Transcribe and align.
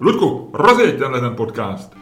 Ludku, 0.00 0.50
rozjeď 0.52 0.98
tenhle 0.98 1.20
ten 1.20 1.34
podcast. 1.34 1.96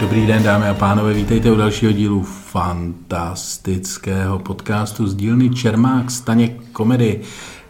Dobrý 0.00 0.26
den, 0.26 0.42
dámy 0.42 0.68
a 0.68 0.74
pánové, 0.74 1.14
vítejte 1.14 1.52
u 1.52 1.56
dalšího 1.56 1.92
dílu 1.92 2.22
fantastického 2.22 4.38
podcastu 4.38 5.06
z 5.06 5.14
dílny 5.14 5.50
Čermák 5.50 6.10
Staněk 6.10 6.70
komedy, 6.72 7.20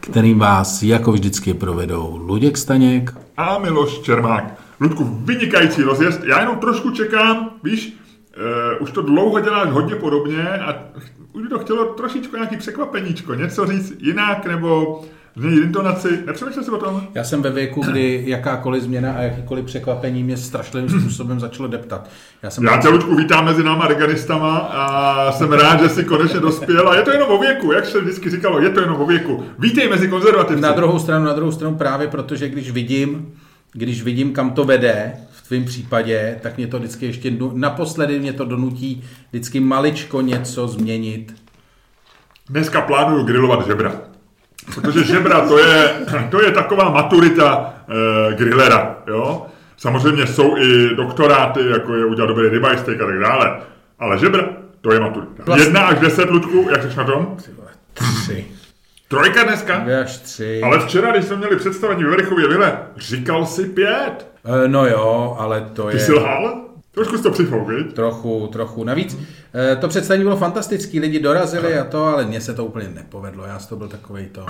kterým 0.00 0.38
vás 0.38 0.82
jako 0.82 1.12
vždycky 1.12 1.54
provedou 1.54 2.16
Luděk 2.16 2.58
Staněk 2.58 3.21
a 3.36 3.58
Miloš 3.58 3.98
Čermák. 3.98 4.44
Ludku, 4.80 5.04
vynikající 5.04 5.82
rozjezd. 5.82 6.24
Já 6.24 6.40
jenom 6.40 6.58
trošku 6.58 6.90
čekám, 6.90 7.50
víš, 7.62 7.96
uh, 8.76 8.82
už 8.82 8.90
to 8.90 9.02
dlouho 9.02 9.40
děláš 9.40 9.70
hodně 9.70 9.94
podobně 9.94 10.48
a 10.48 10.74
už 11.32 11.42
by 11.42 11.48
to 11.48 11.58
chtělo 11.58 11.84
trošičku 11.84 12.36
nějaký 12.36 12.56
překvapeníčko, 12.56 13.34
něco 13.34 13.66
říct 13.66 13.92
jinak 13.98 14.46
nebo 14.46 15.02
změnit 15.36 15.62
intonaci. 15.62 16.08
Nepřemýšlel 16.26 16.64
jsi 16.64 16.70
o 16.70 16.76
tom? 16.76 17.08
Já 17.14 17.24
jsem 17.24 17.42
ve 17.42 17.50
věku, 17.50 17.80
kdy 17.80 18.24
jakákoliv 18.26 18.82
změna 18.82 19.12
a 19.12 19.22
jakýkoliv 19.22 19.64
překvapení 19.64 20.24
mě 20.24 20.36
strašlivým 20.36 21.00
způsobem 21.00 21.40
začalo 21.40 21.68
deptat. 21.68 22.10
Já, 22.42 22.50
jsem 22.50 22.64
Já 22.64 22.76
tě, 22.76 22.88
Ludku, 22.88 23.16
vítám 23.16 23.44
mezi 23.44 23.62
náma 23.62 23.86
reganistama 23.86 24.58
a 24.58 25.32
jsem 25.32 25.52
rád, 25.52 25.82
že 25.82 25.88
jsi 25.88 26.04
konečně 26.04 26.40
dospěl. 26.40 26.88
A 26.88 26.96
je 26.96 27.02
to 27.02 27.10
jenom 27.10 27.30
o 27.30 27.38
věku, 27.38 27.72
jak 27.72 27.86
se 27.86 28.00
vždycky 28.00 28.30
říkalo, 28.30 28.60
je 28.60 28.70
to 28.70 28.80
jenom 28.80 29.00
o 29.00 29.06
věku. 29.06 29.44
Vítej 29.58 29.88
mezi 29.88 30.08
konzervativci. 30.08 30.62
Na 30.62 30.72
druhou 30.72 30.98
stranu, 30.98 31.24
na 31.24 31.32
druhou 31.32 31.52
stranu 31.52 31.74
právě, 31.74 32.08
protože 32.08 32.48
když 32.48 32.70
vidím, 32.70 33.32
když 33.72 34.02
vidím, 34.02 34.32
kam 34.32 34.50
to 34.50 34.64
vede, 34.64 35.12
v 35.32 35.48
tvém 35.48 35.64
případě, 35.64 36.38
tak 36.42 36.56
mě 36.56 36.66
to 36.66 36.78
vždycky 36.78 37.06
ještě, 37.06 37.32
naposledy 37.52 38.18
mě 38.18 38.32
to 38.32 38.44
donutí 38.44 39.04
vždycky 39.30 39.60
maličko 39.60 40.20
něco 40.20 40.68
změnit. 40.68 41.34
Dneska 42.50 42.80
plánuju 42.80 43.24
grilovat 43.24 43.66
žebra. 43.66 44.11
Protože 44.74 45.04
žebra 45.04 45.40
to 45.40 45.58
je, 45.58 45.90
to 46.30 46.42
je 46.42 46.50
taková 46.50 46.90
maturita 46.90 47.74
e, 48.30 48.34
grillera, 48.34 48.96
jo. 49.06 49.46
Samozřejmě 49.76 50.26
jsou 50.26 50.56
i 50.56 50.96
doktoráty, 50.96 51.60
jako 51.70 51.94
je 51.94 52.04
udělat 52.04 52.26
dobrý 52.26 52.48
ribeye 52.48 52.78
steak 52.78 53.00
a 53.00 53.06
tak 53.06 53.18
dále, 53.18 53.60
ale 53.98 54.18
žebra, 54.18 54.44
to 54.80 54.92
je 54.92 55.00
maturita. 55.00 55.42
Vlastně. 55.46 55.64
Jedna 55.66 55.80
až 55.80 55.98
deset, 55.98 56.30
Ludku, 56.30 56.68
jak 56.70 56.82
jsi 56.82 56.96
na 56.98 57.04
tom? 57.04 57.36
Tři. 57.94 58.46
Trojka 59.08 59.42
dneska? 59.44 59.78
Dvě 59.78 60.00
až 60.00 60.18
tři. 60.18 60.60
Ale 60.64 60.78
včera, 60.78 61.12
když 61.12 61.24
jsme 61.24 61.36
měli 61.36 61.56
představení 61.56 62.04
ve 62.04 62.10
Verichově 62.10 62.48
vile, 62.48 62.78
říkal 62.96 63.46
si 63.46 63.64
pět. 63.64 64.26
E, 64.64 64.68
no 64.68 64.86
jo, 64.86 65.36
ale 65.38 65.70
to 65.72 65.82
Ty 65.82 65.88
je... 65.88 65.92
Ty 65.92 66.04
jsi 66.04 66.12
lhal? 66.12 66.60
Trošku 66.94 67.16
jsi 67.16 67.22
to 67.22 67.30
přifouk, 67.30 67.68
viď? 67.68 67.92
Trochu, 67.92 68.48
trochu. 68.52 68.84
Navíc 68.84 69.18
e, 69.72 69.76
to 69.76 69.88
představení 69.88 70.24
bylo 70.24 70.36
fantastický, 70.36 71.00
lidi 71.00 71.20
dorazili 71.20 71.78
a 71.78 71.84
to, 71.84 72.04
ale 72.04 72.24
mně 72.24 72.40
se 72.40 72.54
to 72.54 72.64
úplně 72.64 72.88
nepovedlo. 72.88 73.44
Já 73.44 73.58
to 73.58 73.76
byl 73.76 73.88
takový 73.88 74.26
to... 74.32 74.46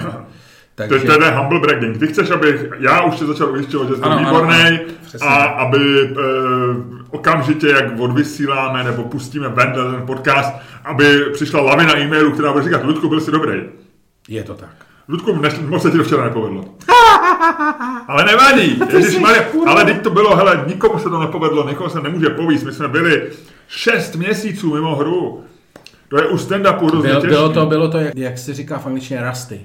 Takže... 0.75 1.07
To, 1.07 1.19
to 1.19 1.25
je 1.25 1.31
humble 1.31 1.61
bragging. 1.61 1.99
Ty 1.99 2.07
chceš, 2.07 2.31
aby 2.31 2.71
já 2.79 3.03
už 3.03 3.17
tě 3.17 3.25
začal 3.25 3.53
ujišťovat, 3.53 3.89
že 3.89 3.95
jsi 3.95 4.01
výborný 4.19 4.81
a 5.21 5.35
aby 5.35 6.03
e, 6.03 6.13
okamžitě, 7.11 7.69
jak 7.69 8.01
odvysíláme 8.01 8.85
nebo 8.85 9.03
pustíme 9.03 9.49
ven 9.49 9.73
ten 9.73 10.07
podcast, 10.07 10.53
aby 10.85 11.21
přišla 11.33 11.61
lavina 11.61 11.99
e-mailů, 11.99 12.33
která 12.33 12.53
bude 12.53 12.65
říkat, 12.65 12.85
Ludku, 12.85 13.09
byl 13.09 13.21
jsi 13.21 13.31
dobrý. 13.31 13.63
Je 14.29 14.45
to 14.45 14.55
tak. 14.55 14.75
Ludku, 15.09 15.37
než, 15.37 15.59
moc 15.59 15.83
se 15.83 15.91
ti 15.91 15.97
to 15.97 16.05
včera 16.05 16.25
nepovedlo. 16.25 16.65
ale 18.09 18.25
nevadí, 18.25 18.81
Ježíš 18.93 19.19
Maria, 19.19 19.45
ale 19.67 19.85
teď 19.85 20.03
to 20.03 20.11
bylo, 20.11 20.37
hele, 20.37 20.65
nikomu 20.67 20.99
se 20.99 21.11
to 21.11 21.19
nepovedlo, 21.19 21.69
nikomu 21.69 21.91
se 21.91 22.01
nemůže 22.01 22.29
povíst, 22.29 22.65
my 22.65 22.73
jsme 22.73 22.89
byli 22.89 23.31
šest 23.69 24.17
měsíců 24.17 24.75
mimo 24.75 24.97
hru. 24.97 25.45
To 26.09 26.19
je 26.19 26.27
u 26.27 26.37
stand-upu 26.37 26.87
hrozně 26.87 27.11
bylo, 27.11 27.21
bylo 27.21 27.49
to, 27.49 27.67
bylo 27.67 27.89
to, 27.89 27.99
jak, 27.99 28.17
jak 28.17 28.39
se 28.39 28.55
říká 28.55 28.79
v 28.79 28.87
angličtině, 28.87 29.29
rusty. 29.29 29.61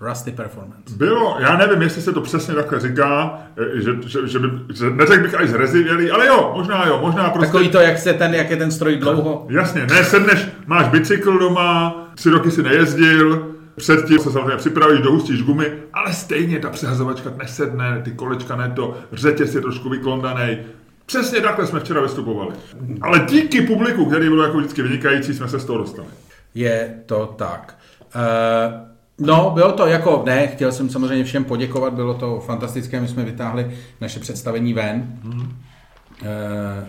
Rusty 0.00 0.32
performance. 0.32 0.96
Bylo, 0.96 1.36
já 1.40 1.56
nevím, 1.56 1.82
jestli 1.82 2.02
se 2.02 2.12
to 2.12 2.20
přesně 2.20 2.54
takhle 2.54 2.80
říká, 2.80 3.38
eh, 3.56 3.80
že, 3.80 3.90
že, 4.06 4.28
že, 4.28 4.38
by, 4.38 4.48
že 4.74 4.90
neřekl 4.90 5.22
bych 5.22 5.34
až 5.34 5.48
zrezivělý, 5.48 6.10
ale 6.10 6.26
jo, 6.26 6.52
možná 6.56 6.86
jo, 6.86 6.98
možná 7.02 7.30
prostě... 7.30 7.46
Takový 7.46 7.68
to, 7.68 7.80
jak, 7.80 7.98
se 7.98 8.12
ten, 8.12 8.34
jak 8.34 8.50
je 8.50 8.56
ten 8.56 8.70
stroj 8.70 8.96
dlouho. 8.96 9.46
Jasně, 9.50 9.86
ne, 9.86 10.04
sedneš, 10.04 10.48
máš 10.66 10.88
bicykl 10.88 11.38
doma, 11.38 11.96
tři 12.14 12.30
roky 12.30 12.50
si 12.50 12.62
nejezdil, 12.62 13.46
Předtím 13.78 14.18
se 14.18 14.32
samozřejmě 14.32 14.56
připravíš, 14.56 15.00
dohustíš 15.00 15.42
gumy, 15.42 15.66
ale 15.92 16.12
stejně 16.12 16.58
ta 16.58 16.70
přehazovačka 16.70 17.30
nesedne, 17.36 18.00
ty 18.04 18.10
kolečka 18.10 18.56
ne 18.56 18.72
to, 18.76 18.96
řetěz 19.12 19.54
je 19.54 19.60
trošku 19.60 19.88
vyklondaný. 19.88 20.58
Přesně 21.06 21.40
takhle 21.40 21.66
jsme 21.66 21.80
včera 21.80 22.00
vystupovali. 22.00 22.54
Ale 23.00 23.26
díky 23.28 23.60
publiku, 23.60 24.04
který 24.04 24.28
byl 24.28 24.42
jako 24.42 24.58
vždycky 24.58 24.82
vynikající, 24.82 25.34
jsme 25.34 25.48
se 25.48 25.58
z 25.58 25.64
toho 25.64 25.78
dostali. 25.78 26.08
Je 26.54 26.94
to 27.06 27.34
tak. 27.38 27.78
Uh, 28.14 29.26
no, 29.26 29.50
bylo 29.54 29.72
to 29.72 29.86
jako, 29.86 30.22
ne, 30.26 30.46
chtěl 30.46 30.72
jsem 30.72 30.90
samozřejmě 30.90 31.24
všem 31.24 31.44
poděkovat, 31.44 31.92
bylo 31.92 32.14
to 32.14 32.40
fantastické, 32.40 33.00
my 33.00 33.08
jsme 33.08 33.24
vytáhli 33.24 33.76
naše 34.00 34.20
představení 34.20 34.74
ven. 34.74 35.18
Hmm. 35.22 35.40
Uh, 35.40 36.88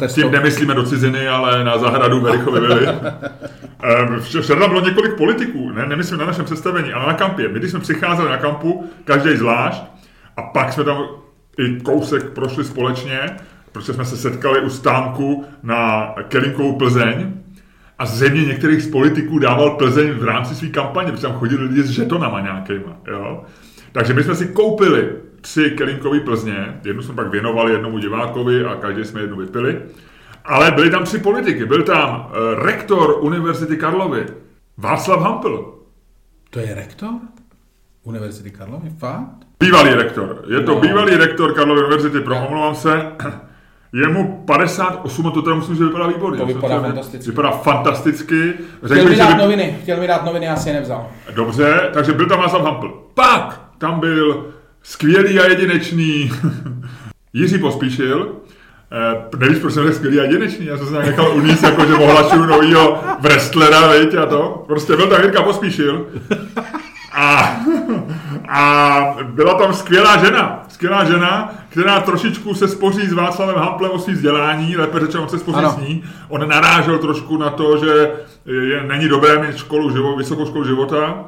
s 0.00 0.14
tím 0.14 0.30
nemyslíme 0.30 0.74
do 0.74 0.82
ciziny, 0.82 1.28
ale 1.28 1.64
na 1.64 1.78
zahradu 1.78 2.20
Verichovy 2.20 2.60
vily. 2.60 2.86
Ehm, 3.82 4.20
včera 4.20 4.68
bylo 4.68 4.80
několik 4.80 5.16
politiků, 5.16 5.70
ne, 5.70 5.86
nemyslím 5.86 6.18
na 6.18 6.26
našem 6.26 6.44
představení, 6.44 6.92
ale 6.92 7.06
na 7.06 7.14
kampě. 7.14 7.48
My, 7.48 7.58
když 7.58 7.70
jsme 7.70 7.80
přicházeli 7.80 8.30
na 8.30 8.36
kampu, 8.36 8.90
každý 9.04 9.36
zvlášť, 9.36 9.82
a 10.36 10.42
pak 10.42 10.72
jsme 10.72 10.84
tam 10.84 11.04
i 11.58 11.80
kousek 11.80 12.30
prošli 12.30 12.64
společně, 12.64 13.20
protože 13.72 13.92
jsme 13.92 14.04
se 14.04 14.16
setkali 14.16 14.60
u 14.60 14.70
stánku 14.70 15.44
na 15.62 16.14
Kelinkovou 16.28 16.76
Plzeň, 16.78 17.32
a 17.98 18.06
zřejmě 18.06 18.44
některých 18.44 18.82
z 18.82 18.90
politiků 18.90 19.38
dával 19.38 19.70
Plzeň 19.70 20.10
v 20.10 20.24
rámci 20.24 20.54
své 20.54 20.68
kampaně, 20.68 21.10
protože 21.10 21.22
tam 21.22 21.32
chodili 21.32 21.64
lidi 21.64 21.82
s 21.82 21.90
žetonama 21.90 22.40
nějakýma. 22.40 22.96
Jo? 23.08 23.44
Takže 23.92 24.14
my 24.14 24.22
jsme 24.22 24.34
si 24.34 24.46
koupili 24.46 25.08
tři 25.42 25.70
Kelinkové 25.70 26.20
Plzně, 26.20 26.80
jednu 26.84 27.02
jsme 27.02 27.14
pak 27.14 27.30
věnovali 27.30 27.72
jednomu 27.72 27.98
divákovi 27.98 28.64
a 28.64 28.74
každý 28.74 29.04
jsme 29.04 29.20
jednu 29.20 29.36
vypili. 29.36 29.82
Ale 30.44 30.70
byli 30.70 30.90
tam 30.90 31.04
tři 31.04 31.18
politiky. 31.18 31.66
Byl 31.66 31.82
tam 31.82 32.26
uh, 32.26 32.64
rektor 32.64 33.18
Univerzity 33.20 33.76
Karlovy, 33.76 34.26
Václav 34.76 35.20
Hampl. 35.20 35.78
To 36.50 36.60
je 36.60 36.74
rektor? 36.74 37.10
Univerzity 38.02 38.50
Karlovy? 38.50 38.90
Fakt? 38.98 39.46
Bývalý 39.60 39.90
rektor. 39.90 40.44
Je 40.48 40.60
to 40.60 40.74
no. 40.74 40.80
bývalý 40.80 41.16
rektor 41.16 41.54
Karlovy 41.54 41.80
univerzity, 41.80 42.20
promlouvám 42.20 42.74
se. 42.74 43.02
Je 43.94 44.08
mu 44.08 44.44
58 44.46 45.26
a 45.26 45.30
to 45.30 45.42
teda 45.42 45.56
musím, 45.56 45.76
že 45.76 45.84
vypadá 45.84 46.06
výborně. 46.06 46.38
To 46.38 46.46
vypadá 46.46 46.80
fantasticky. 46.80 47.30
Vypadá 47.30 47.50
fantasticky. 47.50 48.54
Řekl 48.82 49.00
chtěl 49.00 49.10
mi 49.10 49.16
dát 49.16 49.34
by... 49.34 49.42
noviny, 49.42 49.78
chtěl 49.82 50.00
mi 50.00 50.06
dát 50.06 50.24
noviny, 50.24 50.46
já 50.46 50.56
si 50.56 50.68
je 50.68 50.74
nevzal. 50.74 51.10
Dobře, 51.34 51.90
takže 51.92 52.12
byl 52.12 52.26
tam 52.28 52.38
Václav 52.40 52.62
Hampl. 52.62 53.02
Pak 53.14 53.60
tam 53.78 54.00
byl 54.00 54.52
skvělý 54.82 55.40
a 55.40 55.46
jedinečný 55.46 56.32
Jiří 57.32 57.58
Pospíšil, 57.58 58.36
Uh, 59.32 59.40
nevíš, 59.40 59.58
proč 59.58 59.74
jsem 59.74 59.92
skvělý 59.92 60.20
a 60.20 60.22
jedinečný, 60.22 60.66
já 60.66 60.76
jsem 60.76 60.86
se 60.86 60.98
nechal 60.98 61.36
uníst, 61.36 61.62
jako 61.62 61.86
že 61.86 61.94
ohlašuju 61.94 62.46
novýho 62.46 63.00
wrestlera, 63.20 63.86
veď, 63.86 64.14
a 64.14 64.26
to. 64.26 64.64
Prostě 64.66 64.96
byl 64.96 65.06
tam 65.06 65.22
Jirka 65.22 65.42
Pospíšil. 65.42 66.06
A, 67.14 67.56
a 68.48 69.16
byla 69.24 69.54
tam 69.54 69.74
skvělá 69.74 70.24
žena, 70.24 70.64
skvělá 70.68 71.04
žena, 71.04 71.54
která 71.68 72.00
trošičku 72.00 72.54
se 72.54 72.68
spoří 72.68 73.06
s 73.06 73.12
Václavem 73.12 73.56
Hamplem 73.56 73.90
o 73.90 73.98
svý 73.98 74.12
vzdělání, 74.12 74.76
lépe 74.76 75.00
řečeno, 75.00 75.28
se 75.28 75.38
spoří 75.38 75.58
ano. 75.58 75.70
s 75.70 75.76
ní. 75.76 76.04
On 76.28 76.48
narážel 76.48 76.98
trošku 76.98 77.36
na 77.36 77.50
to, 77.50 77.76
že 77.76 78.10
je, 78.46 78.82
není 78.82 79.08
dobré 79.08 79.46
mít 79.46 79.56
školu, 79.56 79.90
živo, 79.90 80.16
vysokou 80.16 80.46
školu 80.46 80.64
života, 80.64 81.24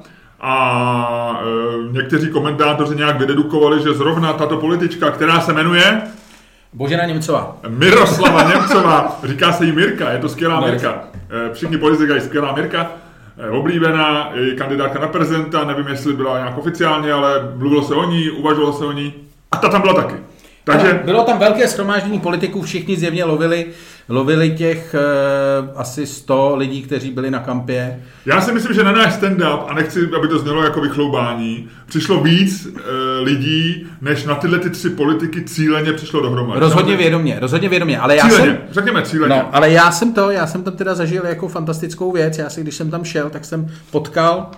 a 0.46 1.40
e, 1.42 1.92
někteří 1.92 2.28
komentátoři 2.28 2.96
nějak 2.96 3.18
vydedukovali, 3.18 3.82
že 3.82 3.94
zrovna 3.94 4.32
tato 4.32 4.56
politička, 4.56 5.10
která 5.10 5.40
se 5.40 5.52
jmenuje 5.52 6.02
Božena 6.72 7.04
Němcová. 7.04 7.56
Miroslava 7.68 8.42
Němcová, 8.54 9.20
říká 9.24 9.52
se 9.52 9.64
jí 9.64 9.72
Mirka, 9.72 10.10
je 10.10 10.18
to 10.18 10.28
skvělá 10.28 10.60
no, 10.60 10.66
Mirka. 10.66 11.04
E, 11.50 11.54
všichni 11.54 11.78
politici 11.78 12.02
říkají 12.02 12.20
skvělá 12.20 12.52
Mirka, 12.52 12.90
e, 13.38 13.50
oblíbená, 13.50 14.30
je 14.34 14.54
kandidátka 14.54 14.98
na 14.98 15.08
prezidenta, 15.08 15.64
nevím, 15.64 15.88
jestli 15.88 16.12
byla 16.12 16.38
nějak 16.38 16.58
oficiálně, 16.58 17.12
ale 17.12 17.52
mluvilo 17.56 17.82
se 17.82 17.94
o 17.94 18.04
ní, 18.04 18.30
uvažovalo 18.30 18.72
se 18.72 18.84
o 18.84 18.92
ní. 18.92 19.14
A 19.52 19.56
ta 19.56 19.68
tam 19.68 19.80
byla 19.80 19.94
taky. 19.94 20.14
Takže... 20.64 21.00
Bylo 21.04 21.24
tam 21.24 21.38
velké 21.38 21.68
schromáždění 21.68 22.20
politiků, 22.20 22.62
všichni 22.62 22.96
zjevně 22.96 23.24
lovili, 23.24 23.66
lovili 24.08 24.50
těch 24.50 24.94
uh, 24.94 25.80
asi 25.80 26.06
100 26.06 26.56
lidí, 26.56 26.82
kteří 26.82 27.10
byli 27.10 27.30
na 27.30 27.38
kampě. 27.38 28.00
Já 28.26 28.40
si 28.40 28.52
myslím, 28.52 28.74
že 28.74 28.84
na 28.84 28.92
náš 28.92 29.14
stand-up, 29.20 29.64
a 29.68 29.74
nechci, 29.74 30.08
aby 30.16 30.28
to 30.28 30.38
znělo 30.38 30.62
jako 30.62 30.80
vychloubání, 30.80 31.68
přišlo 31.86 32.22
víc 32.22 32.66
uh, 32.66 32.80
lidí, 33.22 33.86
než 34.00 34.24
na 34.24 34.34
tyhle 34.34 34.58
ty 34.58 34.70
tři 34.70 34.90
politiky 34.90 35.42
cíleně 35.42 35.92
přišlo 35.92 36.20
dohromady. 36.20 36.60
Rozhodně 36.60 36.96
vědomě, 36.96 37.36
rozhodně 37.40 37.68
vědomě, 37.68 37.98
ale 37.98 38.16
já 38.16 38.28
cíleně, 38.28 38.46
jsem... 38.46 38.58
řekněme 38.70 39.02
cíleně. 39.02 39.34
No, 39.34 39.48
ale 39.52 39.70
já 39.70 39.92
jsem 39.92 40.14
to, 40.14 40.30
já 40.30 40.46
jsem 40.46 40.62
tam 40.62 40.76
teda 40.76 40.94
zažil 40.94 41.26
jako 41.26 41.48
fantastickou 41.48 42.12
věc, 42.12 42.38
já 42.38 42.50
si, 42.50 42.60
když 42.60 42.74
jsem 42.74 42.90
tam 42.90 43.04
šel, 43.04 43.30
tak 43.30 43.44
jsem 43.44 43.68
potkal, 43.90 44.50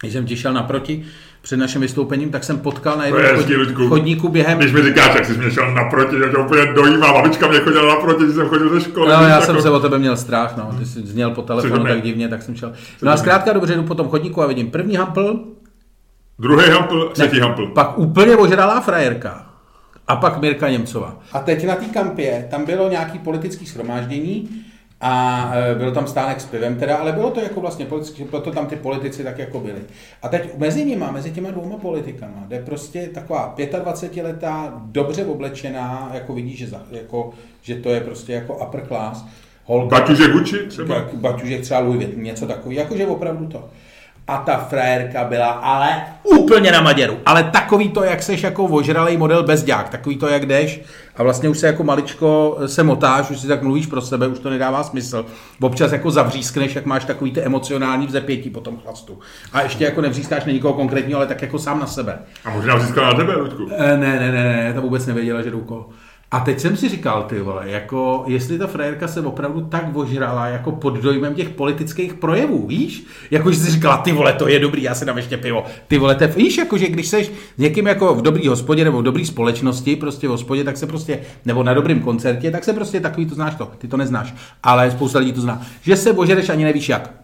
když 0.00 0.12
jsem 0.12 0.26
ti 0.26 0.36
šel 0.36 0.52
naproti, 0.52 1.04
před 1.44 1.56
naším 1.56 1.80
vystoupením, 1.80 2.30
tak 2.30 2.44
jsem 2.44 2.58
potkal 2.58 2.96
na 2.96 3.04
jednom 3.04 3.22
hezký, 3.22 3.54
chodníku, 3.54 3.88
chodníku 3.88 4.28
během... 4.28 4.58
Když 4.58 4.72
mi 4.72 4.82
říkáš, 4.82 5.14
jak 5.14 5.24
jsi 5.24 5.38
mě 5.38 5.50
šel 5.50 5.74
naproti, 5.74 6.16
že 6.16 6.30
tě 6.30 6.36
úplně 6.36 6.72
dojímá, 6.72 7.12
babička 7.12 7.48
mě 7.48 7.58
chodila 7.58 7.94
naproti, 7.94 8.24
když 8.24 8.36
jsem 8.36 8.48
chodil 8.48 8.68
ze 8.74 8.80
školy. 8.80 9.06
No, 9.08 9.12
já 9.12 9.28
jako- 9.28 9.46
jsem 9.46 9.62
se 9.62 9.70
o 9.70 9.80
tebe 9.80 9.98
měl 9.98 10.16
strach, 10.16 10.56
no. 10.56 10.76
Ty 10.78 10.86
jsi 10.86 11.06
zněl 11.06 11.30
po 11.30 11.42
telefonu 11.42 11.84
tak 11.84 12.02
divně, 12.02 12.28
tak 12.28 12.42
jsem 12.42 12.56
šel. 12.56 12.72
No 13.02 13.12
a 13.12 13.16
zkrátka 13.16 13.52
dobře, 13.52 13.74
jdu 13.74 13.82
po 13.82 13.94
tom 13.94 14.08
chodníku 14.08 14.42
a 14.42 14.46
vidím 14.46 14.70
první 14.70 14.96
hampl, 14.96 15.40
Druhý 16.38 16.70
hampl, 16.70 17.10
třetí 17.12 17.40
hampl. 17.40 17.66
pak 17.66 17.98
úplně 17.98 18.36
ožralá 18.36 18.80
frajerka. 18.80 19.46
A 20.08 20.16
pak 20.16 20.40
Mirka 20.40 20.68
Němcová. 20.68 21.18
A 21.32 21.38
teď 21.38 21.66
na 21.66 21.74
té 21.74 21.84
kampě, 21.84 22.48
tam 22.50 22.64
bylo 22.64 22.88
nějaký 22.88 23.18
politický 23.18 23.66
schromáždění 23.66 24.48
a 25.00 25.52
e, 25.54 25.74
byl 25.74 25.92
tam 25.92 26.06
stánek 26.06 26.40
s 26.40 26.46
pivem 26.46 26.76
teda, 26.76 26.96
ale 26.96 27.12
bylo 27.12 27.30
to 27.30 27.40
jako 27.40 27.60
vlastně 27.60 27.86
politický, 27.86 28.24
proto 28.24 28.50
tam 28.50 28.66
ty 28.66 28.76
politici 28.76 29.24
tak 29.24 29.38
jako 29.38 29.60
byli. 29.60 29.80
A 30.22 30.28
teď 30.28 30.58
mezi 30.58 30.84
nimi, 30.84 31.04
mezi 31.10 31.30
těma 31.30 31.50
dvouma 31.50 31.76
politikama, 31.76 32.44
jde 32.48 32.62
prostě 32.62 33.08
taková 33.14 33.54
25-letá, 33.56 34.72
dobře 34.76 35.24
oblečená, 35.24 36.10
jako 36.14 36.34
vidíš, 36.34 36.58
že, 36.58 36.66
za, 36.66 36.82
jako, 36.90 37.30
že 37.62 37.74
to 37.74 37.90
je 37.90 38.00
prostě 38.00 38.32
jako 38.32 38.66
upper 38.66 38.86
class, 38.86 39.24
holka, 39.64 39.98
Baťuže 39.98 40.28
Gucci 40.28 40.58
třeba? 40.68 41.08
baťužek 41.14 41.60
třeba 41.60 41.80
Louis 41.80 41.96
Vuitton, 41.96 42.22
něco 42.22 42.46
takový, 42.46 42.76
jakože 42.76 43.06
opravdu 43.06 43.46
to. 43.46 43.68
A 44.28 44.36
ta 44.36 44.56
frajerka 44.56 45.24
byla 45.24 45.46
ale 45.46 46.02
úplně 46.24 46.72
na 46.72 46.80
maděru. 46.80 47.18
Ale 47.26 47.44
takový 47.44 47.88
to, 47.88 48.04
jak 48.04 48.22
seš 48.22 48.42
jako 48.42 48.64
ožralej 48.64 49.16
model 49.16 49.42
bezďák, 49.42 49.88
takový 49.88 50.16
to, 50.16 50.28
jak 50.28 50.46
jdeš 50.46 50.80
a 51.16 51.22
vlastně 51.22 51.48
už 51.48 51.58
se 51.58 51.66
jako 51.66 51.84
maličko 51.84 52.58
se 52.66 52.82
motáš, 52.82 53.30
už 53.30 53.40
si 53.40 53.48
tak 53.48 53.62
mluvíš 53.62 53.86
pro 53.86 54.00
sebe, 54.00 54.26
už 54.26 54.38
to 54.38 54.50
nedává 54.50 54.82
smysl. 54.82 55.26
Občas 55.60 55.92
jako 55.92 56.10
zavřískneš, 56.10 56.74
jak 56.74 56.86
máš 56.86 57.04
takový 57.04 57.32
ty 57.32 57.40
emocionální 57.40 58.06
vzepětí 58.06 58.50
po 58.50 58.60
tom 58.60 58.76
chlastu. 58.76 59.18
A 59.52 59.62
ještě 59.62 59.84
jako 59.84 60.00
nevřískáš 60.00 60.44
na 60.44 60.52
nikoho 60.52 60.74
konkrétního, 60.74 61.18
ale 61.18 61.26
tak 61.26 61.42
jako 61.42 61.58
sám 61.58 61.80
na 61.80 61.86
sebe. 61.86 62.18
A 62.44 62.50
možná 62.50 62.78
získala 62.78 63.08
na 63.08 63.14
tebe, 63.14 63.36
Luďku. 63.36 63.68
E, 63.76 63.96
ne, 63.96 64.20
ne, 64.20 64.32
ne, 64.32 64.64
ne, 64.64 64.72
ta 64.74 64.80
vůbec 64.80 65.06
nevěděla, 65.06 65.42
že 65.42 65.50
jdu 65.50 65.60
kolo. 65.60 65.88
A 66.34 66.40
teď 66.40 66.60
jsem 66.60 66.76
si 66.76 66.88
říkal, 66.88 67.22
ty 67.22 67.40
vole, 67.40 67.70
jako 67.70 68.24
jestli 68.26 68.58
ta 68.58 68.66
frajerka 68.66 69.08
se 69.08 69.20
opravdu 69.20 69.60
tak 69.60 69.96
ožrala 69.96 70.46
jako 70.46 70.72
pod 70.72 70.94
dojmem 70.94 71.34
těch 71.34 71.48
politických 71.48 72.14
projevů, 72.14 72.66
víš? 72.66 73.06
Jako 73.30 73.52
že 73.52 73.58
si 73.58 73.70
říkala, 73.70 73.96
ty 73.96 74.12
vole, 74.12 74.32
to 74.32 74.48
je 74.48 74.58
dobrý, 74.58 74.82
já 74.82 74.94
si 74.94 75.04
dám 75.04 75.16
ještě 75.16 75.36
pivo. 75.36 75.64
Ty 75.88 75.98
vole, 75.98 76.14
to 76.14 76.24
je, 76.24 76.28
víš, 76.28 76.58
jako 76.58 76.78
že 76.78 76.88
když 76.88 77.08
seš 77.08 77.26
s 77.26 77.58
někým 77.58 77.86
jako 77.86 78.14
v 78.14 78.22
dobrý 78.22 78.48
hospodě 78.48 78.84
nebo 78.84 78.98
v 78.98 79.02
dobrý 79.02 79.26
společnosti, 79.26 79.96
prostě 79.96 80.28
v 80.28 80.30
hospodě, 80.30 80.64
tak 80.64 80.76
se 80.76 80.86
prostě, 80.86 81.18
nebo 81.44 81.62
na 81.62 81.74
dobrém 81.74 82.00
koncertě, 82.00 82.50
tak 82.50 82.64
se 82.64 82.72
prostě 82.72 83.00
takový 83.00 83.26
to 83.26 83.34
znáš 83.34 83.54
to, 83.54 83.70
ty 83.78 83.88
to 83.88 83.96
neznáš, 83.96 84.34
ale 84.62 84.90
spousta 84.90 85.18
lidí 85.18 85.32
to 85.32 85.40
zná, 85.40 85.62
že 85.82 85.96
se 85.96 86.12
ožereš 86.12 86.48
ani 86.48 86.64
nevíš 86.64 86.88
jak. 86.88 87.23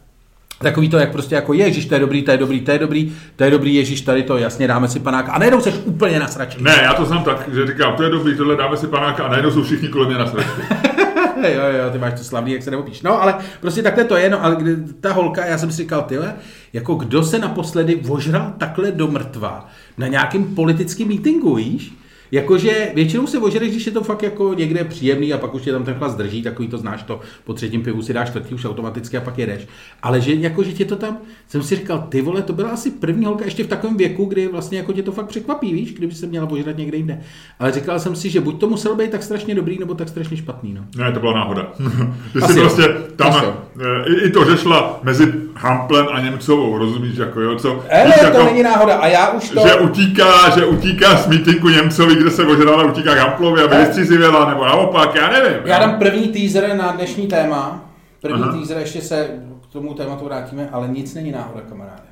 Takový 0.63 0.89
to, 0.89 0.99
jak 0.99 1.13
prostě 1.13 1.35
jako 1.35 1.53
ježíš, 1.53 1.87
to 1.87 1.95
je 1.95 2.01
dobrý, 2.01 2.23
to 2.23 2.31
je 2.31 2.37
dobrý, 2.37 2.61
to 2.61 2.71
je 2.71 2.79
dobrý, 2.79 3.13
to 3.37 3.45
je 3.45 3.51
dobrý, 3.51 3.75
ježíš, 3.75 4.01
tady 4.01 4.23
to, 4.23 4.39
jasně, 4.39 4.69
dáme 4.69 4.89
si 4.89 5.01
panáka. 5.01 5.33
A 5.33 5.39
najednou 5.39 5.61
seš 5.61 5.75
úplně 5.85 6.19
nasračený. 6.19 6.65
Ne, 6.65 6.79
já 6.83 6.95
to 6.95 7.05
znám 7.05 7.25
tak, 7.25 7.49
že 7.53 7.67
říkám, 7.67 7.97
to 7.97 8.03
je 8.03 8.11
dobrý, 8.11 8.37
tohle 8.37 8.57
dáme 8.57 8.77
si 8.77 8.87
panáka 8.87 9.25
a 9.25 9.29
najednou 9.29 9.51
jsou 9.51 9.63
všichni 9.63 9.89
kolem 9.89 10.09
mě 10.09 10.19
na 10.19 10.27
sračku. 10.27 10.61
jo, 11.49 11.63
jo, 11.79 11.91
ty 11.93 11.99
máš 11.99 12.19
to 12.19 12.25
slavný, 12.25 12.53
jak 12.53 12.63
se 12.63 12.71
neopíš. 12.71 13.03
No, 13.03 13.23
ale 13.23 13.35
prostě 13.61 13.83
takhle 13.83 14.05
to 14.05 14.17
je, 14.17 14.31
no, 14.31 14.45
ale 14.45 14.57
kdy, 14.57 14.77
ta 15.01 15.13
holka, 15.13 15.47
já 15.47 15.59
jsem 15.59 15.71
si 15.71 15.77
říkal, 15.77 16.03
tyhle, 16.03 16.35
jako 16.73 16.95
kdo 16.95 17.23
se 17.23 17.39
naposledy 17.39 17.97
ožral 18.09 18.53
takhle 18.59 18.93
do 18.93 19.07
mrtva 19.09 19.69
na 19.99 20.07
nějakém 20.07 20.45
politickém 20.45 21.09
meetingu, 21.09 21.55
víš? 21.55 21.93
Jakože 22.33 22.91
většinou 22.95 23.27
se 23.27 23.39
ožereš, 23.39 23.71
když 23.71 23.87
je 23.87 23.93
to 23.93 24.05
fakt 24.05 24.23
jako 24.23 24.55
někde 24.55 24.85
příjemný 24.85 25.33
a 25.33 25.39
pak 25.39 25.55
už 25.55 25.63
tě 25.63 25.73
tam 25.73 25.85
ten 25.85 25.95
chlast 25.95 26.17
drží, 26.17 26.43
takový 26.43 26.69
to 26.69 26.79
znáš 26.79 27.03
to, 27.03 27.21
po 27.45 27.53
třetím 27.55 27.83
pivu 27.83 28.03
si 28.03 28.13
dáš 28.13 28.29
čtvrtý 28.29 28.55
už 28.55 28.65
automaticky 28.65 29.17
a 29.17 29.21
pak 29.21 29.39
jedeš. 29.39 29.67
Ale 30.03 30.21
že 30.21 30.35
jako, 30.35 30.63
že 30.63 30.73
tě 30.73 30.85
to 30.85 30.97
tam, 30.97 31.19
jsem 31.49 31.63
si 31.63 31.77
říkal, 31.77 32.07
ty 32.09 32.23
vole, 32.23 32.43
to 32.43 32.53
byla 32.53 32.71
asi 32.71 32.91
první 32.91 33.25
holka 33.25 33.45
ještě 33.45 33.65
v 33.65 33.67
takovém 33.67 33.97
věku, 33.97 34.25
kdy 34.25 34.49
vlastně 34.49 34.79
jako 34.79 34.93
tě 34.93 35.03
to 35.03 35.13
fakt 35.13 35.27
překvapí, 35.27 35.75
víš, 35.75 35.93
kdyby 35.93 36.15
se 36.15 36.27
měla 36.27 36.51
ožrat 36.51 36.77
někde 36.77 36.97
jinde. 36.97 37.21
Ale 37.59 37.73
říkal 37.73 38.01
jsem 38.01 38.17
si, 38.17 38.31
že 38.31 38.41
buď 38.41 38.61
to 38.61 38.69
muselo 38.69 38.97
být 38.97 39.11
tak 39.11 39.23
strašně 39.23 39.55
dobrý, 39.55 39.79
nebo 39.79 39.95
tak 39.95 40.09
strašně 40.09 40.37
špatný, 40.37 40.75
no. 40.75 40.85
Ne, 40.97 41.13
to 41.13 41.21
byla 41.21 41.33
náhoda. 41.33 41.73
Ty 42.33 42.41
jsi 42.41 42.61
prostě 42.61 42.83
tam, 43.17 43.29
Asi 43.33 43.47
eh, 43.47 44.13
i, 44.13 44.27
i 44.27 44.31
to, 44.31 44.51
že 44.51 44.57
šla 44.57 45.01
mezi 45.03 45.33
Hamplem 45.55 46.07
a 46.13 46.21
Němcovou, 46.21 46.79
rozumíš, 46.79 47.17
jako 47.17 47.41
jo, 47.41 47.57
co? 47.57 47.75
Víš, 48.05 48.15
to 48.21 48.25
jako, 48.25 48.45
není 48.45 48.63
náhoda 48.63 48.95
a 48.95 49.07
já 49.07 49.31
už 49.31 49.49
to... 49.49 49.69
že 49.69 49.75
utíká, 49.75 50.51
že 50.55 50.67
utíká 50.67 51.17
z 51.17 51.29
Němcovi, 51.71 52.20
kde 52.23 52.31
se 52.31 52.45
ožrala, 52.47 52.85
utíká 52.85 53.15
k 53.15 53.19
Hamplovi, 53.19 53.63
aby 53.63 53.75
Ne. 53.75 53.81
vystřízivěla, 53.81 54.49
nebo 54.49 54.65
naopak, 54.65 55.15
já 55.15 55.31
nevím. 55.31 55.59
Já 55.65 55.81
jo. 55.83 55.87
dám 55.87 55.99
první 55.99 56.29
teaser 56.29 56.77
na 56.77 56.93
dnešní 56.93 57.27
téma. 57.27 57.85
První 58.23 58.43
Aha. 58.43 58.53
teaser, 58.53 58.79
ještě 58.79 59.01
se 59.03 59.29
k 59.69 59.73
tomu 59.73 59.95
tématu 59.95 60.25
vrátíme, 60.25 60.69
ale 60.73 60.89
nic 60.89 61.15
není 61.15 61.33
náhoda, 61.33 61.61
kamaráde. 61.69 62.03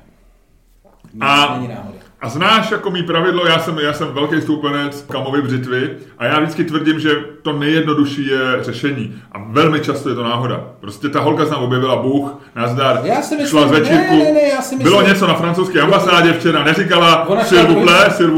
A-. 1.21 1.59
A 2.21 2.29
znáš 2.29 2.71
jako 2.71 2.91
mý 2.91 3.03
pravidlo, 3.03 3.45
já 3.47 3.59
jsem, 3.59 3.79
já 3.79 3.93
jsem 3.93 4.07
velký 4.07 4.41
stoupenec 4.41 5.05
kamovy 5.11 5.41
břitvy 5.41 5.89
a 6.17 6.25
já 6.25 6.39
vždycky 6.39 6.63
tvrdím, 6.63 6.99
že 6.99 7.09
to 7.41 7.53
nejjednodušší 7.53 8.27
je 8.27 8.39
řešení. 8.63 9.15
A 9.31 9.37
velmi 9.49 9.79
často 9.79 10.09
je 10.09 10.15
to 10.15 10.23
náhoda. 10.23 10.63
Prostě 10.79 11.09
ta 11.09 11.19
holka 11.19 11.43
se 11.45 11.49
tam 11.51 11.63
objevila, 11.63 11.95
Bůh, 11.95 12.41
nazdar, 12.55 12.99
Já 13.03 13.21
si 13.21 13.35
myslím- 13.35 13.47
šla 13.47 13.67
z 13.67 13.71
ne, 13.71 13.79
večírku. 13.79 14.15
ne, 14.17 14.31
ne, 14.33 14.41
já 14.41 14.61
si 14.61 14.75
myslím- 14.75 14.79
Bylo 14.83 15.01
něco 15.07 15.27
na 15.27 15.33
francouzské 15.33 15.81
ambasádě 15.81 16.33
včera, 16.33 16.63
neříkala 16.63 17.27
s'il 17.43 17.67
vous 17.67 17.83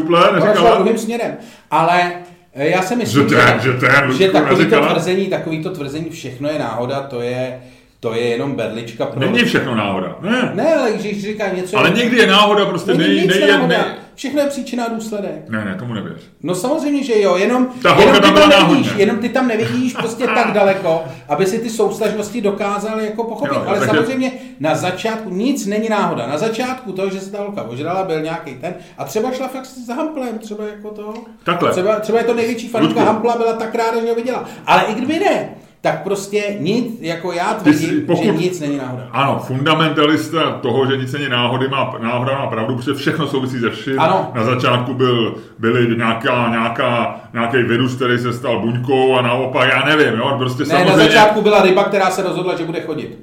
plaît, 0.06 0.29
Ona 0.29 0.39
šla 0.39 0.47
neříkala. 0.47 0.75
druhým 0.75 0.97
směrem, 0.97 1.31
ale 1.71 2.12
eh, 2.53 2.68
já 2.69 2.81
si 2.81 2.95
myslím, 2.95 3.29
Že 3.29 3.35
ten, 3.35 3.59
že 3.59 3.73
ten, 3.73 3.89
že 3.89 4.25
Ludku, 4.25 4.31
takový 4.31 4.50
to 4.50 4.56
neříkala. 4.57 4.88
tvrzení, 4.94 5.25
takový 5.27 5.63
to 5.63 5.69
tvrzení, 5.69 6.09
všechno 6.09 6.50
je 6.50 6.59
náhoda, 6.59 7.00
to 7.01 7.21
je, 7.21 7.59
to 8.01 8.13
je 8.13 8.21
jenom 8.27 8.56
berlička 8.56 9.06
pro... 9.06 9.19
Není 9.19 9.44
všechno 9.44 9.75
náhoda. 9.75 10.15
Ne. 10.21 10.51
Ne, 10.53 10.75
ale 10.75 10.92
když 10.92 11.21
říká 11.24 11.50
něco... 11.50 11.77
Ale 11.77 11.89
někdy 11.89 12.18
je 12.18 12.27
náhoda 12.27 12.65
prostě 12.65 12.94
není 12.94 13.15
nej, 13.15 13.21
nic 13.27 13.39
nej, 13.39 13.50
náhoda. 13.51 13.68
nej, 13.68 13.86
Všechno 14.15 14.42
je 14.42 14.48
příčina 14.48 14.86
a 14.86 14.89
důsledek. 14.94 15.50
Ne, 15.50 15.65
ne, 15.65 15.75
tomu 15.80 15.94
nevěř. 15.94 16.21
No 16.44 16.56
samozřejmě, 16.56 17.03
že 17.03 17.21
jo, 17.21 17.38
jenom, 17.38 17.68
Ta 17.83 17.95
jenom, 18.00 18.15
ty 18.15 18.21
tam 18.21 18.33
nevidíš, 18.36 18.56
náhodně. 18.59 18.89
jenom 18.98 19.18
ty 19.18 19.30
tam 19.30 19.48
nevidíš 19.48 19.94
prostě 19.94 20.25
tak 20.27 20.51
daleko, 20.53 21.03
aby 21.30 21.45
si 21.45 21.59
ty 21.59 21.69
soustažnosti 21.69 22.42
dokázal 22.42 23.00
jako 23.00 23.24
pochopit. 23.24 23.53
Jo, 23.56 23.63
Ale 23.68 23.80
takže- 23.80 23.95
samozřejmě 23.95 24.31
na 24.59 24.75
začátku 24.75 25.30
nic 25.30 25.65
není 25.65 25.89
náhoda. 25.89 26.27
Na 26.27 26.38
začátku 26.38 26.92
to, 26.92 27.09
že 27.09 27.19
se 27.19 27.31
ta 27.31 27.38
holka 27.38 27.63
ožrala, 27.63 28.04
byl 28.04 28.21
nějaký 28.21 28.54
ten 28.54 28.74
a 28.97 29.06
třeba 29.06 29.31
šla 29.31 29.47
fakt 29.47 29.65
s 29.65 29.88
Hamplem, 29.89 30.39
třeba 30.39 30.63
jako 30.65 30.89
to. 30.89 31.13
Takhle. 31.44 31.71
Třeba, 31.71 32.00
třeba 32.00 32.18
je 32.19 32.25
to 32.25 32.33
největší 32.33 32.68
faninka 32.68 32.94
Ludku. 33.00 33.13
Hampla, 33.13 33.38
byla 33.38 33.54
tak 33.54 33.75
ráda, 33.75 34.01
že 34.01 34.09
ho 34.09 34.15
viděla. 34.15 34.45
Ale 34.65 34.83
i 34.83 34.94
kdyby 34.94 35.19
ne, 35.19 35.50
tak 35.81 36.04
prostě 36.04 36.56
nic, 36.60 36.86
jako 37.01 37.31
já 37.33 37.54
tvrdím, 37.54 38.01
pokud- 38.07 38.24
že 38.25 38.31
nic 38.31 38.60
není 38.60 38.78
náhoda. 38.78 39.07
Ano, 39.12 39.39
fundamentalista 39.48 40.51
toho, 40.51 40.86
že 40.92 40.98
nic 40.98 41.13
není 41.13 41.30
náhody, 41.30 41.68
má, 41.68 41.94
náhoda 42.01 42.38
má 42.38 42.48
pravdu, 42.48 42.75
protože 42.75 42.94
všechno 42.94 43.28
souvisí 43.28 43.60
ze 43.60 43.69
vším. 43.69 44.00
Ano. 44.00 44.31
Na 44.36 44.44
začátku 44.44 44.94
byl, 44.94 45.36
byly 45.60 45.95
nějaká, 45.98 46.50
nějaká, 46.50 47.16
nějaký 47.33 47.57
virus, 47.57 47.95
který 47.95 48.18
se 48.18 48.33
stal 48.33 48.60
buňkou 48.60 49.16
a 49.16 49.21
naopak, 49.21 49.69
já 49.73 49.85
nevím, 49.85 50.19
jo, 50.19 50.35
prostě 50.38 50.64
Ne, 50.64 50.69
na 50.73 50.80
samozřejmě, 50.80 51.04
začátku 51.04 51.42
byla 51.42 51.61
ryba, 51.61 51.83
která 51.83 52.11
se 52.11 52.23
rozhodla, 52.23 52.56
že 52.57 52.64
bude 52.66 52.81
chodit. 52.81 53.18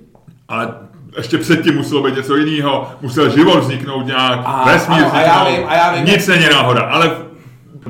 ale 0.48 0.68
ještě 1.16 1.38
předtím 1.38 1.74
muselo 1.74 2.02
být 2.02 2.16
něco 2.16 2.36
jiného, 2.36 2.88
musel 3.00 3.30
život 3.30 3.58
vzniknout 3.60 4.06
nějak, 4.06 4.40
A- 4.44 4.62
vesmír 4.66 4.98
ano, 5.04 5.14
a 5.14 5.20
já 5.20 5.44
vzniknout, 5.44 5.58
vím, 5.60 5.68
a 5.68 5.74
já 5.76 5.94
vím. 5.94 6.04
nic 6.04 6.26
není 6.26 6.44
náhoda, 6.52 6.80
ale 6.82 7.10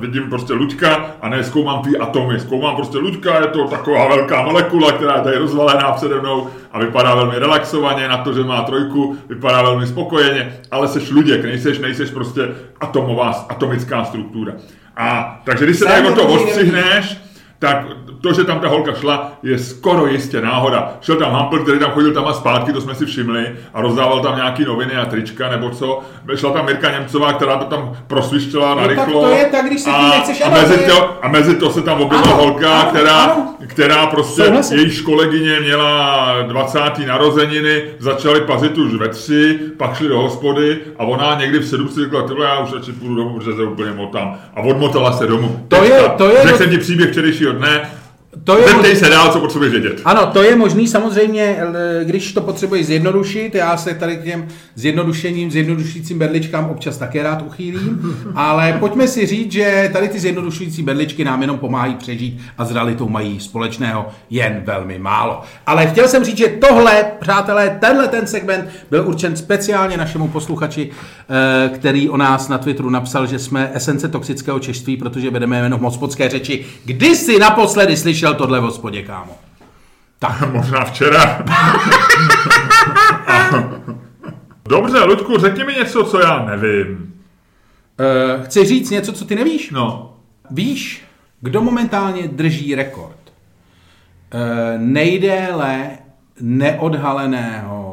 vidím 0.00 0.30
prostě 0.30 0.52
Luďka 0.52 1.06
a 1.22 1.28
ne 1.28 1.44
zkoumám 1.44 1.82
ty 1.82 1.98
atomy, 1.98 2.40
zkoumám 2.40 2.76
prostě 2.76 2.98
Luďka, 2.98 3.40
je 3.40 3.46
to 3.46 3.68
taková 3.68 4.08
velká 4.08 4.42
molekula, 4.42 4.92
která 4.92 5.16
je 5.16 5.22
tady 5.22 5.36
rozvalená 5.36 5.92
přede 5.92 6.20
mnou 6.20 6.48
a 6.72 6.78
vypadá 6.78 7.14
velmi 7.14 7.38
relaxovaně 7.38 8.08
na 8.08 8.16
to, 8.16 8.32
že 8.32 8.44
má 8.44 8.62
trojku, 8.62 9.16
vypadá 9.28 9.62
velmi 9.62 9.86
spokojeně, 9.86 10.58
ale 10.70 10.88
seš 10.88 11.10
Luděk, 11.10 11.44
nejseš, 11.44 11.78
nejseš 11.78 12.10
prostě 12.10 12.48
atomová, 12.80 13.46
atomická 13.48 14.04
struktura. 14.04 14.52
A 14.96 15.40
takže 15.44 15.64
když 15.64 15.78
se 15.78 15.84
tak 15.84 16.04
jako 16.04 16.14
to 16.14 16.26
odstřihneš, 16.26 17.27
tak 17.58 17.86
to, 18.20 18.32
že 18.32 18.44
tam 18.44 18.60
ta 18.60 18.68
holka 18.68 18.92
šla, 18.94 19.32
je 19.42 19.58
skoro 19.58 20.06
jistě 20.06 20.40
náhoda. 20.40 20.92
Šel 21.00 21.16
tam 21.16 21.32
Hampl, 21.32 21.58
který 21.58 21.78
tam 21.78 21.90
chodil 21.90 22.12
tam 22.14 22.26
a 22.26 22.32
zpátky, 22.32 22.72
to 22.72 22.80
jsme 22.80 22.94
si 22.94 23.06
všimli, 23.06 23.46
a 23.74 23.80
rozdával 23.80 24.20
tam 24.20 24.36
nějaký 24.36 24.64
noviny 24.64 24.96
a 24.96 25.04
trička 25.04 25.48
nebo 25.50 25.70
co. 25.70 26.00
Šla 26.34 26.50
tam 26.52 26.66
Mirka 26.66 26.90
Němcová, 26.92 27.32
která 27.32 27.56
to 27.56 27.64
tam 27.64 27.96
prosvištěla 28.06 28.68
na 28.74 28.82
No 28.82 28.88
tak 28.88 28.90
rychlo. 29.06 29.22
to 29.22 29.28
je 29.28 29.44
tak, 29.44 29.66
když 29.66 29.80
se 29.80 29.90
a, 29.90 30.08
nechceš, 30.08 30.42
a, 30.46 30.50
mezi 30.50 30.74
to 30.78 30.82
je- 30.92 31.08
a 31.22 31.28
mezi 31.28 31.54
to 31.56 31.70
se 31.70 31.82
tam 31.82 32.00
objevila 32.00 32.34
holka, 32.36 32.80
ano, 32.80 32.90
která, 32.90 33.16
ano. 33.22 33.54
která 33.66 34.06
prostě, 34.06 34.42
Souhlasím. 34.44 34.78
jejíž 34.78 35.00
kolegyně 35.00 35.60
měla 35.60 36.34
20. 36.42 37.06
narozeniny, 37.06 37.82
začaly 37.98 38.40
pazit 38.40 38.78
už 38.78 38.94
ve 38.94 39.08
tři, 39.08 39.58
pak 39.76 39.96
šli 39.96 40.08
do 40.08 40.18
hospody 40.18 40.78
a 40.98 41.04
ona 41.04 41.34
někdy 41.40 41.58
v 41.58 41.66
sedm 41.68 41.88
si 41.88 42.00
řekla, 42.00 42.24
já 42.42 42.58
už 42.58 42.72
radši 42.72 42.92
půjdu 42.92 43.14
domů, 43.14 43.38
protože 43.38 43.52
se 43.56 43.62
úplně 43.62 43.92
motám. 43.92 44.34
A 44.56 44.60
odmotala 44.60 45.12
se 45.12 45.26
domů. 45.26 45.64
To 45.68 45.76
je- 45.84 45.90
Teďka. 45.90 46.08
to 46.08 46.28
je- 46.30 46.42
Řekl 46.42 46.58
jsem 46.58 46.70
ti 46.70 46.78
příběh 46.78 47.10
včerejšího 47.10 47.47
jön 47.48 47.60
le, 47.60 47.97
To 48.44 48.58
je 48.58 48.68
Zeptej 48.68 48.96
se 48.96 49.08
dál, 49.08 49.32
co 49.32 49.40
potřebuješ 49.40 49.72
vědět. 49.72 50.00
Ano, 50.04 50.26
to 50.26 50.42
je 50.42 50.56
možný 50.56 50.88
samozřejmě, 50.88 51.56
když 52.04 52.32
to 52.32 52.40
potřebuješ 52.40 52.86
zjednodušit, 52.86 53.54
já 53.54 53.76
se 53.76 53.94
tady 53.94 54.16
k 54.16 54.24
těm 54.24 54.48
zjednodušením, 54.74 55.50
zjednodušujícím 55.50 56.18
berličkám 56.18 56.70
občas 56.70 56.96
také 56.96 57.22
rád 57.22 57.42
uchýlím, 57.42 58.16
ale 58.34 58.76
pojďme 58.80 59.08
si 59.08 59.26
říct, 59.26 59.52
že 59.52 59.90
tady 59.92 60.08
ty 60.08 60.18
zjednodušující 60.18 60.82
berličky 60.82 61.24
nám 61.24 61.40
jenom 61.40 61.58
pomáhají 61.58 61.94
přežít 61.94 62.40
a 62.58 62.64
s 62.64 62.72
realitou 62.72 63.08
mají 63.08 63.40
společného 63.40 64.08
jen 64.30 64.62
velmi 64.66 64.98
málo. 64.98 65.40
Ale 65.66 65.86
chtěl 65.86 66.08
jsem 66.08 66.24
říct, 66.24 66.38
že 66.38 66.48
tohle, 66.48 67.04
přátelé, 67.20 67.78
tenhle 67.80 68.08
ten 68.08 68.26
segment 68.26 68.68
byl 68.90 69.08
určen 69.08 69.36
speciálně 69.36 69.96
našemu 69.96 70.28
posluchači, 70.28 70.90
eh, 70.90 71.68
který 71.68 72.08
o 72.08 72.16
nás 72.16 72.48
na 72.48 72.58
Twitteru 72.58 72.90
napsal, 72.90 73.26
že 73.26 73.38
jsme 73.38 73.70
esence 73.74 74.08
toxického 74.08 74.58
češství, 74.58 74.96
protože 74.96 75.30
vedeme 75.30 75.58
jenom 75.58 75.80
hospodské 75.80 76.28
řeči. 76.28 76.64
Kdy 76.84 77.16
jsi 77.16 77.38
naposledy 77.38 77.96
slyšel 77.96 78.17
tohle 78.34 78.60
v 78.60 78.62
hospodě, 78.62 79.02
kámo? 79.02 79.36
Možná 80.52 80.84
včera. 80.84 81.44
Dobře, 84.68 85.04
Luďku, 85.04 85.38
řekni 85.38 85.64
mi 85.64 85.72
něco, 85.72 86.04
co 86.04 86.20
já 86.20 86.44
nevím. 86.44 87.14
Uh, 88.00 88.44
chci 88.44 88.64
říct 88.64 88.90
něco, 88.90 89.12
co 89.12 89.24
ty 89.24 89.34
nevíš? 89.34 89.70
No, 89.70 90.08
Víš, 90.50 91.04
kdo 91.40 91.62
momentálně 91.62 92.28
drží 92.28 92.74
rekord 92.74 93.16
uh, 94.34 94.40
nejdéle 94.76 95.88
neodhaleného 96.40 97.87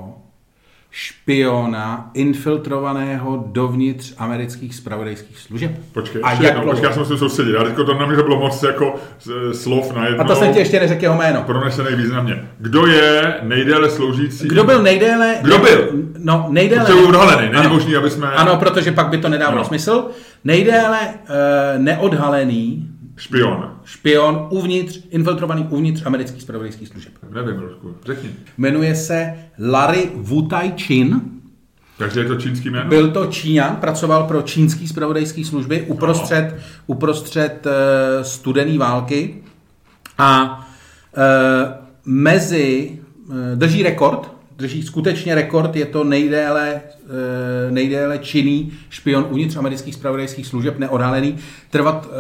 špiona 0.98 2.10
infiltrovaného 2.14 3.44
dovnitř 3.48 4.14
amerických 4.18 4.76
spravodajských 4.76 5.40
služeb? 5.40 5.72
počkej, 5.94 6.22
A 6.24 6.30
ještě 6.32 6.46
jak 6.46 6.56
jednou, 6.56 6.70
počkej, 6.72 6.88
já 6.88 6.94
se 6.94 7.00
musím 7.00 7.18
soustředit. 7.18 7.52
Já 7.54 7.64
teďko 7.64 7.84
to 7.84 7.94
na 7.94 8.06
mě 8.06 8.16
to 8.18 8.24
bylo 8.24 8.40
moc 8.40 8.64
jako 8.64 8.96
z- 9.22 9.62
slov 9.62 9.96
na 9.96 10.06
jednou. 10.08 10.22
A 10.24 10.28
to 10.28 10.36
jsem 10.36 10.54
ti 10.54 10.60
ještě 10.60 10.80
neřekl 10.80 11.04
jeho 11.04 11.16
jméno. 11.18 11.44
Pronesený 11.44 11.96
významně. 11.96 12.46
Kdo 12.60 12.88
je 12.88 13.34
nejdéle 13.44 13.90
sloužící? 13.90 14.48
Kdo 14.48 14.64
byl 14.64 14.84
nejdéle... 14.84 15.36
Kdo 15.42 15.58
byl? 15.58 15.90
No, 16.18 16.48
nejdéle... 16.50 16.86
Protože 16.86 16.94
byl 17.00 17.08
odhalený, 17.08 17.42
není 17.52 17.66
Ano. 17.66 17.70
možný, 17.70 17.96
aby 17.96 18.10
jsme... 18.10 18.28
Ano, 18.32 18.58
protože 18.58 18.92
pak 18.92 19.08
by 19.08 19.18
to 19.18 19.30
nedávalo 19.30 19.58
Ano. 19.58 19.66
smysl. 19.68 20.06
Nejdéle 20.44 21.00
uh, 21.00 21.84
neodhalený 21.84 22.90
Špion. 23.18 23.80
špion 23.86 24.48
uvnitř, 24.50 25.00
infiltrovaný 25.10 25.68
uvnitř 25.70 26.06
amerických 26.06 26.42
spravodajských 26.42 26.88
služeb. 26.88 27.14
Nevím, 27.30 27.62
Luďku, 27.62 27.96
řekni. 28.06 28.30
Jmenuje 28.58 28.96
se 28.96 29.34
Larry 29.60 30.10
Wutai 30.16 30.74
Chin. 30.78 31.22
Takže 31.98 32.20
je 32.20 32.26
to 32.26 32.36
čínský 32.36 32.70
jméno? 32.70 32.90
Byl 32.90 33.12
to 33.12 33.26
Číňan, 33.26 33.76
pracoval 33.76 34.24
pro 34.24 34.42
čínský 34.42 34.88
spravodajský 34.88 35.44
služby 35.44 35.82
uprostřed, 35.82 36.56
uprostřed 36.88 37.66
uh, 37.66 37.72
studené 38.24 38.78
války 38.78 39.44
a 40.18 40.60
uh, 41.18 41.24
mezi, 42.06 43.00
uh, 43.28 43.36
drží 43.56 43.84
rekord, 43.84 44.35
drží 44.58 44.84
skutečně 44.84 45.36
rekord, 45.36 45.76
je 45.76 45.86
to 45.86 46.04
nejdéle, 46.04 46.82
uh, 47.04 47.12
nejdéle 47.70 48.18
činný 48.18 48.72
špion 48.90 49.26
uvnitř 49.30 49.56
amerických 49.56 49.96
spravodajských 49.96 50.48
služeb, 50.48 50.80
neodhalený. 50.80 51.38
Trvat, 51.70 52.06
uh, 52.06 52.12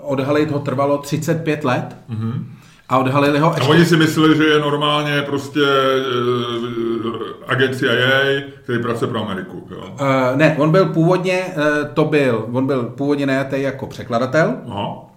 odhalit 0.00 0.50
ho 0.50 0.58
trvalo 0.58 0.98
35 0.98 1.64
let 1.64 1.96
mm-hmm. 2.10 2.44
a 2.88 2.98
odhalili 2.98 3.38
ho 3.38 3.52
A 3.52 3.54
ještě... 3.54 3.70
oni 3.70 3.84
si 3.84 3.96
mysleli, 3.96 4.36
že 4.36 4.44
je 4.44 4.58
normálně 4.58 5.22
prostě 5.22 5.60
uh, 5.60 7.16
agent 7.46 7.76
CIA, 7.76 8.42
který 8.62 8.82
pracuje 8.82 9.10
pro 9.10 9.22
Ameriku. 9.22 9.68
Jo? 9.70 9.96
Uh, 10.00 10.36
ne, 10.36 10.56
on 10.58 10.70
byl 10.70 10.86
původně, 10.86 11.44
uh, 11.56 11.88
to 11.94 12.04
byl, 12.04 12.46
on 12.52 12.66
byl 12.66 12.82
původně 12.82 13.26
najatý 13.26 13.62
jako 13.62 13.86
překladatel. 13.86 14.54
Aha. 14.68 15.07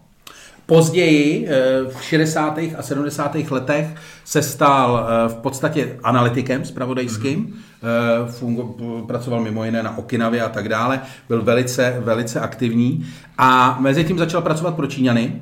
Později, 0.71 1.47
eh, 1.49 1.83
v 1.99 2.03
60. 2.03 2.75
a 2.77 2.81
70. 2.81 3.51
letech, 3.51 3.87
se 4.23 4.41
stal 4.41 5.07
eh, 5.07 5.29
v 5.29 5.35
podstatě 5.35 5.99
analytikem 6.03 6.65
spravodajským, 6.65 7.47
mm-hmm. 7.47 8.27
fungo, 8.27 8.63
pracoval 9.07 9.41
mimo 9.41 9.65
jiné 9.65 9.83
na 9.83 9.97
Okinavě 9.97 10.41
a 10.41 10.49
tak 10.49 10.69
dále, 10.69 11.01
byl 11.27 11.41
velice, 11.41 11.97
velice 11.99 12.39
aktivní 12.39 13.05
a 13.37 13.77
mezi 13.79 14.03
tím 14.03 14.17
začal 14.17 14.41
pracovat 14.41 14.75
pro 14.75 14.87
Číňany 14.87 15.41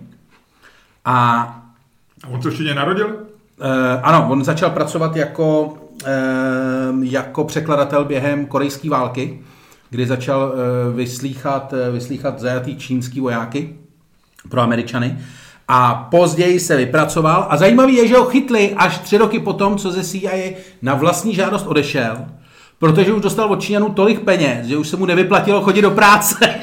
a 1.05 1.59
A 2.23 2.27
on 2.27 2.41
se 2.41 2.49
v 2.49 2.55
Číně 2.55 2.73
narodil? 2.73 3.15
Eh, 3.61 3.99
ano, 4.03 4.27
on 4.31 4.43
začal 4.43 4.69
pracovat 4.69 5.15
jako, 5.15 5.77
eh, 6.05 6.09
jako 7.01 7.43
překladatel 7.43 8.05
během 8.05 8.45
korejské 8.45 8.89
války, 8.89 9.39
kdy 9.89 10.07
začal 10.07 10.53
eh, 10.53 10.95
vyslýchat, 10.95 11.73
eh, 11.73 11.91
vyslýchat 11.91 12.39
zajatý 12.39 12.75
čínský 12.75 13.19
vojáky 13.19 13.78
pro 14.49 14.61
Američany. 14.61 15.17
A 15.67 16.07
později 16.11 16.59
se 16.59 16.77
vypracoval. 16.77 17.47
A 17.49 17.57
zajímavý 17.57 17.95
je, 17.95 18.07
že 18.07 18.17
ho 18.17 18.25
chytli 18.25 18.73
až 18.77 18.97
tři 18.97 19.17
roky 19.17 19.39
potom, 19.39 19.77
co 19.77 19.91
ze 19.91 20.03
CIA 20.03 20.53
na 20.81 20.95
vlastní 20.95 21.35
žádost 21.35 21.67
odešel, 21.67 22.17
protože 22.79 23.13
už 23.13 23.21
dostal 23.21 23.51
od 23.51 23.61
Číňanů 23.61 23.89
tolik 23.89 24.19
peněz, 24.19 24.67
že 24.67 24.77
už 24.77 24.87
se 24.87 24.97
mu 24.97 25.05
nevyplatilo 25.05 25.61
chodit 25.61 25.81
do 25.81 25.91
práce. 25.91 26.55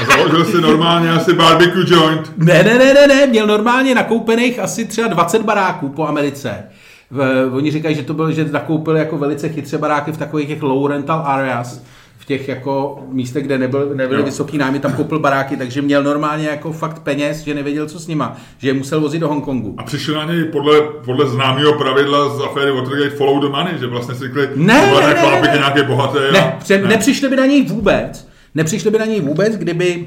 A 0.00 0.04
založil 0.16 0.44
si 0.44 0.60
normálně 0.60 1.10
asi 1.10 1.32
barbecue 1.34 1.84
joint. 1.86 2.32
Ne, 2.36 2.62
ne, 2.62 2.78
ne, 2.78 2.94
ne, 2.94 3.06
ne, 3.06 3.26
měl 3.26 3.46
normálně 3.46 3.94
nakoupených 3.94 4.58
asi 4.58 4.84
třeba 4.84 5.08
20 5.08 5.42
baráků 5.42 5.88
po 5.88 6.06
Americe. 6.06 6.64
V, 7.10 7.50
oni 7.52 7.70
říkají, 7.70 7.94
že 7.94 8.02
to 8.02 8.14
byl, 8.14 8.32
že 8.32 8.44
nakoupil 8.44 8.96
jako 8.96 9.18
velice 9.18 9.48
chytře 9.48 9.78
baráky 9.78 10.12
v 10.12 10.16
takových 10.16 10.48
těch 10.48 10.62
low 10.62 10.86
rental 10.86 11.22
areas, 11.26 11.82
v 12.18 12.24
těch 12.26 12.48
jako 12.48 13.02
místech, 13.12 13.44
kde 13.44 13.58
nebyl, 13.58 13.90
nebyly 13.94 14.20
Jo. 14.20 14.24
vysoký 14.26 14.58
nájmy, 14.58 14.78
tam 14.78 14.92
koupil 14.92 15.18
baráky, 15.18 15.56
takže 15.56 15.82
měl 15.82 16.02
normálně 16.02 16.46
jako 16.48 16.72
fakt 16.72 16.98
peněz, 17.02 17.40
že 17.40 17.54
nevěděl, 17.54 17.86
co 17.86 17.98
s 18.00 18.06
nima, 18.06 18.36
že 18.58 18.68
je 18.68 18.74
musel 18.74 19.00
vozit 19.00 19.20
do 19.20 19.28
Hongkongu. 19.28 19.74
A 19.78 19.82
přišli 19.82 20.14
na 20.14 20.24
něj 20.24 20.44
podle, 20.44 20.80
podle 21.04 21.28
známého 21.28 21.72
pravidla 21.78 22.28
z 22.36 22.40
aféry 22.42 22.72
Watergate 22.72 23.10
follow 23.16 23.40
the 23.42 23.48
money, 23.48 23.78
že 23.78 23.86
vlastně 23.86 24.14
si 24.14 24.20
řekli, 24.20 24.48
Ne, 24.56 24.74
ne, 24.74 25.06
ne, 25.06 25.14
chlápek 25.14 25.42
ne. 25.44 25.50
je 25.52 25.58
nějaký 25.58 25.82
bohatý. 25.86 26.18
a- 26.18 26.32
Ne, 26.32 26.56
pře- 26.58 26.78
ne. 26.82 26.88
nepřišli 26.88 27.28
by 27.28 27.36
na 27.36 27.46
něj 27.46 27.62
vůbec. 27.66 28.28
Nepřišli 28.54 28.90
by 28.90 28.98
na 28.98 29.04
něj 29.04 29.20
vůbec, 29.20 29.56
kdyby 29.56 30.06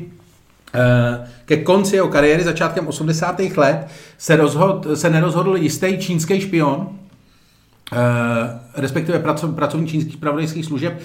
eh, 0.73 1.27
ke 1.45 1.57
konci 1.57 1.95
jeho 1.95 2.07
kariéry, 2.07 2.43
začátkem 2.43 2.87
80. 2.87 3.39
let, 3.57 3.87
se, 4.17 4.35
rozhod, 4.35 4.87
se 4.93 5.09
nerozhodl 5.09 5.55
jistý 5.57 5.97
čínský 5.99 6.41
špion, 6.41 6.87
respektive 8.75 9.19
praco- 9.19 9.55
pracovník 9.55 9.89
čínských 9.89 10.13
spravodajských 10.13 10.65
služeb, 10.65 11.01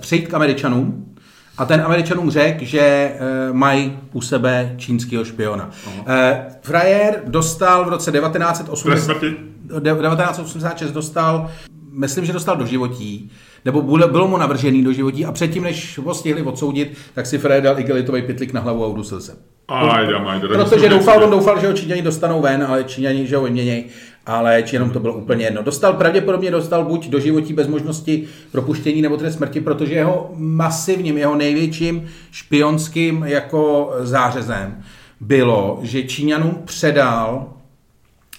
přejít 0.00 0.28
k 0.28 0.34
Američanům 0.34 1.16
a 1.58 1.64
ten 1.64 1.80
Američanům 1.80 2.30
řekl, 2.30 2.64
že 2.64 2.80
eh, 2.80 3.18
mají 3.52 3.98
u 4.12 4.20
sebe 4.20 4.74
čínského 4.76 5.24
špiona. 5.24 5.70
Eh, 6.06 6.46
Frajer 6.62 7.22
dostal 7.26 7.84
v 7.84 7.88
roce 7.88 8.12
Trest 8.12 8.32
1980... 8.32 9.04
smrti? 9.04 9.36
1986 9.66 10.92
dostal, 10.92 11.50
myslím, 11.92 12.24
že 12.24 12.32
dostal 12.32 12.56
do 12.56 12.66
životí, 12.66 13.30
nebo 13.64 13.82
bylo, 13.82 14.28
mu 14.28 14.36
navržený 14.36 14.84
do 14.84 14.92
životí 14.92 15.24
a 15.24 15.32
předtím, 15.32 15.62
než 15.62 15.98
ho 15.98 16.14
stihli 16.14 16.42
odsoudit, 16.42 16.96
tak 17.14 17.26
si 17.26 17.38
Fred 17.38 17.64
dal 17.64 17.80
igelitový 17.80 18.22
pytlik 18.22 18.52
na 18.52 18.60
hlavu 18.60 18.84
a 18.84 18.86
udusil 18.86 19.20
se. 19.20 19.36
Protože 20.64 20.88
doufal, 20.88 21.24
on 21.24 21.30
doufal, 21.30 21.60
že 21.60 21.66
ho 21.66 21.72
Číňani 21.72 22.02
dostanou 22.02 22.42
ven, 22.42 22.66
ale 22.68 22.84
Číňani, 22.84 23.26
že 23.26 23.36
ho 23.36 23.42
vyměnějí, 23.44 23.84
ale 24.26 24.62
Číňanům 24.62 24.90
to 24.90 25.00
bylo 25.00 25.14
úplně 25.14 25.44
jedno. 25.44 25.62
Dostal, 25.62 25.92
pravděpodobně 25.92 26.50
dostal 26.50 26.84
buď 26.84 27.08
do 27.08 27.20
životí 27.20 27.52
bez 27.52 27.66
možnosti 27.66 28.24
propuštění 28.52 29.02
nebo 29.02 29.16
trest 29.16 29.34
smrti, 29.34 29.60
protože 29.60 29.94
jeho 29.94 30.30
masivním, 30.36 31.18
jeho 31.18 31.36
největším 31.36 32.06
špionským 32.30 33.22
jako 33.26 33.92
zářezem 34.00 34.82
bylo, 35.20 35.78
že 35.82 36.02
Číňanům 36.02 36.62
předal 36.64 37.52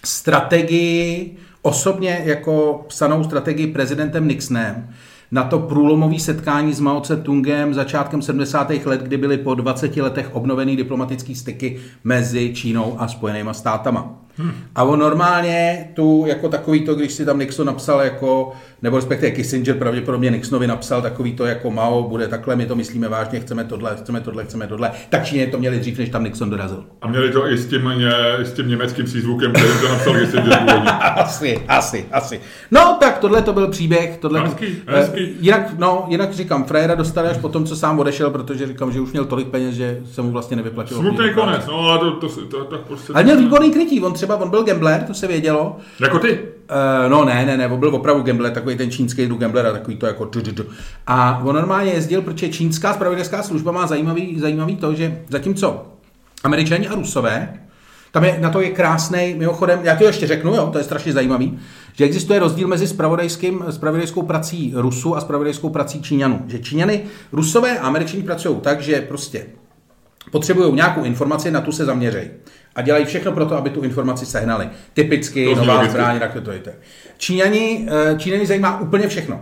strategii, 0.06 1.38
osobně 1.62 2.22
jako 2.24 2.86
psanou 2.88 3.24
strategii 3.24 3.68
prezidentem 3.68 4.28
Nixonem, 4.28 4.90
na 5.32 5.44
to 5.44 5.60
průlomové 5.60 6.20
setkání 6.20 6.74
s 6.74 6.80
Mao 6.80 7.00
Tse-tungem 7.02 7.74
začátkem 7.74 8.22
70. 8.22 8.72
let, 8.86 9.02
kdy 9.02 9.18
byly 9.18 9.38
po 9.38 9.56
20 9.56 9.98
letech 9.98 10.36
obnovený 10.36 10.76
diplomatický 10.76 11.36
styky 11.36 11.80
mezi 12.04 12.54
Čínou 12.54 12.96
a 13.00 13.08
Spojenýma 13.08 13.54
státama. 13.54 14.27
Hmm. 14.38 14.54
A 14.76 14.84
on 14.84 15.00
normálně 15.00 15.90
tu, 15.94 16.24
jako 16.28 16.50
takový 16.50 16.86
to, 16.86 16.96
když 16.96 17.14
si 17.14 17.26
tam 17.26 17.40
Nixon 17.40 17.68
napsal 17.68 18.02
jako, 18.02 18.52
nebo 18.82 18.96
respektive 18.96 19.32
Kissinger 19.32 19.76
pravděpodobně 19.76 20.32
Nixonovi 20.32 20.68
napsal 20.68 21.02
takový 21.02 21.34
to 21.34 21.46
jako 21.46 21.72
Mao, 21.72 22.10
bude 22.10 22.28
takhle, 22.28 22.56
my 22.56 22.66
to 22.66 22.76
myslíme 22.76 23.10
vážně, 23.10 23.40
chceme 23.40 23.64
tohle, 23.64 23.96
chceme 23.96 24.22
tohle, 24.22 24.44
chceme 24.44 24.68
tohle. 24.68 24.92
Tak 25.10 25.26
Číně 25.26 25.48
to 25.48 25.58
měli 25.60 25.80
dřív, 25.80 25.98
než 25.98 26.10
tam 26.10 26.24
Nixon 26.24 26.50
dorazil. 26.50 26.84
A 27.02 27.08
měli 27.08 27.32
to 27.32 27.50
i 27.50 27.58
s 27.58 27.66
tím, 27.66 27.94
ně, 27.98 28.12
s 28.40 28.54
tím 28.54 28.68
německým 28.68 29.06
přízvukem, 29.06 29.52
který 29.54 29.68
to 29.82 29.90
napsal 29.90 30.14
Kissinger. 30.14 30.58
Asi, 31.18 31.60
asi, 31.68 32.06
asi. 32.12 32.42
No, 32.72 32.98
tak 33.00 33.18
tohle 33.18 33.42
to 33.42 33.54
byl 33.54 33.68
příběh. 33.68 34.18
Tohle 34.18 34.42
Hezký, 34.42 34.66
Eh, 34.88 35.00
hezký. 35.00 35.30
Jinak, 35.40 35.80
no, 35.80 36.06
jinak 36.08 36.34
říkám, 36.34 36.64
Frejera 36.64 36.96
dostali 36.96 37.30
až 37.30 37.38
po 37.38 37.50
tom, 37.50 37.66
co 37.66 37.76
sám 37.76 38.00
odešel, 38.00 38.30
protože 38.30 38.68
říkám, 38.68 38.92
že 38.92 39.02
už 39.02 39.12
měl 39.12 39.26
tolik 39.26 39.48
peněz, 39.48 39.76
že 39.76 40.00
se 40.12 40.22
mu 40.22 40.32
vlastně 40.32 40.58
nevyplatilo. 40.58 41.00
Smutný 41.00 41.34
konec, 41.34 41.66
no 41.68 41.80
ale 41.80 42.00
to, 42.00 42.12
to, 42.12 42.28
to, 42.30 42.64
to 42.64 42.78
prostě... 42.78 43.14
Ale 43.14 43.24
měl 43.24 43.38
výborný 43.38 43.72
krytí, 43.72 44.02
on 44.02 44.14
třeba, 44.14 44.27
on 44.36 44.50
byl 44.50 44.64
gambler, 44.64 45.04
to 45.04 45.14
se 45.14 45.28
vědělo. 45.28 45.78
Jako 46.00 46.20
ty? 46.20 46.40
Uh, 46.40 47.12
no 47.12 47.26
ne, 47.26 47.46
ne, 47.46 47.58
ne, 47.58 47.68
on 47.68 47.80
byl 47.80 47.96
opravdu 47.96 48.24
gambler, 48.24 48.54
takový 48.54 48.78
ten 48.78 48.92
čínský 48.92 49.26
druh 49.26 49.40
gamblera, 49.40 49.72
takový 49.72 49.98
to 49.98 50.06
jako 50.06 50.26
tu, 50.26 50.42
tu, 50.42 50.52
tu. 50.52 50.64
A 51.08 51.42
on 51.46 51.56
normálně 51.56 51.92
jezdil, 51.92 52.22
protože 52.22 52.50
čínská 52.50 52.94
spravodajská 52.94 53.44
služba 53.44 53.72
má 53.72 53.88
zajímavý, 53.88 54.40
zajímavý 54.40 54.76
to, 54.76 54.94
že 54.94 55.22
zatímco 55.30 55.86
američani 56.44 56.88
a 56.88 56.96
rusové 56.96 57.54
Tam 58.12 58.24
je, 58.24 58.38
na 58.42 58.50
to 58.50 58.62
je 58.62 58.70
krásný, 58.70 59.36
mimochodem, 59.38 59.80
já 59.84 59.96
to 59.96 60.04
ještě 60.04 60.28
řeknu, 60.28 60.56
jo, 60.56 60.70
to 60.72 60.78
je 60.78 60.84
strašně 60.84 61.14
zajímavý, 61.14 61.60
že 61.94 62.06
existuje 62.06 62.40
rozdíl 62.40 62.68
mezi 62.68 62.88
spravodajským, 62.88 63.64
spravodajskou 63.70 64.22
prací 64.22 64.74
Rusu 64.76 65.16
a 65.16 65.22
spravodajskou 65.22 65.70
prací 65.70 66.02
Číňanů. 66.02 66.42
Že 66.48 66.60
Číňany, 66.60 67.04
Rusové 67.32 67.80
a 67.80 67.88
Američané 67.88 68.24
pracují 68.24 68.58
tak, 68.62 68.82
že 68.82 69.02
prostě 69.02 69.46
potřebují 70.32 70.74
nějakou 70.74 71.04
informaci, 71.04 71.52
na 71.52 71.62
tu 71.62 71.72
se 71.72 71.86
zaměřejí. 71.86 72.30
A 72.76 72.82
dělají 72.82 73.06
všechno 73.06 73.32
pro 73.32 73.46
to, 73.46 73.58
aby 73.58 73.70
tu 73.70 73.82
informaci 73.82 74.26
sehnali. 74.26 74.70
Typicky 74.94 75.46
To 75.46 75.56
nová 75.56 75.74
logicky. 75.74 75.92
zbraň, 75.92 76.20
tak 76.20 76.38
to 76.44 76.52
je 76.52 76.60
to. 76.60 76.70
Číňani, 77.18 77.88
eh, 78.12 78.16
Číňany 78.20 78.46
zajímá 78.46 78.80
úplně 78.80 79.08
všechno. 79.08 79.42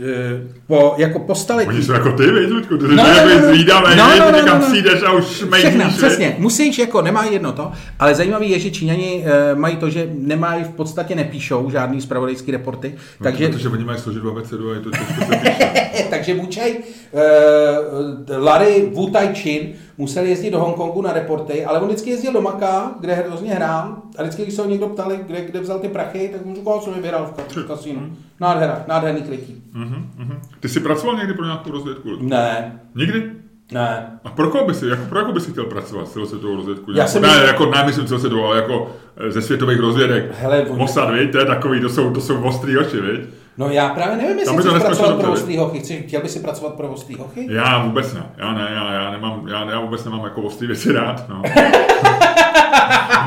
Eh, 0.00 0.40
Po, 0.66 0.94
jako 0.98 1.18
po 1.18 1.34
staletí. 1.34 1.68
Oni 1.68 1.82
jsou 1.82 1.92
jako 1.92 2.12
ty, 2.12 2.22
víš, 2.30 2.50
Ludku, 2.50 2.76
ty 2.78 2.84
No, 2.84 2.90
no, 2.94 3.02
no, 3.02 3.34
no, 3.34 3.40
no. 3.40 3.46
zvídavé, 3.54 3.96
No, 3.96 4.08
no, 4.08 4.16
no, 4.18 4.24
no, 4.24 4.30
no, 4.32 4.36
někam 4.38 4.58
no, 4.60 4.64
no. 4.66 4.72
přijdeš 4.72 5.02
a 5.02 5.12
už 5.12 5.24
Všechno, 5.52 5.88
přesně. 5.90 6.34
Musíš, 6.38 6.78
jako 6.78 7.02
nemá 7.02 7.24
jedno 7.24 7.52
to, 7.52 7.72
ale 7.98 8.14
zajímavý 8.14 8.50
je, 8.50 8.58
že 8.58 8.70
Číňani 8.70 9.24
e, 9.26 9.54
mají 9.54 9.76
to, 9.76 9.90
že 9.90 10.08
nemají 10.14 10.64
v 10.64 10.68
podstatě 10.68 11.14
nepíšou 11.14 11.70
žádný 11.70 12.00
spravodajský 12.00 12.50
reporty, 12.52 12.94
takže, 13.22 13.48
Protože 13.48 13.68
oni 13.68 13.84
mají 13.84 13.98
složit 13.98 14.22
abecedu 14.30 14.70
a 14.70 14.74
je 14.74 14.80
to 14.80 14.90
těžko 14.90 15.14
se 15.24 15.36
píše. 15.36 16.06
takže 16.10 16.34
Bučaj, 16.34 16.70
e, 17.14 18.36
Larry 18.36 18.90
Wu 18.94 19.10
Tai 19.10 19.28
Chin 19.34 19.68
musel 20.00 20.24
jezdit 20.24 20.50
do 20.50 20.58
Hongkongu 20.60 21.02
na 21.02 21.12
reporty, 21.12 21.64
ale 21.64 21.80
on 21.80 21.86
vždycky 21.88 22.10
jezdil 22.10 22.32
do 22.32 22.40
Maka, 22.40 22.94
kde 23.00 23.14
hrozně 23.14 23.54
hrál 23.54 23.96
a 24.18 24.22
vždycky, 24.22 24.42
když 24.42 24.54
se 24.54 24.62
ho 24.62 24.68
někdo 24.68 24.86
ptali, 24.88 25.18
kde, 25.26 25.40
kde 25.44 25.60
vzal 25.60 25.78
ty 25.78 25.88
prachy, 25.88 26.28
tak 26.32 26.44
mu 26.46 26.54
říkal, 26.54 26.80
co 26.80 26.90
mi 26.90 27.00
vyhrál 27.02 27.26
v 27.26 27.32
ka- 27.38 27.62
v 27.64 27.66
kasínu. 27.66 28.16
Nádhera, 28.40 28.84
nádherný 28.88 29.22
krytí. 29.22 29.62
Mhm, 29.72 30.10
mhm. 30.18 30.38
Ty 30.60 30.68
jsi 30.68 30.80
pracoval 30.80 31.16
někdy 31.16 31.34
pro 31.34 31.44
nějakou 31.44 31.70
rozvědku? 31.70 32.08
Ne, 32.20 32.80
Nikdy? 32.94 33.30
ne. 33.72 34.18
A 34.24 34.30
pro 34.30 34.50
koho 34.50 34.66
by 34.66 34.74
si, 34.74 34.86
jako, 34.86 35.02
pro 35.08 35.32
by 35.32 35.40
si 35.40 35.50
chtěl 35.50 35.64
pracovat 35.64 36.08
celosvětovou 36.08 36.56
rozvědku? 36.56 36.92
Já 36.92 37.06
jsem 37.06 37.22
ne, 37.22 37.28
myslel- 37.28 37.46
jako, 37.46 37.66
ne, 37.66 37.82
myslím 37.86 38.06
celosvětovou, 38.06 38.44
ale 38.44 38.56
jako 38.56 38.90
eh, 39.16 39.30
ze 39.30 39.42
světových 39.42 39.80
rozvědek. 39.80 40.24
Hele, 40.40 40.66
Mossad, 40.72 41.08
to 41.32 41.38
je 41.38 41.44
takový, 41.44 41.80
to 41.80 41.88
jsou, 41.88 42.10
to 42.10 42.20
jsou 42.20 42.42
ostrý 42.42 42.78
oči, 42.78 43.00
viď? 43.00 43.20
No 43.58 43.70
já 43.70 43.88
právě 43.88 44.16
nevím, 44.16 44.38
jestli 44.38 44.56
chceš 44.56 44.82
pracovat 44.82 45.20
pro 45.20 45.32
ostrý 45.32 45.56
hochy. 45.56 45.78
Chci, 45.78 46.04
chtěl 46.06 46.20
by 46.20 46.28
si 46.28 46.40
pracovat 46.40 46.74
pro 46.74 46.88
ostrý 46.88 47.16
hochy? 47.16 47.46
Já 47.50 47.82
vůbec 47.84 48.14
ne, 48.14 48.22
já 48.38 48.52
ne, 48.52 48.68
já, 48.74 48.92
já 48.92 49.10
nemám, 49.10 49.48
já, 49.48 49.70
já 49.70 49.80
vůbec 49.80 50.04
nemám 50.04 50.24
jako 50.24 50.42
ostrý 50.42 50.66
věci 50.66 50.92
rád, 50.92 51.28
no. 51.28 51.42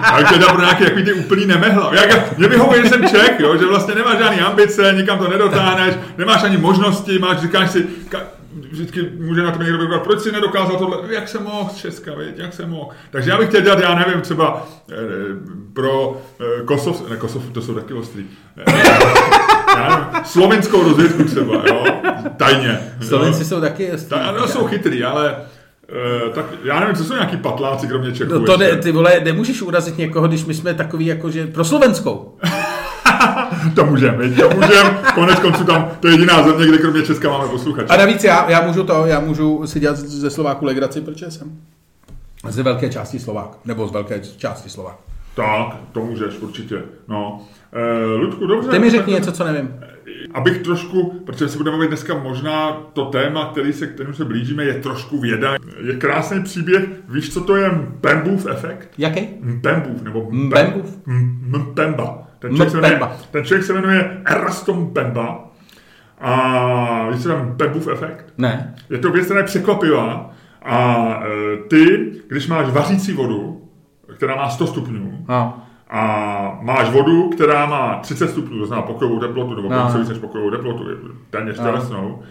Ale 0.04 0.24
teda 0.24 0.48
pro 0.48 0.62
nějaký 0.62 0.84
takový 0.84 1.04
ty 1.04 1.14
úplný 1.14 1.46
nemehla. 1.46 1.92
Jak, 1.96 2.38
mě 2.38 2.48
vyhovuje, 2.48 2.84
že 2.84 2.90
jsem 2.90 3.10
Čech, 3.10 3.40
jo, 3.40 3.58
že 3.58 3.66
vlastně 3.66 3.96
nemáš 3.96 4.18
žádný 4.18 4.40
ambice, 4.40 4.94
nikam 4.96 5.18
to 5.18 5.28
nedotáhneš, 5.28 5.96
nemáš 6.18 6.44
ani 6.44 6.58
možnosti, 6.58 7.20
máš, 7.20 7.38
říkáš 7.38 7.72
si, 7.72 7.86
ka, 8.10 8.20
vždycky 8.72 9.10
může 9.20 9.44
na 9.44 9.52
tebe 9.52 9.64
někdo 9.64 9.82
říkat, 9.82 10.04
proč 10.04 10.22
si 10.22 10.32
nedokázal 10.32 10.78
tohle, 10.78 10.98
jak 11.10 11.30
jsem 11.30 11.44
mohl 11.44 11.70
z 11.70 11.78
Česka, 11.78 12.12
viď, 12.16 12.38
jak 12.38 12.54
jsem 12.54 12.70
mohl. 12.70 12.90
Takže 13.12 13.30
já 13.30 13.38
bych 13.38 13.50
chtěl 13.50 13.62
dělat, 13.62 13.80
já 13.80 13.96
nevím, 13.96 14.22
třeba 14.22 14.68
eh, 14.92 14.96
pro 15.74 16.22
eh, 16.40 16.64
Kosov, 16.66 17.10
ne 17.10 17.18
Kosov, 17.18 17.44
to 17.52 17.62
jsou 17.62 17.74
taky 17.74 17.94
ostrý. 17.94 18.26
Eh, 18.58 18.84
já 19.78 19.90
nevím, 19.90 20.26
slovenskou 20.26 20.84
rozvědku 20.84 21.24
třeba, 21.24 21.64
jo, 21.68 21.86
tajně. 22.38 22.80
Slovenci 23.02 23.42
jo. 23.42 23.46
jsou 23.46 23.62
taky... 23.62 23.92
Ta, 24.10 24.32
no, 24.32 24.48
jsou 24.48 24.68
chytrý, 24.68 25.04
ale 25.04 25.36
tak 26.36 26.46
já 26.64 26.80
nevím, 26.80 26.96
co 26.96 27.04
jsou 27.04 27.14
nějaký 27.14 27.38
patláci, 27.38 27.88
kromě 27.88 28.12
Čechů. 28.12 28.34
No 28.34 28.40
to 28.40 28.58
ne, 28.58 28.76
ty 28.76 28.92
vole, 28.92 29.20
nemůžeš 29.24 29.62
urazit 29.62 29.98
někoho, 29.98 30.28
když 30.28 30.46
my 30.46 30.54
jsme 30.54 30.74
takový 30.74 31.06
jako, 31.06 31.32
že 31.32 31.48
pro 31.48 31.66
Slovenskou. 31.66 32.38
to 33.76 33.86
můžeme, 33.86 34.30
to 34.30 34.50
můžeme. 34.50 35.02
Konec 35.16 35.40
konců 35.40 35.64
tam, 35.64 35.92
to 36.00 36.08
je 36.08 36.14
jediná 36.14 36.44
země, 36.44 36.68
kde 36.68 36.78
kromě 36.78 37.02
Česka 37.02 37.30
máme 37.30 37.48
posluchače. 37.48 37.88
A 37.88 37.98
navíc 37.98 38.24
já, 38.24 38.50
já 38.50 38.68
můžu 38.68 38.84
to, 38.84 39.06
já 39.06 39.20
můžu 39.20 39.68
si 39.68 39.80
dělat 39.80 39.98
ze 39.98 40.30
Slováku 40.30 40.66
legraci, 40.66 41.02
protože 41.02 41.32
jsem 41.32 41.52
z 42.50 42.60
velké 42.60 42.90
části 42.90 43.20
Slovák, 43.20 43.58
nebo 43.66 43.88
z 43.88 43.92
velké 43.92 44.20
části 44.38 44.70
Slovák. 44.70 44.96
Tak, 45.36 45.78
to 45.92 46.00
můžeš 46.00 46.40
určitě. 46.40 46.82
No. 47.08 47.42
Uh, 48.16 48.22
Ludku, 48.22 48.48
dobře. 48.48 48.70
Ty 48.70 48.80
mi 48.80 48.90
řekni 48.90 49.14
něco, 49.14 49.32
co 49.32 49.44
nevím. 49.44 49.76
Abych 50.34 50.58
trošku, 50.58 51.22
protože 51.26 51.50
si 51.50 51.58
budeme 51.58 51.76
mluvit 51.78 51.88
dneska 51.88 52.14
možná 52.18 52.72
to 52.94 53.06
téma, 53.06 53.50
který 53.52 53.74
se, 53.74 53.88
kterým 53.88 54.14
se 54.14 54.26
blížíme, 54.26 54.64
je 54.64 54.74
trošku 54.74 55.20
věda. 55.20 55.56
Je 55.88 55.96
krásný 55.96 56.44
příběh, 56.44 56.84
víš, 57.10 57.34
co 57.34 57.42
to 57.42 57.56
je 57.56 57.70
Mpembův 57.72 58.48
efekt? 58.50 58.90
Jaký? 58.98 59.28
Mpembův, 59.42 60.02
nebo 60.02 60.28
Mpembův? 60.32 60.98
M- 61.08 61.40
Mpemba. 61.48 62.23
Ten 62.44 62.56
člověk, 62.56 62.72
se 62.72 62.78
jmenuje, 62.82 63.00
ten 63.32 63.44
člověk 63.44 63.66
se 63.66 63.74
jmenuje 63.74 64.22
Erastom 64.26 64.80
Mpemba. 64.80 65.48
A 66.22 67.10
víš, 67.12 67.24
co 67.24 67.30
je 67.30 67.36
Mpembův 67.44 67.88
efekt? 67.88 68.26
Ne. 68.38 68.76
Je 68.90 68.98
to 68.98 69.12
věc, 69.12 69.26
která 69.26 69.40
je 69.40 69.46
překvapivá. 69.46 70.30
A 70.62 71.06
e, 71.26 71.58
ty, 71.70 72.12
když 72.28 72.48
máš 72.48 72.68
vařící 72.70 73.14
vodu, 73.14 73.62
která 74.16 74.36
má 74.36 74.50
100 74.50 74.68
stupňů, 74.68 75.26
No. 75.30 75.58
a 75.90 76.58
máš 76.62 76.90
vodu, 76.90 77.30
která 77.30 77.66
má 77.66 78.00
30 78.02 78.28
stupňů, 78.30 78.60
to 78.60 78.66
znamená 78.66 78.88
pokojovou 78.88 79.20
teplotu, 79.20 79.56
nebo 79.56 79.70
No. 79.70 79.84
něco 79.86 79.98
víc 79.98 80.10
než 80.10 80.18
pokojovou 80.18 80.52
teplotu, 80.52 80.90
je 80.90 80.96
téměř 81.30 81.58
No. 81.60 81.64
tělesnou, 81.66 82.22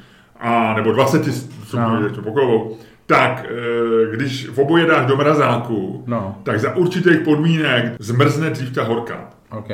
a, 0.40 0.74
nebo 0.74 0.92
20 0.92 1.24
stupňů, 1.34 1.88
No. 1.94 2.02
je 2.04 2.10
to 2.10 2.22
pokojovou, 2.22 2.76
tak 3.06 3.44
e, 3.48 4.16
když 4.16 4.48
v 4.48 4.58
oboje 4.58 4.86
dáš 4.86 5.06
do 5.06 5.16
mrazáku, 5.16 6.04
No. 6.06 6.36
tak 6.42 6.60
za 6.60 6.76
určitých 6.76 7.18
podmínek 7.20 7.92
zmrzne 7.98 8.50
dřív 8.50 8.74
ta 8.74 8.84
horka. 8.84 9.30
OK. 9.58 9.68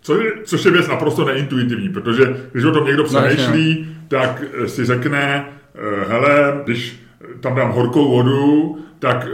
Co 0.00 0.20
je, 0.20 0.32
což 0.44 0.64
je 0.64 0.70
věc 0.70 0.88
naprosto 0.88 1.24
neintuitivní, 1.24 1.88
protože 1.88 2.36
když 2.52 2.64
o 2.64 2.70
tom 2.72 2.86
někdo 2.86 3.04
přemýšlí, 3.04 3.88
tak 4.08 4.42
eh, 4.64 4.68
si 4.68 4.84
řekne, 4.84 5.46
eh, 5.74 6.04
hele, 6.08 6.60
když 6.64 7.00
tam 7.40 7.54
dám 7.56 7.70
horkou 7.72 8.10
vodu, 8.10 8.78
tak 8.98 9.26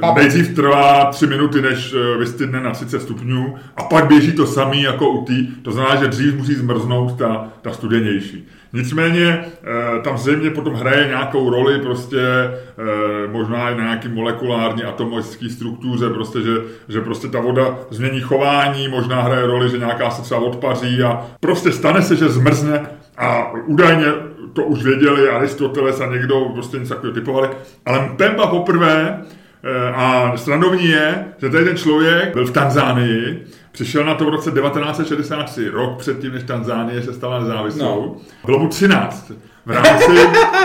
Chápu. 0.00 0.18
nejdřív 0.18 0.54
trvá 0.54 1.04
tři 1.04 1.26
minuty, 1.26 1.62
než 1.62 1.94
vystydne 2.18 2.60
na 2.60 2.70
30 2.70 3.02
stupňů 3.02 3.54
a 3.76 3.82
pak 3.82 4.06
běží 4.06 4.32
to 4.32 4.46
samý 4.46 4.82
jako 4.82 5.10
u 5.10 5.24
tý. 5.24 5.46
To 5.46 5.72
znamená, 5.72 5.96
že 5.96 6.06
dřív 6.08 6.34
musí 6.34 6.54
zmrznout 6.54 7.18
ta, 7.18 7.48
ta 7.62 7.72
studenější. 7.72 8.48
Nicméně 8.72 9.44
eh, 9.44 10.00
tam 10.02 10.18
zřejmě 10.18 10.50
potom 10.50 10.74
hraje 10.74 11.08
nějakou 11.08 11.50
roli 11.50 11.78
prostě 11.78 12.18
eh, 12.18 13.28
možná 13.28 13.70
i 13.70 13.74
na 13.76 13.84
nějaký 13.84 14.08
molekulární 14.08 14.82
atomické 14.82 15.48
struktuře, 15.48 16.10
prostě, 16.10 16.40
že, 16.40 16.52
že 16.88 17.00
prostě 17.00 17.28
ta 17.28 17.40
voda 17.40 17.78
změní 17.90 18.20
chování, 18.20 18.88
možná 18.88 19.22
hraje 19.22 19.46
roli, 19.46 19.70
že 19.70 19.78
nějaká 19.78 20.10
se 20.10 20.22
třeba 20.22 20.40
odpaří 20.40 21.02
a 21.02 21.26
prostě 21.40 21.72
stane 21.72 22.02
se, 22.02 22.16
že 22.16 22.28
zmrzne 22.28 22.86
a 23.18 23.52
údajně 23.52 24.06
to 24.52 24.64
už 24.64 24.84
věděli 24.84 25.28
Aristoteles 25.28 26.00
a 26.00 26.06
někdo 26.06 26.40
prostě 26.40 26.78
něco 26.78 26.94
takového 26.94 27.14
typovali, 27.14 27.48
ale 27.86 28.08
Mpemba 28.08 28.46
poprvé 28.46 29.22
eh, 29.64 29.92
a 29.94 30.36
srandovní 30.36 30.88
je, 30.88 31.24
že 31.38 31.50
tady 31.50 31.64
ten 31.64 31.76
člověk 31.76 32.34
byl 32.34 32.46
v 32.46 32.52
Tanzánii, 32.52 33.44
přišel 33.72 34.04
na 34.04 34.14
to 34.14 34.24
v 34.24 34.28
roce 34.28 34.50
1963, 34.50 35.68
rok 35.68 35.98
předtím, 35.98 36.32
než 36.32 36.42
Tanzánie 36.42 37.02
se 37.02 37.12
stala 37.12 37.40
nezávislou. 37.40 38.06
No. 38.06 38.16
Bylo 38.44 38.58
mu 38.58 38.68
13. 38.68 39.32
V 39.66 39.70
rámci, 39.70 40.12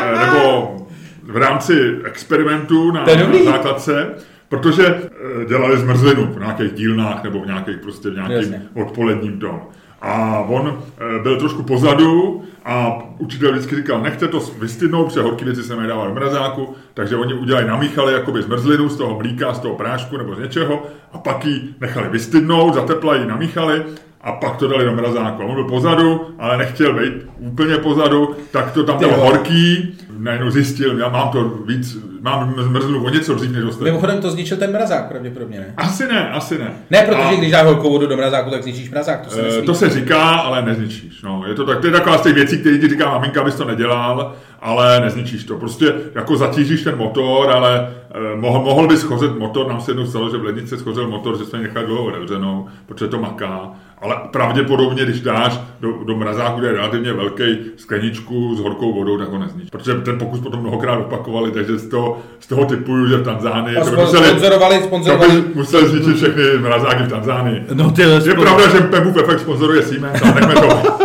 eh, 0.02 0.26
nebo 0.26 0.76
v 1.24 1.38
rámci 1.38 2.00
experimentu 2.04 2.92
na, 2.92 3.06
na 3.06 3.44
základce, 3.46 4.10
protože 4.50 4.86
eh, 4.88 5.46
dělali 5.46 5.78
zmrzlinu 5.78 6.34
v 6.34 6.40
nějakých 6.40 6.74
dílnách 6.74 7.24
nebo 7.24 7.42
v 7.42 7.46
nějakých 7.46 7.78
prostě 7.78 8.10
v 8.10 8.14
nějakým 8.14 8.36
Jasně. 8.36 8.62
odpoledním 8.74 9.40
tom. 9.40 9.62
A 10.02 10.40
on 10.40 10.78
eh, 10.78 11.20
byl 11.24 11.38
trošku 11.38 11.64
pozadu 11.64 12.44
a 12.66 13.00
učitel 13.18 13.52
vždycky 13.52 13.76
říkal, 13.76 14.02
nechte 14.02 14.28
to 14.28 14.40
vystydnout, 14.40 15.06
protože 15.06 15.22
horké 15.22 15.46
věci 15.46 15.64
se 15.64 15.76
dávat 15.76 16.08
do 16.08 16.14
mrazáku, 16.14 16.76
takže 16.94 17.16
oni 17.16 17.34
udělali, 17.34 17.68
namíchali 17.68 18.14
jakoby 18.14 18.42
zmrzlinu 18.42 18.90
z 18.90 18.98
toho 18.98 19.18
mlíka, 19.18 19.54
z 19.54 19.60
toho 19.60 19.76
prášku 19.76 20.18
nebo 20.18 20.36
z 20.36 20.40
něčeho 20.40 20.86
a 21.14 21.18
pak 21.18 21.46
ji 21.46 21.76
nechali 21.82 22.10
vystydnout, 22.10 22.74
zateplají, 22.74 23.28
namíchali 23.28 23.84
a 24.28 24.32
pak 24.32 24.56
to 24.58 24.68
dali 24.68 24.86
do 24.86 24.92
mrazáku. 24.92 25.44
On 25.44 25.54
byl 25.56 25.64
pozadu, 25.64 26.22
ale 26.40 26.58
nechtěl 26.58 26.94
být 26.94 27.14
úplně 27.40 27.78
pozadu, 27.78 28.36
tak 28.52 28.72
to 28.72 28.84
tam 28.84 28.98
bylo 28.98 29.18
horký, 29.18 29.96
najednou 30.18 30.50
zjistil, 30.50 31.00
já 31.00 31.10
mám 31.10 31.30
to 31.30 31.44
víc, 31.66 31.98
mám 32.22 32.56
zmrzlinu 32.58 33.06
o 33.06 33.10
něco 33.10 33.34
dřív 33.36 33.52
než 33.52 33.64
ostatní. 33.64 33.86
Mimochodem 33.86 34.22
to 34.22 34.32
zničil 34.32 34.58
ten 34.58 34.72
mrazák, 34.72 35.08
pravděpodobně 35.08 35.60
ne. 35.60 35.74
Asi 35.78 36.08
ne, 36.08 36.30
asi 36.30 36.58
ne. 36.58 36.72
Ne, 36.90 37.02
protože 37.02 37.22
A- 37.22 37.36
když 37.36 37.52
dáš 37.52 37.66
horkou 37.66 37.90
vodu 37.92 38.08
do 38.08 38.18
mrazáku, 38.18 38.50
tak 38.50 38.64
zničíš 38.64 38.90
mrazák, 38.90 39.22
to 39.22 39.30
se 39.30 39.40
Eh, 39.42 39.44
nesmí. 39.44 39.66
To 39.66 39.74
se 39.76 39.90
říká, 39.90 40.24
ale 40.24 40.62
nezničíš. 40.62 41.22
No, 41.22 41.44
je 41.48 41.54
to, 41.56 41.66
tak, 41.66 41.80
to 41.80 41.88
je 41.88 41.94
taková 41.94 42.18
z 42.18 42.22
těch 42.22 42.34
věcí, 42.34 42.58
které 42.58 42.78
ti 42.78 42.88
říká 42.88 43.10
maminka, 43.10 43.42
abys 43.42 43.56
to 43.56 43.66
nedělal, 43.66 44.34
ale 44.62 45.00
nezničíš 45.00 45.44
to. 45.44 45.58
Prostě 45.58 45.94
jako 46.16 46.38
zatížíš 46.38 46.84
ten 46.84 46.98
motor, 46.98 47.52
ale 47.52 47.90
eh, 48.12 48.36
mohl, 48.36 48.60
mohl 48.60 48.88
bys 48.88 49.00
schozet 49.00 49.40
motor. 49.40 49.68
Nám 49.68 49.82
se 49.82 49.92
jednou 49.92 50.06
stalo, 50.06 50.30
že 50.30 50.38
v 50.38 50.44
lednici 50.44 50.78
schozel 50.78 51.08
motor, 51.08 51.38
že 51.38 51.46
jsme 51.46 51.60
nechali 51.60 51.86
dlouho 51.86 52.06
otevřenou, 52.06 52.68
protože 52.86 53.08
to 53.08 53.20
maká. 53.20 53.70
Ale 54.02 54.16
pravděpodobně, 54.32 55.04
když 55.06 55.22
dáš 55.22 55.60
do, 55.80 56.04
do 56.04 56.16
mrazáku, 56.16 56.60
kde 56.60 56.68
je 56.68 56.74
relativně 56.74 57.14
velký 57.14 57.58
skleničku 57.78 58.56
s 58.56 58.60
horkou 58.60 58.94
vodou, 58.94 59.18
tak 59.18 59.30
ho 59.30 59.40
nezničíš. 59.40 59.70
Protože 59.70 59.94
ten 59.94 60.18
pokus 60.18 60.40
potom 60.40 60.60
mnohokrát 60.60 60.96
opakovali, 60.98 61.52
takže 61.52 61.78
z 61.78 61.90
toho, 61.90 62.18
z 62.40 62.48
toho 62.48 62.66
typuju, 62.66 63.08
že 63.08 63.18
v 63.18 63.24
Tanzánii 63.24 63.78
A 63.78 63.84
to 63.84 63.90
by 63.90 63.96
spon- 63.96 64.06
museli, 64.06 64.28
sponzorovali, 64.28 64.78
to 64.80 64.84
sponzorovali. 64.86 65.42
by 65.42 65.48
museli 65.56 65.90
zničit 65.90 66.16
všechny 66.16 66.44
mrazáky 66.60 67.04
v 67.04 67.10
Tanzánii. 67.10 67.64
No 67.74 67.92
ty 67.92 68.02
Je 68.02 68.34
pravda, 68.34 68.70
že 68.70 68.80
Pemův 68.82 69.18
efekt 69.18 69.40
sponzoruje 69.40 69.84
Siemens, 69.84 70.22
ale 70.22 70.34
nechme 70.34 70.54
to. 70.56 70.98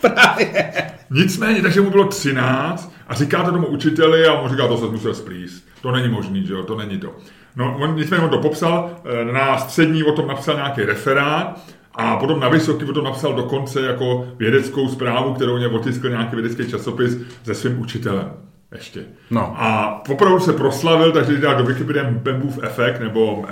Nicméně, 1.10 1.62
takže 1.62 1.80
mu 1.80 1.90
bylo 1.90 2.04
13 2.04 2.94
a 3.08 3.14
říká 3.14 3.42
to 3.42 3.52
tomu 3.52 3.66
učiteli 3.66 4.26
a 4.26 4.32
on 4.32 4.50
říká, 4.50 4.68
to 4.68 4.78
se 4.78 4.86
musel 4.86 5.14
splíst. 5.14 5.68
To 5.82 5.90
není 5.90 6.08
možný, 6.08 6.46
že 6.46 6.52
jo, 6.52 6.62
to 6.62 6.76
není 6.76 6.98
to. 6.98 7.14
No, 7.56 7.76
on, 7.80 7.96
nicméně 7.96 8.22
on 8.22 8.30
to 8.30 8.38
popsal, 8.38 8.90
eh, 9.04 9.24
na 9.24 9.58
střední 9.58 10.04
o 10.04 10.12
tom 10.12 10.26
napsal 10.28 10.54
nějaký 10.54 10.82
referát, 10.82 11.60
a 11.94 12.16
potom 12.16 12.40
na 12.40 12.48
vysoký 12.48 12.84
o 12.84 12.92
tom 12.92 13.04
napsal 13.04 13.34
dokonce 13.34 13.80
jako 13.80 14.28
vědeckou 14.38 14.88
zprávu, 14.88 15.34
kterou 15.34 15.56
mě 15.56 15.68
otiskl 15.68 16.08
nějaký 16.08 16.36
vědecký 16.36 16.70
časopis 16.70 17.18
se 17.44 17.54
svým 17.54 17.80
učitelem. 17.80 18.32
Ještě. 18.74 19.04
No. 19.30 19.54
A 19.56 20.02
opravdu 20.08 20.40
se 20.40 20.52
proslavil, 20.52 21.12
takže 21.12 21.32
když 21.32 21.42
dá 21.42 21.54
do 21.54 21.64
Wikipedia 21.64 22.04
Bembův 22.10 22.58
efekt, 22.62 23.00
nebo 23.00 23.44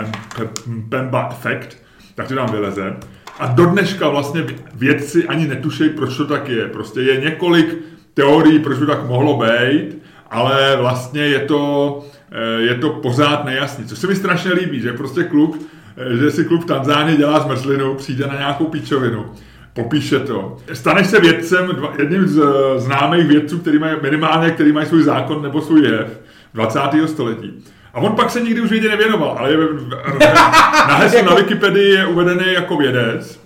Bemba 0.67 1.29
efekt, 1.31 1.83
tak 2.15 2.29
to 2.29 2.35
tam 2.35 2.53
vyleze. 2.53 2.97
A 3.39 3.47
do 3.47 3.67
dneška 3.67 4.09
vlastně 4.09 4.47
vědci 4.75 5.25
ani 5.27 5.49
netušejí, 5.49 5.91
proč 5.91 6.17
to 6.17 6.27
tak 6.27 6.49
je. 6.49 6.69
Prostě 6.69 7.01
je 7.01 7.21
několik 7.21 7.79
teorií, 8.15 8.59
proč 8.59 8.79
by 8.79 8.87
tak 8.87 9.07
mohlo 9.09 9.39
být, 9.39 9.99
ale 10.31 10.77
vlastně 10.77 11.23
je 11.23 11.39
to, 11.39 12.05
eh, 12.33 12.61
je 12.61 12.75
to 12.75 12.91
pořád 12.91 13.45
nejasný. 13.45 13.85
Co 13.85 13.97
se 13.97 14.07
mi 14.07 14.17
strašně 14.17 14.53
líbí, 14.53 14.81
že 14.81 14.93
prostě 14.93 15.25
kluk, 15.25 15.59
eh, 15.97 16.17
že 16.17 16.31
si 16.31 16.45
klub 16.45 16.65
Tanzánii 16.65 17.17
dělá 17.17 17.41
zmrzlinu, 17.41 17.95
přijde 17.95 18.27
na 18.27 18.39
nějakou 18.39 18.65
píčovinu, 18.65 19.27
popíše 19.73 20.21
to. 20.21 20.57
Staneš 20.73 21.07
se 21.07 21.21
vědcem, 21.21 21.71
jedním 21.99 22.27
z 22.27 22.39
eh, 22.39 22.81
známých 22.81 23.27
vědců, 23.27 23.59
který 23.59 23.79
mají 23.79 23.97
minimálně, 24.03 24.51
který 24.51 24.73
mají 24.73 24.87
svůj 24.87 25.03
zákon 25.03 25.43
nebo 25.43 25.61
svůj 25.61 25.83
jev 25.83 26.21
20. 26.55 27.09
století. 27.09 27.65
A 27.95 28.01
on 28.01 28.13
pak 28.13 28.31
se 28.31 28.41
nikdy 28.41 28.61
už 28.61 28.71
vědě 28.71 28.89
nevěnoval, 28.89 29.37
ale 29.39 29.51
je, 29.51 29.59
na 30.89 30.97
heslu 30.97 31.25
na 31.25 31.35
Wikipedii 31.35 31.91
je 31.95 32.07
uvedený 32.07 32.53
jako 32.53 32.77
vědec, 32.77 33.41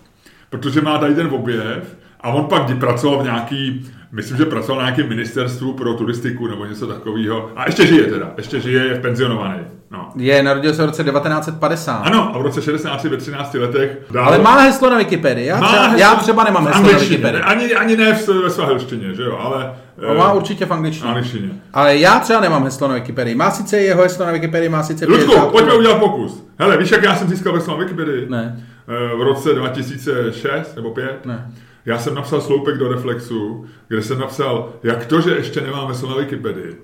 protože 0.50 0.80
má 0.80 0.98
tady 0.98 1.14
ten 1.14 1.28
objev 1.30 1.96
a 2.20 2.28
on 2.28 2.44
pak 2.44 2.78
pracoval 2.78 3.18
v 3.18 3.24
nějaký 3.24 3.90
myslím, 4.12 4.36
že 4.36 4.44
pracoval 4.44 4.80
na 4.80 4.86
nějakém 4.86 5.08
ministerstvu 5.08 5.72
pro 5.72 5.94
turistiku 5.94 6.46
nebo 6.46 6.64
něco 6.64 6.86
takového. 6.86 7.50
A 7.56 7.66
ještě 7.66 7.86
žije 7.86 8.02
teda, 8.02 8.32
ještě 8.36 8.60
žije, 8.60 8.84
je 8.84 8.94
penzionovaný. 8.94 9.60
No. 9.90 10.12
Je, 10.16 10.42
narodil 10.42 10.74
se 10.74 10.82
v 10.82 10.86
roce 10.86 11.04
1950. 11.04 11.92
Ano, 11.92 12.30
a 12.34 12.38
v 12.38 12.42
roce 12.42 12.62
60 12.62 13.04
ve 13.04 13.16
13 13.16 13.54
letech 13.54 13.98
dál... 14.10 14.24
Ale 14.24 14.38
má 14.38 14.60
heslo 14.60 14.90
na 14.90 14.98
Wikipedii. 14.98 15.46
Já, 15.46 15.60
třeba, 15.60 15.82
heslo... 15.82 15.98
já 15.98 16.14
třeba 16.14 16.44
nemám 16.44 16.66
heslo 16.66 16.92
na 16.92 16.98
Wikipedii. 16.98 17.42
Ani, 17.42 17.74
ani 17.74 17.96
ne 17.96 18.18
ve 18.42 18.50
svahilštině, 18.50 19.14
že 19.14 19.22
jo, 19.22 19.38
ale... 19.40 19.72
On 20.10 20.16
má 20.16 20.32
určitě 20.32 20.66
v 20.66 20.70
angličtině. 20.72 21.08
angličtině. 21.10 21.50
Ale 21.72 21.96
já 21.96 22.20
třeba 22.20 22.40
nemám 22.40 22.64
heslo 22.64 22.88
na 22.88 22.94
Wikipedii. 22.94 23.34
Má 23.34 23.50
sice 23.50 23.78
jeho 23.78 24.02
heslo 24.02 24.26
na 24.26 24.32
Wikipedii, 24.32 24.68
má 24.68 24.82
sice 24.82 25.06
Ludku, 25.06 25.50
pojďme 25.50 25.74
udělat 25.74 25.98
pokus. 25.98 26.46
Hele, 26.58 26.76
víš, 26.76 26.90
jak 26.90 27.02
já 27.02 27.16
jsem 27.16 27.28
získal 27.28 27.54
heslo 27.54 27.72
na 27.72 27.84
Wikipedii? 27.84 28.26
Ne. 28.28 28.66
Eh, 28.88 29.16
v 29.16 29.22
roce 29.22 29.54
2006 29.54 30.76
nebo 30.76 30.90
5? 30.90 31.26
Ne. 31.26 31.50
Já 31.86 31.98
jsem 31.98 32.14
napsal 32.14 32.40
sloupek 32.40 32.78
do 32.78 32.92
Reflexu, 32.92 33.66
kde 33.88 34.02
jsem 34.02 34.18
napsal, 34.18 34.72
jak 34.82 35.06
to, 35.06 35.20
že 35.20 35.30
ještě 35.30 35.60
nemáme 35.60 35.94
na 36.08 36.16
Wikipedii. 36.16 36.76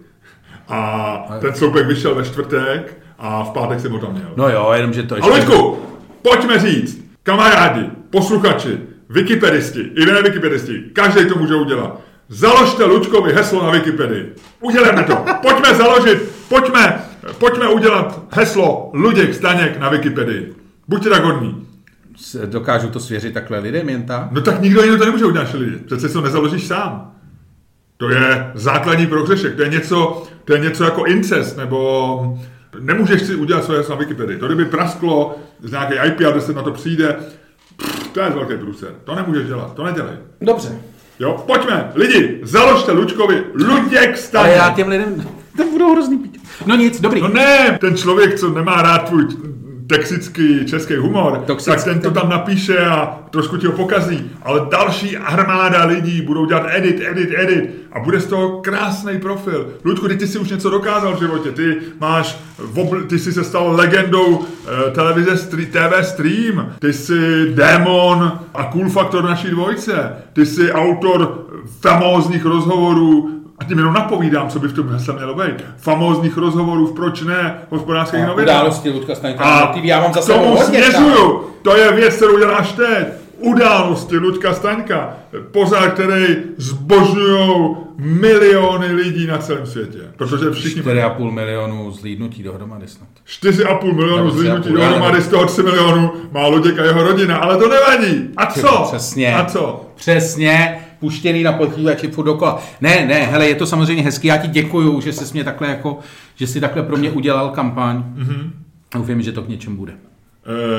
A 0.69 1.39
ten 1.41 1.55
sloupek 1.55 1.87
vyšel 1.87 2.15
ve 2.15 2.25
čtvrtek 2.25 2.99
a 3.19 3.45
v 3.45 3.51
pátek 3.51 3.81
jsem 3.81 3.93
ho 3.93 3.99
tam 3.99 4.13
měl. 4.13 4.33
No 4.37 4.49
jo, 4.49 4.73
jenom 4.75 4.93
že 4.93 5.03
to 5.03 5.17
ještě... 5.17 5.31
Luďku, 5.31 5.79
pojďme 6.23 6.59
říct, 6.59 7.05
kamarádi, 7.23 7.91
posluchači, 8.11 8.79
wikipedisti, 9.09 9.81
i 9.81 10.07
ne 10.07 10.23
wikipedisti, 10.23 10.83
každý 10.93 11.29
to 11.29 11.39
může 11.39 11.55
udělat. 11.55 12.01
Založte 12.29 12.85
Luďkovi 12.85 13.33
heslo 13.33 13.63
na 13.63 13.71
Wikipedii. 13.71 14.35
Uděláme 14.61 15.05
to. 15.05 15.25
Pojďme 15.43 15.75
založit, 15.75 16.19
pojďme, 16.49 17.05
pojďme 17.39 17.69
udělat 17.69 18.23
heslo 18.33 18.91
Luděk 18.95 19.35
Staněk 19.35 19.79
na 19.79 19.89
Wikipedii. 19.89 20.55
Buďte 20.89 21.11
tak 21.11 21.25
hodní 21.25 21.69
dokážu 22.45 22.89
to 22.89 23.01
svěřit 23.01 23.35
takhle 23.35 23.59
lidem 23.59 23.89
jen 23.89 24.03
tak? 24.03 24.33
No 24.33 24.41
tak 24.41 24.61
nikdo 24.61 24.83
jiný 24.83 24.99
to 24.99 25.05
nemůže 25.05 25.25
udělat 25.25 25.55
lidi. 25.55 25.77
Přece 25.77 26.09
to 26.09 26.21
nezaložíš 26.21 26.67
sám. 26.67 27.13
To 27.97 28.11
je 28.11 28.51
základní 28.55 29.07
prohřešek. 29.07 29.57
To 29.57 29.63
je 29.63 29.69
něco, 29.69 30.23
to 30.45 30.53
je 30.53 30.59
něco 30.59 30.85
jako 30.85 31.05
incest, 31.05 31.57
nebo 31.57 32.39
nemůžeš 32.81 33.23
si 33.23 33.35
udělat 33.35 33.65
svoje 33.65 33.83
na 33.89 33.95
Wikipedii. 33.97 34.39
To 34.39 34.47
kdyby 34.47 34.65
prasklo 34.65 35.37
z 35.63 35.71
nějaké 35.71 36.07
IP 36.07 36.21
adresy 36.29 36.55
na 36.55 36.63
to 36.63 36.71
přijde, 36.71 37.17
pff, 37.77 38.09
to 38.09 38.21
je 38.21 38.31
velký 38.31 38.57
průser. 38.57 38.91
To 39.05 39.15
nemůžeš 39.15 39.47
dělat, 39.47 39.75
to 39.75 39.85
nedělej. 39.85 40.17
Dobře. 40.41 40.81
Jo, 41.21 41.45
pojďme, 41.47 41.93
lidi, 41.95 42.41
založte 42.43 42.93
Lučkovi 42.93 43.45
Luděk 43.55 44.17
Staněk. 44.17 44.47
Ale 44.47 44.57
já 44.57 44.71
těm 44.71 44.89
lidem, 44.89 45.29
to 45.57 45.65
budou 45.65 45.93
hrozný 45.93 46.19
pít. 46.19 46.43
No 46.67 46.77
nic, 46.77 47.01
dobrý. 47.01 47.21
No 47.21 47.29
ne, 47.29 47.79
ten 47.81 47.97
člověk, 47.97 48.39
co 48.39 48.51
nemá 48.51 48.83
rád 48.83 48.99
tvůj 48.99 49.27
toxický 49.89 50.67
český 50.67 50.97
humor, 50.97 51.43
Toxický. 51.47 51.85
tak 51.85 51.85
ten 51.85 52.01
to 52.01 52.11
tam 52.11 52.29
napíše 52.29 52.79
a 52.79 53.19
trošku 53.31 53.57
ti 53.57 53.67
ho 53.67 53.73
pokazí. 53.73 54.31
Ale 54.43 54.67
další 54.71 55.17
armáda 55.17 55.85
lidí 55.85 56.23
budou 56.23 56.47
dělat 56.47 56.67
edit, 56.71 57.01
edit, 57.11 57.31
edit 57.37 57.71
a 57.93 58.01
bude 58.01 58.21
z 58.21 58.27
toho 58.27 58.61
krásný 58.61 59.19
profil. 59.19 59.69
Ludku, 59.85 60.09
ty 60.09 60.27
jsi 60.27 60.39
už 60.39 60.51
něco 60.51 60.71
dokázal 60.71 61.17
v 61.17 61.19
životě. 61.19 61.53
Ty 61.53 61.77
máš, 62.01 62.39
ty 63.09 63.19
jsi 63.19 63.33
se 63.33 63.45
stal 63.45 63.73
legendou 63.77 64.27
uh, 64.27 64.47
televize 64.93 65.37
TV 65.67 66.07
Stream. 66.07 66.73
Ty 66.79 66.93
jsi 66.93 67.53
démon 67.55 68.41
a 68.55 68.65
cool 68.65 68.89
faktor 68.89 69.25
naší 69.25 69.51
dvojce. 69.51 70.13
Ty 70.33 70.47
jsi 70.47 70.73
autor 70.73 71.47
famózních 71.81 72.45
rozhovorů 72.45 73.39
a 73.61 73.65
tím 73.65 73.79
jenom 73.79 73.95
napovídám, 73.95 74.49
co 74.49 74.59
by 74.59 74.69
v 74.69 74.73
tom 74.73 74.89
hesle 74.89 75.15
mělo 75.15 75.35
být. 75.35 75.65
Famózních 75.77 76.37
rozhovorů 76.37 76.87
v 76.87 76.95
proč 76.95 77.23
ne 77.23 77.59
hospodářských 77.71 78.27
novinách. 78.27 78.57
Události 78.57 78.91
Ludka 78.91 79.15
Staňka 79.15 79.45
a 79.45 79.77
já 79.83 80.01
mám 80.01 80.13
zase 80.15 80.33
tomu 80.33 80.57
směřuju. 80.57 81.45
To 81.63 81.77
je 81.77 81.93
věc, 81.93 82.17
kterou 82.17 82.39
děláš 82.39 82.73
teď. 82.73 83.09
Události 83.39 84.17
Ludka 84.17 84.55
Staňka, 84.55 85.17
pořád, 85.53 85.89
který 85.89 86.37
zbožňují 86.57 87.77
miliony 87.99 88.93
lidí 88.93 89.27
na 89.27 89.39
celém 89.39 89.67
světě. 89.67 89.99
Protože 90.17 90.51
všichni... 90.51 90.83
4,5 90.83 91.31
milionů 91.31 91.91
zlídnutí 91.91 92.43
dohromady 92.43 92.89
snad. 92.89 93.09
4,5 93.43 93.95
milionů 93.95 94.31
zlídnutí 94.31 94.73
dohromady, 94.73 95.23
z 95.23 95.29
toho 95.29 95.47
3 95.47 95.63
milionů 95.63 96.13
má 96.33 96.47
Luděk 96.47 96.79
a 96.79 96.85
jeho 96.85 97.03
rodina, 97.03 97.37
ale 97.37 97.57
to 97.57 97.69
nevadí. 97.69 98.29
A 98.37 98.47
co? 98.47 98.83
Přesně. 98.89 99.35
A 99.35 99.45
co? 99.45 99.87
Přesně 99.95 100.85
puštěný 101.01 101.43
na 101.43 101.53
počítači 101.53 102.09
furt 102.09 102.25
dokola. 102.25 102.63
Ne, 102.81 103.07
ne, 103.07 103.15
hele, 103.15 103.49
je 103.49 103.55
to 103.55 103.67
samozřejmě 103.67 104.03
hezký, 104.03 104.29
já 104.29 104.37
ti 104.37 104.49
děkuju, 104.49 105.01
že 105.01 105.13
jsi 105.13 105.33
mě 105.33 105.45
takhle 105.45 105.69
jako, 105.69 105.99
že 106.35 106.47
jsi 106.47 106.61
takhle 106.61 106.83
pro 106.83 106.97
mě 106.97 107.11
udělal 107.11 107.49
kampaň. 107.51 107.97
Mm-hmm. 107.97 108.51
Doufám, 108.95 109.23
že 109.23 109.33
to 109.33 109.43
k 109.43 109.49
něčemu 109.49 109.77
bude. 109.77 109.93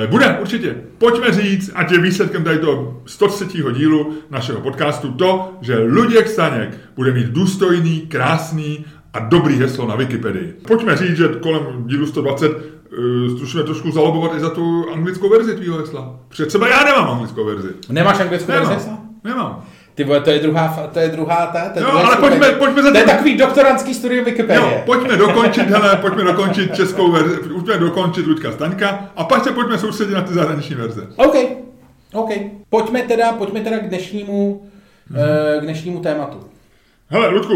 E, 0.03 0.07
bude, 0.07 0.37
určitě. 0.41 0.75
Pojďme 0.97 1.31
říct, 1.31 1.71
ať 1.75 1.91
je 1.91 2.01
výsledkem 2.01 2.43
tady 2.43 2.57
toho 2.59 3.01
103. 3.05 3.45
dílu 3.73 4.13
našeho 4.29 4.61
podcastu 4.61 5.11
to, 5.11 5.53
že 5.61 5.77
Luděk 5.77 6.27
Staněk 6.27 6.77
bude 6.95 7.11
mít 7.11 7.27
důstojný, 7.27 7.99
krásný 7.99 8.85
a 9.13 9.19
dobrý 9.19 9.55
heslo 9.55 9.87
na 9.87 9.95
Wikipedii. 9.95 10.53
Pojďme 10.67 10.95
říct, 10.97 11.17
že 11.17 11.27
kolem 11.27 11.63
dílu 11.85 12.05
120 12.05 12.47
uh, 12.47 12.55
e, 12.55 13.29
zkusíme 13.37 13.63
trošku 13.63 13.91
zalobovat 13.91 14.35
i 14.37 14.39
za 14.39 14.49
tu 14.49 14.85
anglickou 14.93 15.29
verzi 15.29 15.55
tvýho 15.55 15.77
hesla. 15.77 16.19
Protože 16.27 16.45
třeba 16.45 16.67
já 16.67 16.83
nemám 16.83 17.09
anglickou 17.09 17.45
verzi. 17.45 17.69
Nemáš 17.89 18.19
anglickou 18.19 18.51
verzi 18.51 18.73
hesla? 18.73 18.99
Nemám. 19.23 19.63
Ty 19.99 20.05
vole, 20.05 20.21
to 20.21 20.29
je 20.29 20.39
druhá, 20.39 20.89
to 20.93 20.99
je 20.99 21.09
druhá, 21.09 21.47
ta, 21.47 21.69
to 21.69 21.79
je 21.79 21.85
jo, 21.85 21.91
ale 21.91 22.17
pojďme, 22.17 22.51
pojďme 22.51 22.83
za 22.83 22.91
to. 22.91 22.97
je 22.97 23.03
takový 23.03 23.37
doktorantský 23.37 23.93
studium 23.93 24.25
Wikipedie. 24.25 24.71
Jo, 24.71 24.81
pojďme 24.85 25.17
dokončit, 25.17 25.69
hele, 25.69 25.95
pojďme 25.95 26.23
dokončit 26.23 26.75
českou 26.75 27.11
verzi, 27.11 27.37
pojďme 27.37 27.77
dokončit 27.77 28.27
Luďka 28.27 28.51
Staňka 28.51 29.09
a 29.15 29.23
pak 29.23 29.43
se 29.43 29.51
pojďme 29.51 29.77
soustředit 29.77 30.13
na 30.13 30.21
ty 30.21 30.33
zahraniční 30.33 30.75
verze. 30.75 31.07
OK, 31.15 31.35
OK. 32.13 32.29
Pojďme 32.69 33.01
teda, 33.01 33.31
pojďme 33.31 33.61
teda 33.61 33.79
k 33.79 33.87
dnešnímu, 33.87 34.69
hmm. 35.09 35.19
k 35.59 35.63
dnešnímu 35.63 35.99
tématu. 35.99 36.49
Hele, 37.09 37.27
Ludku, 37.27 37.55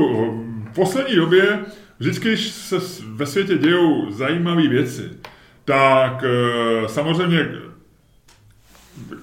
v 0.72 0.76
poslední 0.76 1.16
době 1.16 1.60
vždycky, 2.00 2.28
když 2.28 2.50
se 2.50 2.76
ve 3.16 3.26
světě 3.26 3.58
dějou 3.58 4.12
zajímavé 4.12 4.68
věci, 4.68 5.10
tak 5.66 6.24
eh, 6.24 6.88
samozřejmě 6.88 7.48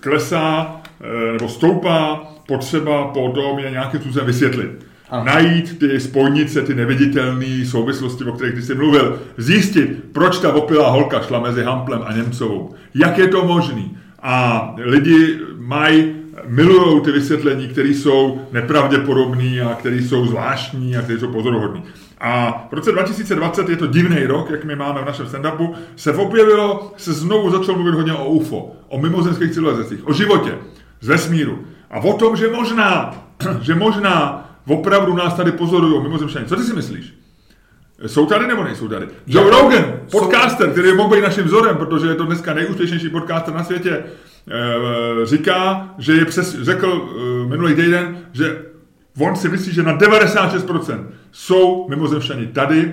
klesá 0.01 0.81
eh, 1.01 1.33
nebo 1.33 1.49
stoupá 1.49 2.30
potřeba 2.51 3.05
potom 3.05 3.59
je 3.59 3.71
nějakým 3.71 4.01
způsobem 4.01 4.27
vysvětlit. 4.27 4.87
Aha. 5.11 5.25
Najít 5.25 5.79
ty 5.79 6.01
spojnice, 6.01 6.63
ty 6.63 6.75
neviditelné 6.75 7.67
souvislosti, 7.67 8.25
o 8.25 8.33
kterých 8.33 8.55
ty 8.55 8.63
jsi 8.63 8.75
mluvil. 8.75 9.19
Zjistit, 9.37 10.05
proč 10.13 10.39
ta 10.39 10.53
opilá 10.53 10.91
holka 10.91 11.21
šla 11.23 11.41
mezi 11.41 11.63
Hamplem 11.63 12.03
a 12.07 12.13
Němcovou. 12.13 12.75
Jak 12.95 13.19
je 13.19 13.29
to 13.29 13.45
možný? 13.45 13.99
A 14.23 14.75
lidi 14.79 15.39
mají, 15.59 16.15
milují 16.47 17.01
ty 17.01 17.13
vysvětlení, 17.13 17.69
které 17.69 17.89
jsou 17.89 18.41
nepravděpodobné 18.53 19.61
a 19.61 19.75
které 19.75 19.97
jsou 19.97 20.27
zvláštní 20.27 20.97
a 20.97 21.03
které 21.03 21.19
jsou 21.19 21.33
pozoruhodné. 21.33 21.83
A 22.21 22.67
v 22.71 22.73
roce 22.75 22.93
2020 22.93 23.69
je 23.69 23.77
to 23.77 23.87
divný 23.87 24.27
rok, 24.27 24.51
jak 24.51 24.65
my 24.65 24.77
máme 24.77 25.03
v 25.03 25.07
našem 25.07 25.27
stand-upu, 25.27 25.75
se 25.97 26.13
objevilo, 26.13 26.93
se 26.97 27.13
znovu 27.13 27.51
začalo 27.51 27.79
mluvit 27.79 27.95
hodně 27.95 28.13
o 28.13 28.29
UFO, 28.29 28.73
o 28.89 29.01
mimozemských 29.01 29.51
civilizacích, 29.51 30.09
o 30.09 30.13
životě 30.13 30.55
z 31.01 31.09
vesmíru. 31.09 31.59
A 31.91 31.99
o 31.99 32.13
tom, 32.13 32.37
že 32.37 32.49
možná, 32.49 33.15
že 33.61 33.75
možná 33.75 34.47
opravdu 34.67 35.15
nás 35.17 35.35
tady 35.35 35.53
pozorují 35.53 36.03
mimozemšťané. 36.03 36.47
Co 36.47 36.57
ty 36.57 36.63
si 36.63 36.75
myslíš? 36.75 37.15
Jsou 38.07 38.27
tady 38.27 38.47
nebo 38.47 38.65
nejsou 38.65 38.89
tady? 38.89 39.07
Joe 39.27 39.51
Rogan, 39.51 39.85
podcaster, 40.11 40.71
který 40.71 40.89
je 40.89 40.95
mohl 40.95 41.17
být 41.17 41.23
naším 41.23 41.45
vzorem, 41.45 41.77
protože 41.77 42.07
je 42.07 42.15
to 42.15 42.25
dneska 42.25 42.55
nejúspěšnější 42.55 43.09
podcaster 43.09 43.55
na 43.55 43.65
světě, 43.65 44.05
eh, 44.51 45.27
říká, 45.27 45.89
že 45.99 46.13
je 46.13 46.25
přes, 46.25 46.63
řekl 46.63 47.09
eh, 47.11 47.49
minulý 47.49 47.75
týden, 47.75 48.19
že 48.33 48.63
on 49.19 49.37
si 49.37 49.49
myslí, 49.49 49.73
že 49.73 49.83
na 49.83 49.99
96% 49.99 51.07
jsou 51.33 51.87
mimozemšťani 51.89 52.47
tady 52.47 52.93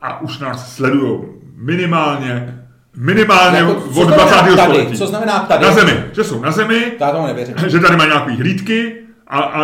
a 0.00 0.20
už 0.20 0.38
nás 0.38 0.76
sledují 0.76 1.20
minimálně 1.56 2.64
minimálně 2.98 3.58
Jako, 3.58 3.74
od 3.74 3.92
znamená 3.92 4.16
20. 4.24 4.34
tady? 4.34 4.52
století. 4.52 4.98
Co 4.98 5.06
znamená 5.06 5.38
tady? 5.38 5.64
Na 5.64 5.72
zemi, 5.72 6.04
že 6.12 6.24
jsou 6.24 6.42
na 6.42 6.50
zemi, 6.50 6.92
Já 7.00 7.10
tomu 7.10 7.26
nevěřím. 7.26 7.54
že 7.66 7.78
tady 7.78 7.96
mají 7.96 8.10
nějaký 8.10 8.36
hlídky 8.36 8.94
a, 9.26 9.38
a 9.38 9.62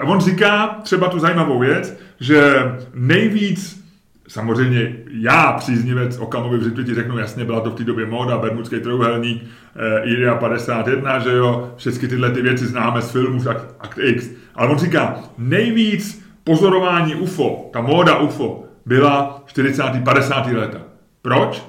a 0.00 0.02
on 0.02 0.20
říká 0.20 0.78
třeba 0.82 1.08
tu 1.08 1.18
zajímavou 1.18 1.58
věc, 1.58 1.96
že 2.20 2.54
nejvíc 2.94 3.84
Samozřejmě 4.28 4.96
já, 5.20 5.52
příznivec 5.52 6.18
Okamovy 6.18 6.58
břitvy, 6.58 6.84
ti 6.84 6.94
řeknu 6.94 7.18
jasně, 7.18 7.44
byla 7.44 7.60
to 7.60 7.70
v 7.70 7.74
té 7.74 7.84
době 7.84 8.06
móda, 8.06 8.38
Bermudský 8.38 8.80
trojuhelník, 8.80 9.42
eh, 9.76 10.00
Iria 10.04 10.34
51, 10.34 11.18
že 11.18 11.32
jo, 11.32 11.72
všechny 11.76 12.08
tyhle 12.08 12.30
ty 12.30 12.42
věci 12.42 12.66
známe 12.66 13.02
z 13.02 13.10
filmů, 13.10 13.40
z 13.40 13.46
Akt, 13.46 13.64
Akt 13.80 13.98
X. 14.02 14.26
Ale 14.54 14.68
on 14.68 14.78
říká, 14.78 15.18
nejvíc 15.38 16.24
pozorování 16.44 17.14
UFO, 17.14 17.70
ta 17.72 17.80
móda 17.80 18.18
UFO, 18.18 18.64
byla 18.86 19.42
40. 19.46 19.82
50. 20.04 20.46
leta. 20.46 20.78
Proč? 21.22 21.64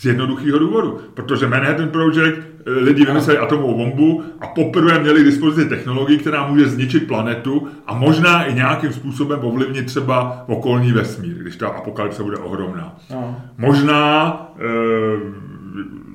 Z 0.00 0.04
jednoduchého 0.04 0.58
důvodu. 0.58 0.98
Protože 1.14 1.46
Manhattan 1.46 1.88
Project 1.88 2.38
eh, 2.38 2.70
lidi 2.70 3.04
vymysleli 3.04 3.38
atomovou 3.38 3.76
bombu 3.76 4.22
a 4.40 4.46
poprvé 4.46 4.98
měli 4.98 5.20
k 5.20 5.24
dispozici 5.24 5.68
technologii, 5.68 6.18
která 6.18 6.46
může 6.46 6.68
zničit 6.68 7.06
planetu 7.06 7.68
a 7.86 7.94
možná 7.94 8.44
i 8.44 8.54
nějakým 8.54 8.92
způsobem 8.92 9.38
ovlivnit 9.42 9.86
třeba 9.86 10.44
okolní 10.46 10.92
vesmír, 10.92 11.34
když 11.36 11.56
ta 11.56 11.68
apokalypse 11.68 12.22
bude 12.22 12.36
ohromná. 12.36 12.96
No. 13.10 13.36
Možná, 13.58 14.36
eh, 14.58 15.18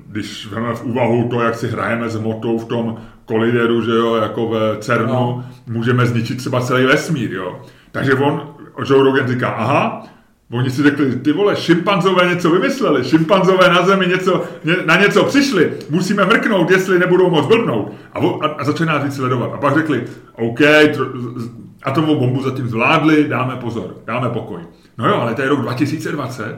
když 0.06 0.46
vezmeme 0.46 0.74
v 0.74 0.84
úvahu 0.84 1.28
to, 1.28 1.40
jak 1.40 1.54
si 1.54 1.68
hrajeme 1.68 2.08
s 2.08 2.14
hmotou 2.14 2.58
v 2.58 2.64
tom 2.64 2.96
kolideru, 3.24 3.82
že 3.82 3.90
jo, 3.90 4.14
jako 4.14 4.46
v 4.48 4.76
CERNu, 4.80 5.12
No. 5.12 5.44
můžeme 5.66 6.06
zničit 6.06 6.38
třeba 6.38 6.60
celý 6.60 6.84
vesmír, 6.84 7.32
jo. 7.32 7.60
Takže 7.92 8.14
on, 8.14 8.42
Joe 8.88 9.02
Rogan 9.04 9.28
říká, 9.28 9.48
aha, 9.48 10.06
Oni 10.50 10.70
si 10.70 10.82
řekli, 10.82 11.16
ty 11.16 11.32
vole, 11.32 11.56
šimpanzové 11.56 12.28
něco 12.28 12.50
vymysleli, 12.50 13.04
šimpanzové 13.04 13.68
na 13.68 13.86
zemi 13.86 14.06
něco, 14.06 14.44
ně, 14.64 14.76
na 14.86 14.96
něco 14.96 15.24
přišli, 15.24 15.72
musíme 15.90 16.24
mrknout, 16.24 16.70
jestli 16.70 16.98
nebudou 16.98 17.30
moc 17.30 17.46
blbnout. 17.46 17.92
A, 18.12 18.18
a, 18.18 18.46
a 18.46 18.64
začali 18.64 18.88
nás 18.88 19.04
víc 19.04 19.16
sledovat. 19.16 19.50
A 19.54 19.56
pak 19.56 19.74
řekli, 19.74 20.04
OK, 20.32 20.58
tr, 20.94 21.06
atomovou 21.82 22.20
bombu 22.20 22.42
zatím 22.42 22.68
zvládli, 22.68 23.28
dáme 23.28 23.56
pozor, 23.56 23.96
dáme 24.06 24.28
pokoj. 24.28 24.60
No 24.98 25.08
jo, 25.08 25.14
ale 25.14 25.34
to 25.34 25.42
je 25.42 25.48
rok 25.48 25.60
2020, 25.60 26.56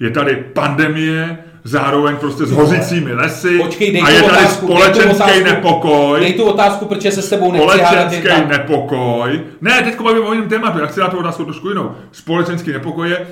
je 0.00 0.10
tady 0.10 0.36
pandemie, 0.36 1.38
zároveň 1.66 2.16
prostě 2.16 2.46
s 2.46 2.50
hořícími 2.50 3.12
lesy 3.14 3.58
Počkej, 3.58 3.92
dej 3.92 4.02
a 4.02 4.10
je 4.10 4.22
tady 4.22 4.36
otázku, 4.36 4.66
dej 4.66 4.76
společenský 4.76 5.22
otázku. 5.22 5.44
nepokoj. 5.44 6.20
Dej 6.20 6.32
tu 6.32 6.44
otázku, 6.44 6.84
protože 6.84 7.10
se 7.12 7.22
s 7.22 7.28
tebou 7.28 7.52
nechci 7.52 7.66
hádat 7.68 7.88
Společenský 7.88 8.28
jedna. 8.28 8.46
nepokoj. 8.58 9.40
Ne, 9.60 9.82
teď 9.82 10.00
bavím 10.00 10.24
o 10.24 10.32
jiném 10.32 10.48
tématu, 10.48 10.78
já 10.78 10.86
chci 10.86 11.00
dát 11.00 11.08
tu 11.10 11.18
otázku 11.18 11.44
trošku 11.44 11.68
jinou. 11.68 11.90
Společenský 12.12 12.72
nepokoje 12.72 13.26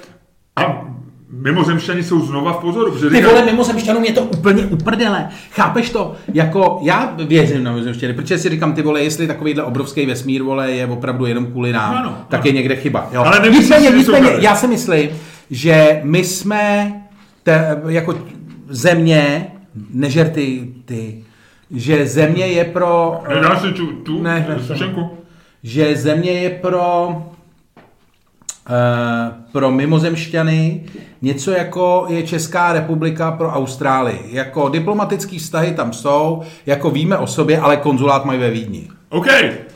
a 0.57 0.83
mimozemšťani 1.31 2.03
jsou 2.03 2.21
znova 2.27 2.53
v 2.53 2.57
pozoru, 2.57 2.93
protože 2.93 3.09
Ty 3.11 3.17
říkají, 3.17 3.35
vole, 3.35 3.45
mimozemšťanům 3.47 4.05
je 4.05 4.13
to 4.13 4.21
úplně 4.23 4.63
uprdele. 4.67 5.29
Chápeš 5.51 5.91
to? 5.91 6.15
Jako, 6.35 6.79
já 6.83 7.15
věřím 7.29 7.65
na 7.65 7.71
mimozemšťany, 7.73 8.13
protože 8.15 8.39
si 8.39 8.49
říkám, 8.49 8.73
ty 8.73 8.83
vole, 8.83 9.03
jestli 9.03 9.27
takovýhle 9.27 9.63
obrovský 9.63 10.07
vesmír, 10.07 10.43
vole, 10.43 10.71
je 10.73 10.87
opravdu 10.87 11.27
jenom 11.27 11.47
kvůli 11.47 11.73
nám, 11.73 11.95
Ano, 11.97 12.19
tak 12.29 12.41
ano. 12.41 12.47
je 12.49 12.53
někde 12.53 12.77
chyba. 12.77 13.09
Jo. 13.13 13.23
Ale 13.25 13.41
nemyslíš 13.41 13.69
nicméně, 13.71 13.97
nicméně, 13.97 14.31
já 14.39 14.57
si 14.57 14.67
myslím, 14.67 15.09
že 15.51 16.01
my 16.05 16.25
jsme 16.25 16.93
te, 17.45 17.83
jako 17.89 18.15
země, 18.69 19.47
nežer 19.91 20.29
ty, 20.29 20.69
ty, 20.85 21.25
že 21.71 22.07
země 22.07 22.47
je 22.47 22.65
pro... 22.65 23.21
nedáš 23.29 23.61
si 23.63 23.73
tu, 23.73 23.87
tu 23.87 24.23
Ne, 24.23 24.47
ne, 24.49 24.63
sušenku? 24.63 25.11
že 25.63 25.97
země 25.97 26.31
je 26.31 26.51
pro 26.51 27.17
eh, 28.71 29.33
pro 29.53 29.71
mimozemšťany 29.71 30.85
něco 31.23 31.51
jako 31.51 32.07
je 32.09 32.23
Česká 32.23 32.73
republika 32.73 33.33
pro 33.33 33.49
Austrálii. 33.49 34.21
Jako 34.31 34.69
diplomatický 34.69 35.39
vztahy 35.39 35.73
tam 35.73 35.93
jsou, 35.93 36.43
jako 36.67 36.91
víme 36.91 37.19
o 37.19 37.27
sobě, 37.27 37.59
ale 37.59 37.77
konzulát 37.77 38.25
mají 38.25 38.41
ve 38.41 38.51
Vídni. 38.51 38.89
OK, 39.09 39.27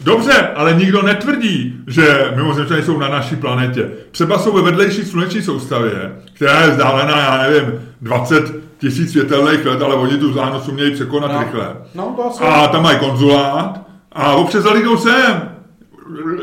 dobře, 0.01 0.49
ale 0.55 0.75
nikdo 0.75 1.03
netvrdí, 1.03 1.75
že 1.87 2.33
mimozemšťané 2.37 2.83
jsou 2.83 2.99
na 2.99 3.09
naší 3.09 3.37
planetě. 3.37 3.89
Třeba 4.11 4.39
jsou 4.39 4.53
ve 4.53 4.63
vedlejší 4.63 5.05
sluneční 5.05 5.43
soustavě, 5.43 6.13
která 6.33 6.61
je 6.61 6.71
vzdálená, 6.71 7.19
já 7.19 7.43
nevím, 7.51 7.73
20 8.01 8.45
tisíc 8.79 9.11
světelných 9.11 9.67
let, 9.67 9.83
ale 9.83 9.95
oni 9.95 10.17
tu 10.19 10.29
vzdálenost 10.29 10.69
umějí 10.69 10.95
překonat 10.95 11.33
No. 11.33 11.39
rychle. 11.41 11.77
No, 11.95 12.15
to 12.17 12.27
asi. 12.31 12.45
A 12.45 12.69
tam 12.69 12.83
mají 12.83 12.99
konzulát 12.99 13.81
a 14.13 14.33
občas 14.35 14.63
zalídou 14.63 14.97
sem. 14.97 15.49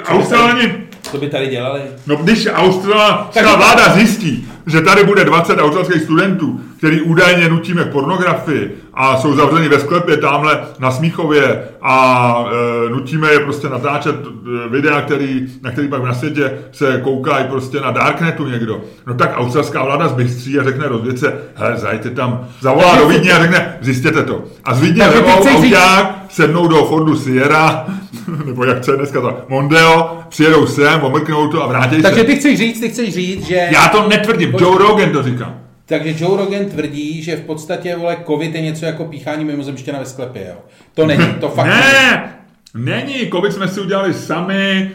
Australani, 0.05 0.73
Co 1.01 1.17
by 1.17 1.27
tady 1.29 1.47
dělali? 1.47 1.81
no 2.07 2.15
když 2.15 2.47
australská 2.53 3.55
vláda 3.55 3.93
zjistí, 3.93 4.47
že 4.65 4.81
tady 4.81 5.03
bude 5.03 5.25
20 5.25 5.59
australských 5.59 6.01
studentů, 6.01 6.61
který 6.85 7.01
údajně 7.01 7.49
nutíme 7.49 7.83
k 7.83 7.91
pornografii 7.91 8.75
a 8.93 9.17
jsou 9.17 9.35
zavřeni 9.35 9.69
ve 9.69 9.79
sklepě 9.79 10.17
tamhle 10.17 10.59
na 10.79 10.91
Smíchově 10.91 11.63
a 11.81 12.45
e, 12.87 12.89
nutíme 12.89 13.31
je 13.31 13.39
prostě 13.39 13.69
natáčet 13.69 14.15
e, 14.15 14.69
videa, 14.69 15.01
který, 15.01 15.47
na 15.61 15.71
který 15.71 15.87
pak 15.87 16.03
na 16.03 16.13
světě 16.13 16.51
se 16.71 17.01
koukají 17.03 17.45
prostě 17.49 17.79
na 17.79 17.91
Darknetu 17.91 18.47
někdo. 18.47 18.81
No 19.07 19.13
tak 19.13 19.31
australská 19.35 19.83
vláda 19.83 20.07
zbystří 20.07 20.59
a 20.59 20.63
řekne 20.63 20.87
rozvědce, 20.87 21.33
hele, 21.55 21.77
zajďte 21.77 22.09
tam, 22.09 22.47
zavolá 22.61 22.95
do 22.95 23.07
Vídně 23.07 23.33
a 23.33 23.39
řekne, 23.41 23.77
zjistěte 23.81 24.23
to. 24.23 24.43
A 24.63 24.73
z 24.73 24.81
Vídně 24.81 25.03
Takže 25.03 25.19
říct- 25.61 25.75
auták, 25.75 26.15
sednou 26.29 26.67
do 26.67 26.85
Fordu 26.85 27.15
Sierra, 27.15 27.85
nebo 28.45 28.65
jak 28.65 28.83
se 28.83 28.97
dneska 28.97 29.21
to, 29.21 29.37
Mondeo, 29.49 30.19
přijedou 30.29 30.67
sem, 30.67 31.03
omrknou 31.03 31.47
to 31.47 31.63
a 31.63 31.67
vrátí 31.67 32.01
Takže 32.01 32.19
se. 32.19 32.25
ty 32.25 32.35
chceš 32.35 32.57
říct, 32.57 32.79
ty 32.79 32.89
chceš 32.89 33.13
říct, 33.13 33.45
že... 33.45 33.67
Já 33.71 33.87
to 33.87 34.07
netvrdím, 34.09 34.53
Joe 34.59 34.77
Rogan 34.77 35.09
to 35.09 35.23
říká. 35.23 35.53
Takže 35.85 36.15
Joe 36.23 36.37
Rogan 36.37 36.65
tvrdí, 36.65 37.23
že 37.23 37.35
v 37.35 37.41
podstatě, 37.41 37.95
vole, 37.95 38.17
covid 38.25 38.55
je 38.55 38.61
něco 38.61 38.85
jako 38.85 39.05
píchání 39.05 39.45
mimozemšťana 39.45 39.99
ve 39.99 40.05
sklepě, 40.05 40.45
jo. 40.49 40.57
To 40.93 41.05
není, 41.05 41.25
to 41.39 41.49
fakt 41.49 41.65
není. 41.67 41.79
Ne, 41.81 42.33
není, 42.73 43.29
covid 43.31 43.53
jsme 43.53 43.67
si 43.67 43.79
udělali 43.81 44.13
sami, 44.13 44.91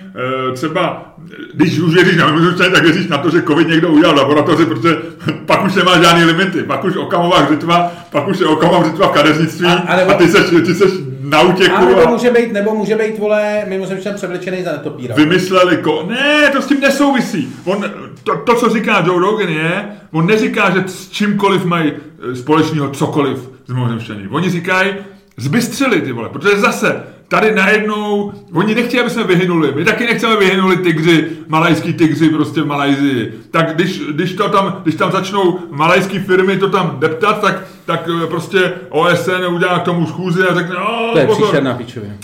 eh, 0.50 0.52
třeba, 0.54 1.14
když 1.54 1.78
už 1.78 1.94
věříš 1.94 2.16
na 2.16 2.26
mimozemšťany, 2.26 2.70
tak 2.70 2.82
věříš 2.82 3.08
na 3.08 3.18
to, 3.18 3.30
že 3.30 3.42
covid 3.42 3.68
někdo 3.68 3.88
udělal 3.88 4.14
v 4.14 4.18
laboratoři, 4.18 4.66
protože 4.66 4.96
pak 5.46 5.64
už 5.64 5.74
nemá 5.74 6.02
žádný 6.02 6.24
limity, 6.24 6.62
pak 6.62 6.84
už 6.84 6.96
okamová 6.96 7.38
hřitva, 7.40 7.92
pak 8.10 8.28
už 8.28 8.38
je 8.38 8.46
okamová 8.46 8.78
hřitva 8.80 9.08
v 9.08 9.10
kadeřnictví 9.10 9.66
A- 9.66 9.72
a, 9.72 9.92
a 9.92 9.96
nebo- 9.96 10.12
ty, 10.14 10.28
seš, 10.28 10.44
ty 10.66 10.74
seš 10.74 10.90
na 11.30 11.42
útěku 11.42 11.76
A 11.76 11.84
nebo 11.84 12.06
může 12.06 12.30
být, 12.30 12.52
nebo 12.52 12.74
může 12.74 12.96
být, 12.96 13.18
vole, 13.18 13.64
mimozemšťan 13.68 14.14
převlečený 14.14 14.62
za 14.62 14.72
netopíra. 14.72 15.14
vymysleli 15.14 15.76
ko... 15.76 16.04
Ne, 16.08 16.48
to 16.52 16.62
s 16.62 16.66
tím 16.66 16.80
nesouvisí. 16.80 17.52
On, 17.64 17.84
to, 18.24 18.36
to, 18.36 18.54
co 18.54 18.68
říká 18.68 19.02
Joe 19.06 19.20
Rogan 19.20 19.48
je, 19.48 19.84
on 20.12 20.26
neříká, 20.26 20.70
že 20.70 20.84
s 20.86 21.10
čímkoliv 21.10 21.64
mají 21.64 21.92
eh, 21.92 22.36
společného 22.36 22.90
cokoliv 22.90 23.38
s 23.66 23.72
mimozemšťany. 23.72 24.28
Oni 24.30 24.50
říkají, 24.50 24.94
zbystřili 25.36 26.00
ty 26.00 26.12
vole, 26.12 26.28
protože 26.28 26.56
zase 26.56 27.02
tady 27.28 27.54
najednou, 27.54 28.32
oni 28.52 28.74
nechtějí, 28.74 29.00
aby 29.00 29.10
jsme 29.10 29.24
vyhynuli, 29.24 29.72
my 29.76 29.84
taky 29.84 30.04
nechceme 30.04 30.36
vyhynuli 30.36 30.76
tygři, 30.76 31.30
malajský 31.48 31.92
tygři 31.92 32.28
prostě 32.28 32.62
v 32.62 32.66
Malajzii. 32.66 33.32
Tak 33.50 33.74
když, 33.74 34.00
když, 34.10 34.32
to 34.32 34.48
tam, 34.48 34.80
když 34.82 34.94
tam 34.94 35.12
začnou 35.12 35.58
malajské 35.70 36.20
firmy 36.20 36.56
to 36.56 36.70
tam 36.70 36.96
deptat, 36.98 37.40
tak, 37.40 37.64
tak 37.90 38.08
eh, 38.24 38.26
prostě 38.26 38.72
OSN 38.88 39.44
udělá 39.54 39.78
k 39.78 39.82
tomu 39.82 40.06
schůzi 40.06 40.42
a 40.42 40.54
řekne, 40.54 40.76
"O, 40.76 41.12
To 41.12 41.18
je 41.18 41.26
pozor." 41.26 41.42
příšerná 41.46 41.74
pičovina. 41.74 42.14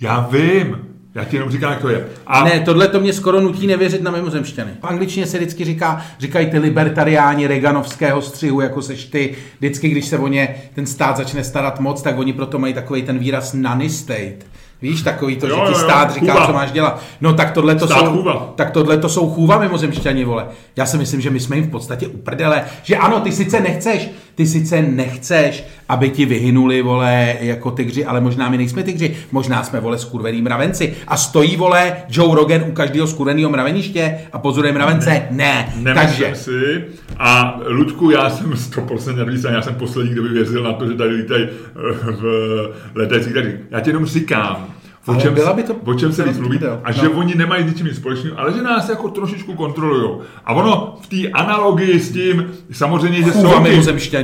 Já 0.00 0.28
vím, 0.32 0.78
já 1.14 1.24
ti 1.24 1.36
jenom 1.36 1.50
říkám, 1.50 1.72
jak 1.72 1.80
to 1.80 1.88
je. 1.88 2.06
A 2.26 2.44
Ne, 2.44 2.60
tohle 2.60 2.88
to 2.88 3.00
mě 3.00 3.12
skoro 3.12 3.40
nutí 3.40 3.66
nevěřit 3.66 4.02
na 4.02 4.10
mimozemšťany. 4.10 4.70
V 4.80 4.84
angličtině 4.84 5.26
se 5.26 5.36
vždycky 5.38 5.64
říká, 5.64 6.02
říkají 6.18 6.50
ty 6.50 6.58
libertariáni 6.58 7.46
Reaganovského 7.46 8.22
střihu, 8.22 8.60
jako 8.60 8.82
seš 8.82 9.04
ty, 9.04 9.34
vždycky, 9.58 9.88
když 9.88 10.06
se 10.06 10.18
o 10.18 10.28
ně 10.28 10.54
ten 10.74 10.86
stát 10.86 11.16
začne 11.16 11.44
starat 11.44 11.80
moc, 11.80 12.02
tak 12.02 12.18
oni 12.18 12.32
proto 12.32 12.58
mají 12.58 12.74
takový 12.74 13.02
ten 13.02 13.18
výraz 13.18 13.52
nanny 13.54 13.90
state. 13.90 14.46
Víš, 14.84 15.02
takový 15.02 15.36
to, 15.36 15.46
Jo, 15.46 15.54
že 15.56 15.60
jo, 15.60 15.66
ti 15.66 15.72
jo, 15.72 15.78
stát 15.78 16.14
říká, 16.14 16.32
chůva. 16.32 16.46
co 16.46 16.52
máš 16.52 16.72
dělat. 16.72 17.00
No 17.20 17.34
tak 17.34 17.50
tohle 17.50 17.74
to 17.74 17.88
jsou, 17.88 18.06
chůva. 18.12 18.52
tak 18.56 18.70
tohle 18.70 18.98
to 18.98 19.08
jsou 19.08 19.30
chůva 19.30 19.58
mimozemšťani, 19.58 20.24
vole. 20.24 20.46
Já 20.76 20.86
si 20.86 20.98
myslím, 20.98 21.20
že 21.20 21.30
my 21.30 21.40
jsme 21.40 21.56
jim 21.56 21.64
v 21.64 21.70
podstatě 21.70 22.06
uprdele. 22.08 22.64
Že 22.82 22.96
ano, 22.96 23.20
ty 23.20 23.32
sice 23.32 23.60
nechceš, 23.60 24.10
ty 24.34 24.46
sice 24.46 24.82
nechceš, 24.82 25.64
aby 25.88 26.10
ti 26.10 26.26
vyhynuli, 26.26 26.82
vole, 26.82 27.36
jako 27.40 27.70
tygři, 27.70 28.04
ale 28.04 28.20
možná 28.20 28.48
my 28.48 28.56
nejsme 28.56 28.82
tygři, 28.82 29.16
možná 29.32 29.64
jsme, 29.64 29.80
vole, 29.80 29.98
skurvený 29.98 30.42
mravenci. 30.42 30.94
A 31.08 31.16
stojí, 31.16 31.56
vole, 31.56 31.96
Joe 32.08 32.34
Rogan 32.34 32.64
u 32.68 32.72
každého 32.72 33.06
skurveného 33.06 33.50
mraveniště 33.50 34.18
a 34.32 34.38
pozoruje 34.38 34.72
mravence? 34.72 35.22
Ne. 35.30 35.72
Nemyslím 35.76 35.94
Takže, 35.94 36.34
si. 36.34 36.84
A 37.18 37.60
Ludku, 37.66 38.10
já 38.10 38.30
jsem 38.30 38.50
100% 38.50 39.16
nervýs, 39.16 39.44
já 39.44 39.62
jsem 39.62 39.74
poslední, 39.74 40.12
kdo 40.12 40.22
by 40.22 40.28
věřil 40.28 40.62
na 40.62 40.72
to, 40.72 40.86
že 40.86 40.94
tady 40.94 41.14
lítají 41.14 41.44
eh, 41.44 41.72
v 42.10 42.80
letajících 42.94 43.34
taxích. 43.34 43.54
Já 43.70 43.80
ti 43.80 43.90
jenom 43.90 44.06
říkám, 44.06 44.74
o 45.06 45.12
Ale 45.12 45.22
čem, 45.22 45.34
byla 45.34 45.50
se- 45.50 45.56
by 45.56 45.62
to- 45.62 45.74
o 45.84 45.94
čem 45.94 46.12
se 46.12 46.22
víc 46.24 46.36
to 46.36 46.40
mluví 46.42 46.58
video. 46.58 46.80
a 46.84 46.92
že 46.92 47.02
No. 47.04 47.10
oni 47.10 47.34
nemají 47.34 47.64
s 47.64 47.66
ničím 47.66 47.86
nic 47.86 47.96
společného, 47.96 48.38
ale 48.38 48.52
že 48.52 48.62
nás 48.62 48.88
jako 48.88 49.08
trošičku 49.08 49.54
kontrolují. 49.54 50.10
A 50.44 50.52
ono 50.52 50.96
v 51.02 51.06
té 51.06 51.28
analogii 51.30 52.00
s 52.00 52.12
tím, 52.12 52.50
samozřejmě, 52.72 53.22
že 53.22 53.32
jsou 53.32 53.48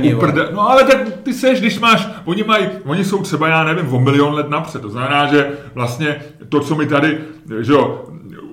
ty 0.09 0.15
uprde- 0.15 0.47
No 0.53 0.69
ale 0.69 0.83
tak 0.83 0.97
ty 1.23 1.33
seš, 1.33 1.59
když 1.59 1.79
máš, 1.79 2.07
oni 2.25 2.43
mají, 2.43 2.65
oni 2.85 3.03
jsou 3.03 3.21
třeba, 3.21 3.47
já 3.47 3.63
nevím, 3.63 3.93
o 3.93 3.99
milion 3.99 4.33
let 4.33 4.49
napřed. 4.49 4.81
To 4.81 4.89
znamená, 4.89 5.27
že 5.27 5.51
vlastně 5.73 6.15
to, 6.49 6.59
co 6.59 6.75
my 6.75 6.85
tady, 6.85 7.17
že 7.61 7.71
jo, 7.71 8.05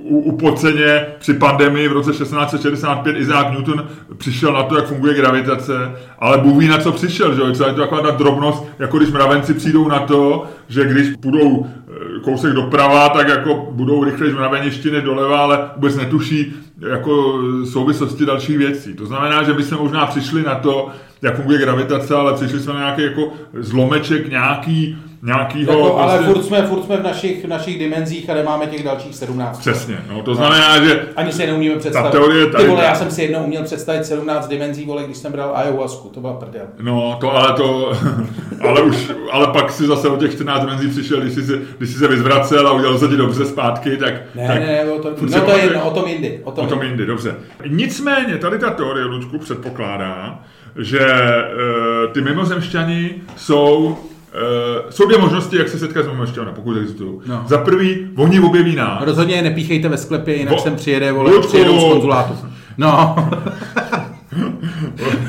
u, 0.08 0.18
u 0.18 0.36
podceně 0.36 1.06
při 1.18 1.34
pandemii 1.34 1.88
v 1.88 1.92
roce 1.92 2.10
1665 2.10 3.16
Isaac 3.16 3.46
Newton 3.50 3.88
přišel 4.16 4.52
na 4.52 4.62
to, 4.62 4.76
jak 4.76 4.86
funguje 4.86 5.14
gravitace, 5.14 5.72
ale 6.18 6.38
Bůh 6.38 6.58
ví, 6.58 6.68
na 6.68 6.78
co 6.78 6.92
přišel, 6.92 7.34
že 7.34 7.40
jo? 7.40 7.46
je 7.46 7.52
to 7.52 7.80
taková 7.80 8.00
ta 8.00 8.10
drobnost, 8.10 8.64
jako 8.78 8.98
když 8.98 9.10
mravenci 9.10 9.54
přijdou 9.54 9.88
na 9.88 9.98
to, 9.98 10.46
že 10.68 10.84
když 10.84 11.16
půjdou 11.20 11.66
eh, 11.66 12.20
kousek 12.20 12.52
doprava, 12.52 13.08
tak 13.08 13.28
jako 13.28 13.68
budou 13.70 14.04
rychleji 14.04 14.32
mraveništi 14.32 14.90
než 14.90 15.04
doleva, 15.04 15.38
ale 15.38 15.70
vůbec 15.76 15.96
netuší 15.96 16.52
jako 16.90 17.38
souvislosti 17.72 18.26
dalších 18.26 18.58
věcí. 18.58 18.94
To 18.94 19.06
znamená, 19.06 19.42
že 19.42 19.52
my 19.52 19.62
jsme 19.62 19.76
možná 19.76 20.06
přišli 20.06 20.42
na 20.42 20.54
to, 20.54 20.88
jak 21.22 21.36
funguje 21.36 21.58
gravitace, 21.58 22.14
ale 22.14 22.34
přišli 22.34 22.60
jsme 22.60 22.72
na 22.72 22.78
nějaký 22.78 23.02
jako 23.02 23.32
zlomeček 23.54 24.30
nějaký 24.30 24.96
nějakýho... 25.22 25.72
Jako, 25.72 25.98
ale 25.98 26.12
vlastně... 26.12 26.34
furt, 26.34 26.44
jsme, 26.44 26.62
furt 26.62 26.84
jsme 26.84 26.96
v 26.96 27.02
našich, 27.02 27.44
v 27.44 27.48
našich 27.48 27.78
dimenzích 27.78 28.30
a 28.30 28.34
nemáme 28.34 28.66
těch 28.66 28.84
dalších 28.84 29.14
17. 29.14 29.58
Přesně, 29.58 29.98
no, 30.10 30.22
to 30.22 30.34
znamená, 30.34 30.84
že... 30.84 31.08
Ani 31.16 31.32
si 31.32 31.42
je 31.42 31.46
neumíme 31.48 31.76
představit. 31.76 32.04
Ta 32.04 32.10
teorie 32.10 32.46
tady... 32.46 32.64
Ty 32.64 32.70
vole, 32.70 32.84
já 32.84 32.94
jsem 32.94 33.10
si 33.10 33.22
jednou 33.22 33.44
uměl 33.44 33.62
představit 33.62 34.04
17 34.04 34.48
dimenzí, 34.48 34.84
vole, 34.84 35.04
když 35.04 35.16
jsem 35.16 35.32
bral 35.32 35.52
ayahuasku, 35.54 36.08
to 36.08 36.20
byla 36.20 36.32
prdel. 36.32 36.66
No, 36.80 37.16
to 37.20 37.36
ale 37.36 37.52
to... 37.52 37.92
ale 38.68 38.82
už, 38.82 39.12
ale 39.30 39.46
pak 39.46 39.70
si 39.70 39.86
zase 39.86 40.08
o 40.08 40.16
těch 40.16 40.32
14 40.32 40.60
dimenzí 40.60 40.88
přišel, 40.88 41.20
když 41.20 41.34
jsi, 41.34 41.42
se, 41.42 41.58
když 41.78 41.90
jsi 41.90 41.98
se 41.98 42.08
vyzvracel 42.08 42.68
a 42.68 42.72
udělal 42.72 42.98
se 42.98 43.08
ti 43.08 43.16
dobře 43.16 43.46
zpátky, 43.46 43.96
tak... 43.96 44.14
Ne, 44.34 44.46
tak, 44.46 44.60
ne, 44.60 44.66
ne, 44.66 44.84
o 44.84 44.98
to, 44.98 45.10
no 45.20 45.40
to 45.40 45.56
je 45.56 45.64
jedno, 45.64 45.90
o 45.90 45.90
tom 45.90 46.08
jindy. 46.08 46.40
O 46.44 46.50
tom, 46.50 46.66
o 46.66 46.68
tom 46.68 46.82
jindy, 46.82 47.06
dobře. 47.06 47.34
Nicméně, 47.66 48.36
tady 48.36 48.58
ta 48.58 48.70
teorie, 48.70 49.04
Lučku, 49.04 49.38
předpokládá, 49.38 50.38
že 50.76 51.00
uh, 51.00 52.12
ty 52.12 52.20
mimozemšťani 52.20 53.14
jsou 53.36 53.96
Uh, 54.34 54.90
jsou 54.90 55.06
dvě 55.06 55.18
možnosti, 55.18 55.56
jak 55.56 55.68
se 55.68 55.78
setkat 55.78 56.04
s 56.04 56.08
mimošťanem, 56.08 56.54
pokud 56.54 56.76
existují. 56.76 57.20
No. 57.26 57.44
Za 57.46 57.58
prvý, 57.58 58.10
oni 58.16 58.40
objeví 58.40 58.76
nás. 58.76 59.02
Rozhodně 59.04 59.34
je 59.34 59.42
nepíchejte 59.42 59.88
ve 59.88 59.96
sklepě, 59.96 60.36
jinak 60.36 60.54
Bo... 60.54 60.60
sem 60.60 60.76
přijede, 60.76 61.12
vole, 61.12 61.40
přijedou 61.40 61.80
z 61.80 61.84
konzulátu. 61.92 62.34
No. 62.78 63.16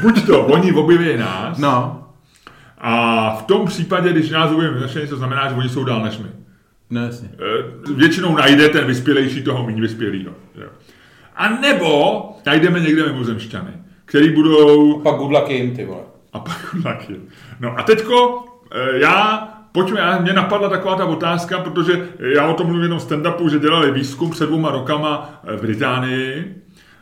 Buď 0.01 0.25
to, 0.25 0.45
oni 0.45 0.73
objeví 0.73 1.17
nás. 1.17 1.57
No. 1.57 2.03
A 2.77 3.35
v 3.35 3.43
tom 3.43 3.65
případě, 3.65 4.09
když 4.09 4.29
nás 4.29 4.51
objeví 4.51 4.75
mimošťany, 4.75 5.07
to 5.07 5.17
znamená, 5.17 5.49
že 5.49 5.55
oni 5.55 5.69
jsou 5.69 5.83
dál 5.83 6.03
než 6.03 6.17
my. 6.17 6.29
No 6.89 7.03
jasně. 7.03 7.29
Uh, 7.87 7.97
většinou 7.97 8.35
najde 8.35 8.69
ten 8.69 8.85
vyspělejší 8.85 9.43
toho 9.43 9.65
méně 9.65 9.81
vyspělého. 9.81 10.31
A 11.35 11.49
nebo 11.49 12.21
najdeme 12.45 12.79
někde 12.79 13.05
mimozemšťany, 13.05 13.71
který 14.05 14.35
budou... 14.35 14.99
A 14.99 15.03
pak 15.03 15.15
good 15.15 15.31
luck 15.31 15.49
jim, 15.49 15.75
ty 15.75 15.85
vole. 15.85 16.01
A 16.33 16.39
pak 16.39 16.57
good 16.71 16.85
luck 16.85 17.09
jim. 17.09 17.27
No 17.59 17.79
a 17.79 17.83
teďko 17.83 18.43
já, 18.91 19.49
pojďme, 19.71 20.19
mě 20.21 20.33
napadla 20.33 20.69
taková 20.69 20.95
ta 20.95 21.05
otázka, 21.05 21.59
protože 21.59 22.07
já 22.19 22.47
o 22.47 22.53
tom 22.53 22.67
mluvím 22.67 22.83
jenom 22.83 22.99
stand-upu, 22.99 23.49
že 23.49 23.59
dělali 23.59 23.91
výzkum 23.91 24.31
před 24.31 24.45
dvěma 24.45 24.71
rokama 24.71 25.41
v 25.57 25.61
Británii 25.61 26.55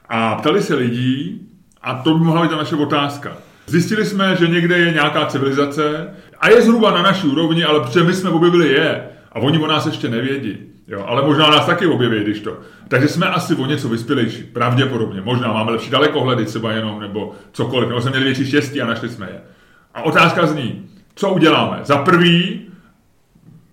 a 0.10 0.36
ptali 0.36 0.62
se 0.62 0.76
lidí, 0.76 1.42
a 1.82 1.94
to 1.94 2.14
by 2.14 2.26
mohla 2.26 2.42
být 2.42 2.50
ta 2.50 2.58
naše 2.58 2.76
otázka. 2.76 3.38
Zjistili 3.66 4.06
jsme, 4.06 4.36
že 4.36 4.48
někde 4.48 4.78
je 4.78 4.94
nějaká 4.94 5.26
civilizace 5.26 6.10
a 6.40 6.50
je 6.50 6.62
zhruba 6.62 6.92
na 6.92 7.02
naší 7.02 7.28
úrovni, 7.28 7.64
ale 7.64 7.80
protože 7.80 8.04
my 8.04 8.14
jsme 8.14 8.30
objevili 8.30 8.68
je 8.68 9.04
a 9.32 9.40
oni 9.40 9.60
o 9.60 9.68
nás 9.68 9.86
ještě 9.86 10.10
nevědí. 10.10 10.58
Jo, 10.88 11.04
ale 11.08 11.22
možná 11.22 11.50
nás 11.50 11.66
taky 11.66 11.88
objeví, 11.88 12.24
když 12.24 12.40
to. 12.40 12.58
Takže 12.88 13.08
jsme 13.08 13.28
asi 13.28 13.56
o 13.56 13.66
něco 13.66 13.90
vyspělejší, 13.90 14.44
pravděpodobně. 14.44 15.22
Možná 15.22 15.54
máme 15.54 15.72
lepší 15.72 15.90
dalekohledy 15.90 16.46
třeba 16.46 16.72
jenom, 16.72 17.00
nebo 17.00 17.36
cokoliv. 17.52 17.90
Nebo 17.90 18.02
jsme 18.02 18.10
měli 18.10 18.26
větší 18.26 18.46
štěstí 18.46 18.82
a 18.82 18.88
našli 18.88 19.10
jsme 19.10 19.26
je. 19.26 19.42
A 19.94 20.02
otázka 20.02 20.46
zní, 20.46 20.90
co 21.18 21.30
uděláme? 21.30 21.80
Za 21.84 21.98
prvý, 21.98 22.62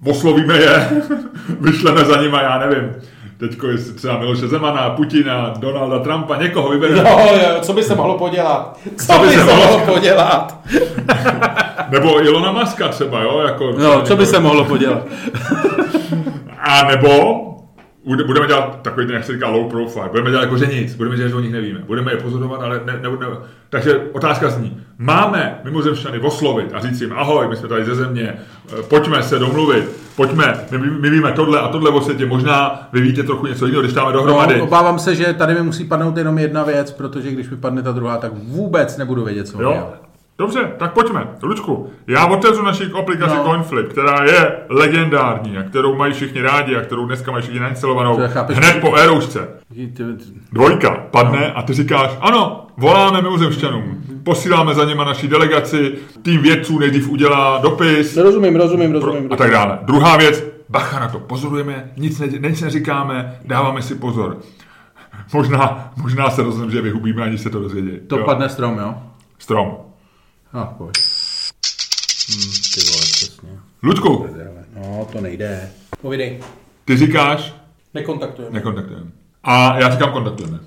oslovíme 0.07 0.59
je, 0.59 0.89
vyšleme 1.61 2.05
za 2.05 2.23
nima, 2.23 2.43
já 2.43 2.59
nevím, 2.59 2.93
teďko 3.37 3.69
jestli 3.69 3.93
třeba 3.93 4.19
Miloše 4.19 4.49
Zemana, 4.49 4.91
Putina, 4.91 5.55
Donalda 5.59 5.99
Trumpa, 5.99 6.37
někoho 6.37 6.69
vybereme. 6.69 7.11
Jo, 7.11 7.19
jo, 7.19 7.61
co 7.61 7.73
by 7.73 7.83
se 7.83 7.95
mohlo 7.95 8.19
podělat? 8.19 8.79
Co, 8.97 9.13
co 9.13 9.19
by 9.19 9.29
se 9.29 9.45
mohlo 9.45 9.79
podělat? 9.79 10.59
nebo 11.89 12.23
Ilona 12.23 12.53
Maska 12.53 12.89
třeba, 12.89 13.23
jo? 13.23 13.43
Jako, 13.47 13.73
no, 13.79 14.03
co 14.03 14.17
by 14.17 14.27
se 14.27 14.41
mohlo 14.41 14.65
podělat? 14.65 15.03
A 16.59 16.87
nebo 16.87 17.54
budeme 18.05 18.47
dělat 18.47 18.83
takový 18.83 19.07
ten, 19.07 19.15
jak 19.15 19.25
se 19.25 19.33
říká, 19.33 19.49
low 19.49 19.71
profile. 19.71 20.09
Budeme 20.09 20.31
dělat 20.31 20.43
jako, 20.43 20.59
že 20.59 20.67
nic. 20.67 20.95
Budeme 20.95 21.17
dělat, 21.17 21.29
že 21.29 21.35
o 21.35 21.41
nich 21.41 21.53
nevíme. 21.53 21.79
Budeme 21.87 22.13
je 22.13 22.17
pozorovat, 22.17 22.63
ale 22.63 22.81
ne, 22.85 22.93
ne, 22.93 23.09
ne. 23.11 23.27
Takže 23.71 24.01
otázka 24.13 24.51
zní, 24.51 24.81
máme 24.99 25.61
mimozemšťany 25.65 26.19
oslovit 26.19 26.75
a 26.75 26.81
říct 26.81 27.01
jim, 27.01 27.13
ahoj, 27.13 27.49
my 27.49 27.57
jsme 27.57 27.69
tady 27.69 27.85
ze 27.85 27.95
země, 27.95 28.35
eh, 28.79 28.83
pojďme 28.83 29.23
se 29.23 29.39
domluvit, 29.39 29.85
pojďme, 30.17 30.65
my, 30.71 30.91
my 30.91 31.11
víme 31.11 31.33
tohle 31.33 31.61
a 31.61 31.69
tohle 31.69 31.91
o 31.91 32.01
světě, 32.01 32.27
možná 32.27 32.89
vy 32.93 33.01
víte 33.01 33.23
trochu 33.23 33.47
něco 33.47 33.67
jiného, 33.67 33.83
když 33.83 33.95
dáme 33.95 34.13
dohromady. 34.13 34.59
No, 34.59 34.65
obávám 34.65 34.99
se, 34.99 35.15
že 35.15 35.33
tady 35.33 35.55
mi 35.55 35.63
musí 35.63 35.85
padnout 35.85 36.17
jenom 36.17 36.39
jedna 36.39 36.65
věc, 36.65 36.93
protože 36.93 37.31
když 37.31 37.51
mi 37.51 37.57
padne 37.57 37.83
ta 37.83 37.93
druhá, 37.93 38.17
tak 38.17 38.33
vůbec 38.35 38.97
nebudu 38.97 39.25
vědět, 39.25 39.49
co 39.49 39.63
jo? 39.63 39.93
Dobře, 40.39 40.73
tak 40.79 40.93
pojďme. 40.93 41.29
Lučku, 41.43 41.91
já 42.07 42.27
otevřu 42.27 42.63
naši 42.63 42.85
aplikaci 42.99 43.37
no. 43.37 43.45
CoinFlip, 43.45 43.89
která 43.89 44.25
je 44.25 44.57
legendární 44.69 45.59
a 45.59 45.63
kterou 45.63 45.95
mají 45.95 46.13
všichni 46.13 46.43
rádi 46.43 46.77
a 46.77 46.81
kterou 46.81 47.07
dneska 47.07 47.31
mají 47.31 47.43
všichni 47.43 47.61
nainstalovanou 47.61 48.21
hned 48.49 48.81
po 48.81 48.95
éroušce. 48.95 49.49
Dvojka 50.53 50.91
padne 51.11 51.41
no. 51.41 51.59
a 51.59 51.63
ty 51.63 51.73
říkáš, 51.73 52.11
ano, 52.21 52.67
voláme 52.77 53.23
mimozemšťanům, 53.23 54.03
posíláme 54.25 54.75
za 54.75 54.85
něma 54.85 55.05
naší 55.05 55.29
delegaci, 55.29 55.95
tým 56.23 56.43
vědců 56.43 56.79
nejdřív 56.79 57.09
udělá 57.09 57.59
dopis. 57.59 58.17
Rozumím, 58.17 58.57
rozumím, 58.57 58.93
rozumím. 58.93 59.33
A 59.33 59.37
tak 59.37 59.51
dále. 59.51 59.79
Druhá 59.83 60.17
věc, 60.17 60.45
bacha 60.69 61.01
na 61.01 61.09
to, 61.09 61.19
pozorujeme, 61.19 61.91
nic, 61.97 62.21
ne, 62.21 62.49
nic 62.49 62.63
neříkáme, 62.63 63.39
dáváme 63.45 63.83
si 63.83 63.95
pozor. 63.95 64.39
Možná, 65.33 65.93
možná 66.03 66.31
se 66.31 66.43
rozhodneme, 66.43 66.73
že 66.73 66.81
vyhubíme, 66.81 67.23
ani 67.23 67.39
se 67.39 67.51
to 67.51 67.61
dozvědí. 67.61 67.91
To 68.07 68.19
jo. 68.19 68.25
padne 68.25 68.49
strom, 68.49 68.79
jo? 68.79 68.95
Strom. 69.39 69.84
No, 70.55 70.75
pojď. 70.79 70.97
Hm, 72.31 72.53
ty 72.75 72.81
vole, 72.91 73.03
přesně. 73.13 73.49
Ludku. 73.83 74.27
No, 74.77 75.09
to 75.13 75.21
nejde. 75.21 75.71
Povídej. 76.01 76.41
Ty 76.85 76.97
říkáš? 76.97 77.55
Nekontaktujeme. 77.95 78.55
Nekontaktujeme. 78.55 79.07
A 79.45 79.79
já 79.79 79.91
říkám 79.91 80.13
kontaktujeme. 80.13 80.59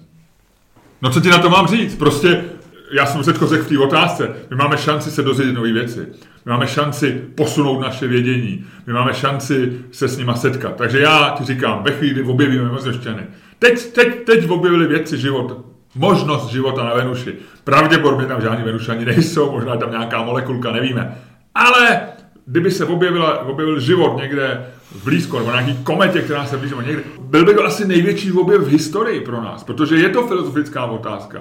No 1.01 1.11
co 1.11 1.21
ti 1.21 1.29
na 1.29 1.39
to 1.39 1.49
mám 1.49 1.67
říct? 1.67 1.95
Prostě 1.95 2.43
já 2.91 3.05
jsem 3.05 3.23
teď 3.23 3.35
řekl 3.35 3.63
v 3.63 3.67
té 3.67 3.79
otázce, 3.79 4.35
my 4.49 4.55
máme 4.55 4.77
šanci 4.77 5.11
se 5.11 5.23
dozvědět 5.23 5.53
nové 5.53 5.71
věci. 5.71 5.99
My 6.45 6.51
máme 6.51 6.67
šanci 6.67 7.21
posunout 7.35 7.79
naše 7.79 8.07
vědění. 8.07 8.65
My 8.87 8.93
máme 8.93 9.13
šanci 9.13 9.79
se 9.91 10.07
s 10.07 10.17
nima 10.17 10.35
setkat. 10.35 10.75
Takže 10.75 10.99
já 10.99 11.35
ti 11.37 11.45
říkám, 11.45 11.83
ve 11.83 11.91
chvíli, 11.91 12.13
kdy 12.13 12.23
objevíme 12.23 12.71
mozešťany. 12.71 13.23
Teď, 13.59 13.85
teď, 13.93 14.23
teď 14.25 14.49
objevili 14.49 14.87
věci 14.87 15.17
život, 15.17 15.65
možnost 15.97 16.47
života 16.47 16.83
na 16.83 16.93
Venuši. 16.93 17.33
Pravděpodobně 17.63 18.25
tam 18.25 18.41
žádní 18.41 18.63
Venušani 18.63 19.05
nejsou, 19.05 19.51
možná 19.51 19.77
tam 19.77 19.91
nějaká 19.91 20.23
molekulka, 20.23 20.71
nevíme. 20.71 21.15
Ale 21.55 21.99
kdyby 22.45 22.71
se 22.71 22.85
objevila, 22.85 23.45
objevil 23.45 23.79
život 23.79 24.17
někde 24.21 24.65
v 24.91 25.03
blízko, 25.03 25.39
nebo 25.39 25.51
nějaký 25.51 25.77
kometě, 25.83 26.21
která 26.21 26.45
se 26.45 26.57
blíží 26.57 26.75
někde, 26.85 27.03
byl 27.19 27.45
by 27.45 27.53
to 27.53 27.65
asi 27.65 27.87
největší 27.87 28.31
objev 28.31 28.61
v 28.61 28.71
historii 28.71 29.21
pro 29.21 29.41
nás, 29.41 29.63
protože 29.63 29.95
je 29.95 30.09
to 30.09 30.27
filozofická 30.27 30.85
otázka. 30.85 31.39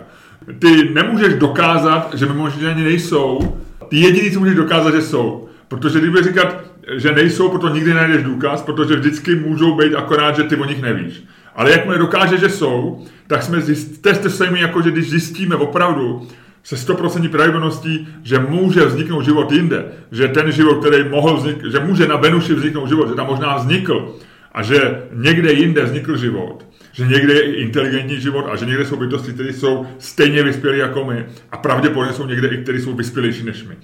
Ty 0.58 0.90
nemůžeš 0.94 1.34
dokázat, 1.34 2.14
že 2.14 2.26
mimořádně 2.26 2.84
nejsou, 2.84 3.56
ty 3.88 3.96
jediný, 3.96 4.30
co 4.30 4.38
můžeš 4.40 4.54
dokázat, 4.54 4.94
že 4.94 5.02
jsou. 5.02 5.48
Protože 5.68 6.00
když 6.00 6.24
říkat, 6.24 6.56
že 6.96 7.12
nejsou, 7.12 7.48
proto 7.48 7.68
nikdy 7.68 7.94
najdeš 7.94 8.22
důkaz, 8.22 8.62
protože 8.62 8.96
vždycky 8.96 9.34
můžou 9.34 9.76
být 9.76 9.94
akorát, 9.94 10.36
že 10.36 10.42
ty 10.42 10.56
o 10.56 10.64
nich 10.64 10.82
nevíš. 10.82 11.24
Ale 11.56 11.70
jakmile 11.70 11.98
dokáže, 11.98 12.38
že 12.38 12.48
jsou, 12.48 13.04
tak 13.26 13.42
jsme 13.42 13.60
zjist, 13.60 14.02
test 14.02 14.30
stejný 14.30 14.60
jako, 14.60 14.82
že 14.82 14.90
když 14.90 15.10
zjistíme 15.10 15.56
opravdu 15.56 16.28
se 16.64 16.76
100% 16.76 17.30
pravděpodobností, 17.30 18.08
že 18.22 18.38
může 18.38 18.84
vzniknout 18.84 19.22
život 19.22 19.52
jinde, 19.52 19.84
že 20.12 20.28
ten 20.28 20.52
život, 20.52 20.80
který 20.80 21.08
mohl 21.08 21.36
vzniknout, 21.36 21.70
že 21.70 21.80
může 21.80 22.06
na 22.06 22.16
Venuši 22.16 22.54
vzniknout 22.54 22.88
život, 22.88 23.08
že 23.08 23.14
tam 23.14 23.26
možná 23.26 23.56
vznikl 23.56 24.16
a 24.52 24.62
že 24.62 25.02
někde 25.12 25.52
jinde 25.52 25.84
vznikl 25.84 26.16
život, 26.16 26.66
že 26.92 27.06
někde 27.06 27.32
je 27.32 27.56
inteligentní 27.56 28.20
život 28.20 28.46
a 28.50 28.56
že 28.56 28.66
někde 28.66 28.84
jsou 28.84 28.96
bytosti, 28.96 29.32
které 29.32 29.52
jsou 29.52 29.86
stejně 29.98 30.42
vyspělí 30.42 30.78
jako 30.78 31.04
my 31.04 31.26
a 31.50 31.56
pravděpodobně 31.56 32.12
jsou 32.12 32.26
někde 32.26 32.48
i, 32.48 32.62
které 32.62 32.80
jsou 32.80 32.94
vyspělejší 32.94 33.44
než 33.44 33.64
my. 33.64 33.76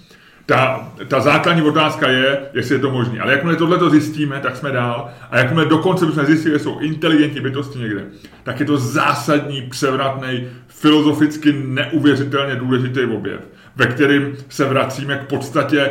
Ta, 0.46 0.92
ta 1.08 1.20
základní 1.20 1.62
otázka 1.62 2.08
je, 2.08 2.38
jestli 2.54 2.74
je 2.74 2.78
to 2.78 2.90
možné. 2.90 3.20
Ale 3.20 3.32
jakmile 3.32 3.56
tohle 3.56 3.78
to 3.78 3.90
zjistíme, 3.90 4.40
tak 4.40 4.56
jsme 4.56 4.72
dál. 4.72 5.10
A 5.30 5.38
jakmile 5.38 5.66
dokonce 5.66 6.06
bychom 6.06 6.24
zjistili, 6.24 6.54
že 6.54 6.58
jsou 6.58 6.78
inteligentní 6.78 7.40
bytosti 7.40 7.78
někde, 7.78 8.04
tak 8.42 8.60
je 8.60 8.66
to 8.66 8.76
zásadní, 8.76 9.62
převratný, 9.62 10.48
filozoficky 10.68 11.52
neuvěřitelně 11.52 12.56
důležitý 12.56 13.04
objev, 13.04 13.40
ve 13.76 13.86
kterým 13.86 14.36
se 14.48 14.64
vracíme 14.64 15.16
k 15.16 15.28
podstatě 15.28 15.90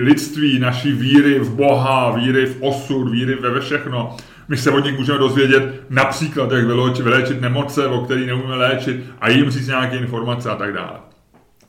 lidství, 0.00 0.58
naší 0.58 0.92
víry 0.92 1.38
v 1.38 1.50
Boha, 1.50 2.10
víry 2.10 2.46
v 2.46 2.56
osud, 2.60 3.04
víry 3.08 3.34
ve 3.34 3.60
všechno. 3.60 4.16
My 4.48 4.56
se 4.56 4.70
od 4.70 4.84
nich 4.84 4.98
můžeme 4.98 5.18
dozvědět 5.18 5.82
například, 5.90 6.52
jak 6.52 6.64
vyléčit 6.64 7.40
nemoce, 7.40 7.86
o 7.86 8.00
kterých 8.04 8.26
neumíme 8.26 8.56
léčit 8.56 9.04
a 9.20 9.28
jim 9.28 9.50
říct 9.50 9.66
nějaké 9.66 9.96
informace 9.96 10.50
a 10.50 10.56
tak 10.56 10.72
dále. 10.72 11.11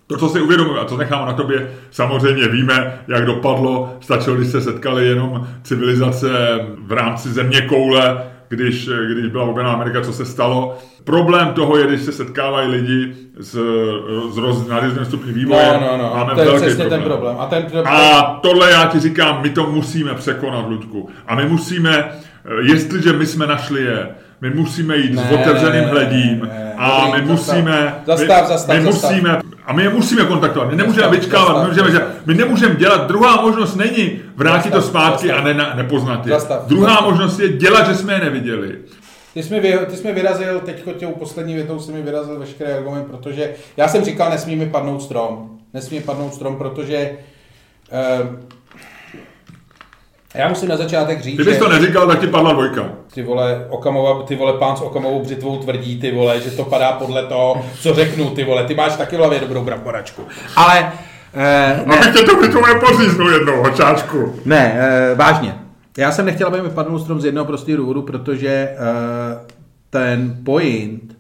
To, 0.07 0.17
co 0.17 0.29
si 0.29 0.41
uvědomuji 0.41 0.79
a 0.79 0.85
co 0.85 0.97
nechám 0.97 1.25
na 1.25 1.33
tobě, 1.33 1.71
samozřejmě 1.91 2.47
víme, 2.47 2.99
jak 3.07 3.25
dopadlo. 3.25 3.97
Stačilo, 3.99 4.35
když 4.35 4.47
se 4.47 4.61
setkali 4.61 5.07
jenom 5.07 5.47
civilizace 5.63 6.29
v 6.85 6.91
rámci 6.91 7.29
země 7.29 7.61
koule, 7.61 8.23
když, 8.49 8.89
když 9.13 9.31
byla 9.31 9.43
objená 9.43 9.71
Amerika, 9.71 10.01
co 10.01 10.13
se 10.13 10.25
stalo. 10.25 10.77
Problém 11.03 11.47
toho 11.47 11.77
je, 11.77 11.87
když 11.87 12.01
se 12.01 12.11
setkávají 12.11 12.71
lidi 12.71 13.13
s, 13.39 13.51
s 14.31 14.37
roz, 14.37 14.67
na 14.67 14.79
různém 14.79 15.05
stupni 15.05 15.31
vývoje. 15.31 15.79
No, 15.81 15.87
no, 15.87 15.97
no. 15.97 16.11
Máme 16.15 16.35
to 16.35 16.41
je 16.41 16.61
přesně 16.61 16.85
ten 16.85 17.01
problém. 17.01 17.35
A, 17.39 17.45
ten, 17.45 17.65
a 17.85 18.21
tohle 18.43 18.71
já 18.71 18.85
ti 18.85 18.99
říkám, 18.99 19.41
my 19.41 19.49
to 19.49 19.67
musíme 19.67 20.13
překonat, 20.13 20.69
Ludku. 20.69 21.09
A 21.27 21.35
my 21.35 21.45
musíme, 21.45 22.11
jestliže 22.61 23.13
my 23.13 23.25
jsme 23.25 23.47
našli 23.47 23.81
je, 23.81 24.09
my 24.43 24.49
musíme 24.49 24.97
jít 24.97 25.13
Ne, 25.13 25.27
s 25.29 25.31
otevřeným 25.33 25.83
hledím 25.83 26.41
ne, 26.53 26.73
a 26.77 27.05
dobrý, 27.05 27.21
my 27.21 27.27
musíme, 27.31 27.95
Zastav, 28.05 28.41
my, 28.41 28.47
zastav, 28.47 28.77
my 28.77 28.83
zastav. 28.83 29.11
musíme, 29.11 29.41
a 29.65 29.73
my 29.73 29.83
je 29.83 29.89
musíme 29.89 30.25
kontaktovat, 30.25 30.69
my 30.69 30.75
nemůžeme 30.75 31.01
Zastav, 31.07 31.19
vyčkávat, 31.21 31.47
zastav, 31.47 31.63
my, 31.63 31.69
můžeme, 31.69 31.91
že, 31.91 31.97
zastav. 31.97 32.25
my 32.25 32.33
nemůžeme 32.33 32.75
dělat, 32.75 33.07
druhá 33.07 33.41
možnost 33.41 33.75
není 33.75 34.19
vrátit 34.35 34.69
to 34.73 34.81
Zastav, 34.81 34.89
zpátky 35.03 35.27
zastav. 35.27 35.45
a 35.45 35.47
ne, 35.47 35.53
ne, 35.53 35.71
nepoznat 35.75 36.25
je. 36.25 36.31
Zastav, 36.33 36.67
druhá 36.67 36.89
zastav. 36.89 37.09
možnost 37.09 37.39
je 37.39 37.49
dělat, 37.49 37.87
že 37.87 37.95
jsme 37.95 38.13
je 38.13 38.19
neviděli. 38.19 38.75
Ty 39.33 39.43
jsi, 39.43 39.53
mi 39.53 39.59
vy, 39.59 39.79
ty 39.89 39.95
jsi 39.97 40.07
mi 40.07 40.13
vyrazil, 40.13 40.59
teď 40.59 40.83
tou 40.99 41.11
poslední 41.11 41.55
větou 41.55 41.79
si 41.79 41.91
mi 41.91 42.01
vyrazil 42.01 42.39
veškerý 42.39 42.71
argument, 42.71 43.03
protože 43.05 43.49
já 43.77 43.87
jsem 43.87 44.05
říkal, 44.05 44.29
nesmí 44.29 44.55
mi 44.55 44.65
padnout 44.69 45.01
strom. 45.03 45.49
Nesmí 45.73 45.97
mi 45.97 46.03
padnout 46.03 46.33
strom, 46.33 46.55
protože 46.55 46.97
eh, 47.91 48.19
já 50.33 50.49
musím 50.49 50.69
na 50.69 50.77
začátek 50.77 51.21
říct, 51.21 51.35
Kdybys 51.35 51.53
že 51.53 51.59
to 51.59 51.69
neříkal, 51.69 52.07
tak 52.07 52.19
ti 52.19 52.27
padla 52.27 52.53
dvojka. 52.53 52.89
ty 53.13 53.23
vole, 53.23 53.65
Okamova, 53.69 54.23
ty 54.23 54.35
vole 54.35 54.53
pán 54.53 54.77
s 54.77 54.81
Okamovou 54.81 55.21
břitvou 55.23 55.57
tvrdí, 55.57 55.99
ty 55.99 56.11
vole, 56.11 56.41
že 56.41 56.51
to 56.51 56.63
padá 56.63 56.91
podle 56.91 57.25
toho, 57.25 57.65
co 57.79 57.93
řeknu, 57.93 58.29
ty 58.29 58.43
vole, 58.43 58.63
ty 58.63 58.75
máš 58.75 58.95
taky 58.95 59.15
v 59.15 59.19
hlavě 59.19 59.39
dobrou 59.39 59.63
bramboračku. 59.63 60.21
Ale 60.55 60.91
eh, 61.33 61.81
ne, 61.85 61.95
Abych 61.99 62.13
tě 62.15 62.23
to 62.23 62.35
bytu 62.35 62.59
nepozíznul 62.65 63.31
jednou, 63.33 63.63
hočáčku. 63.63 64.35
ne, 64.45 64.75
eh, 64.79 65.15
vážně. 65.15 65.55
Já 65.97 66.11
jsem 66.11 66.25
nechtěl, 66.25 66.47
aby 66.47 66.61
mi 66.61 66.69
padnul 66.69 66.99
strom 66.99 67.21
z 67.21 67.25
jednoho 67.25 67.45
prostého 67.45 67.77
důvodu, 67.77 68.01
protože 68.01 68.49
eh, 68.49 68.75
ten 69.89 70.37
point 70.45 71.17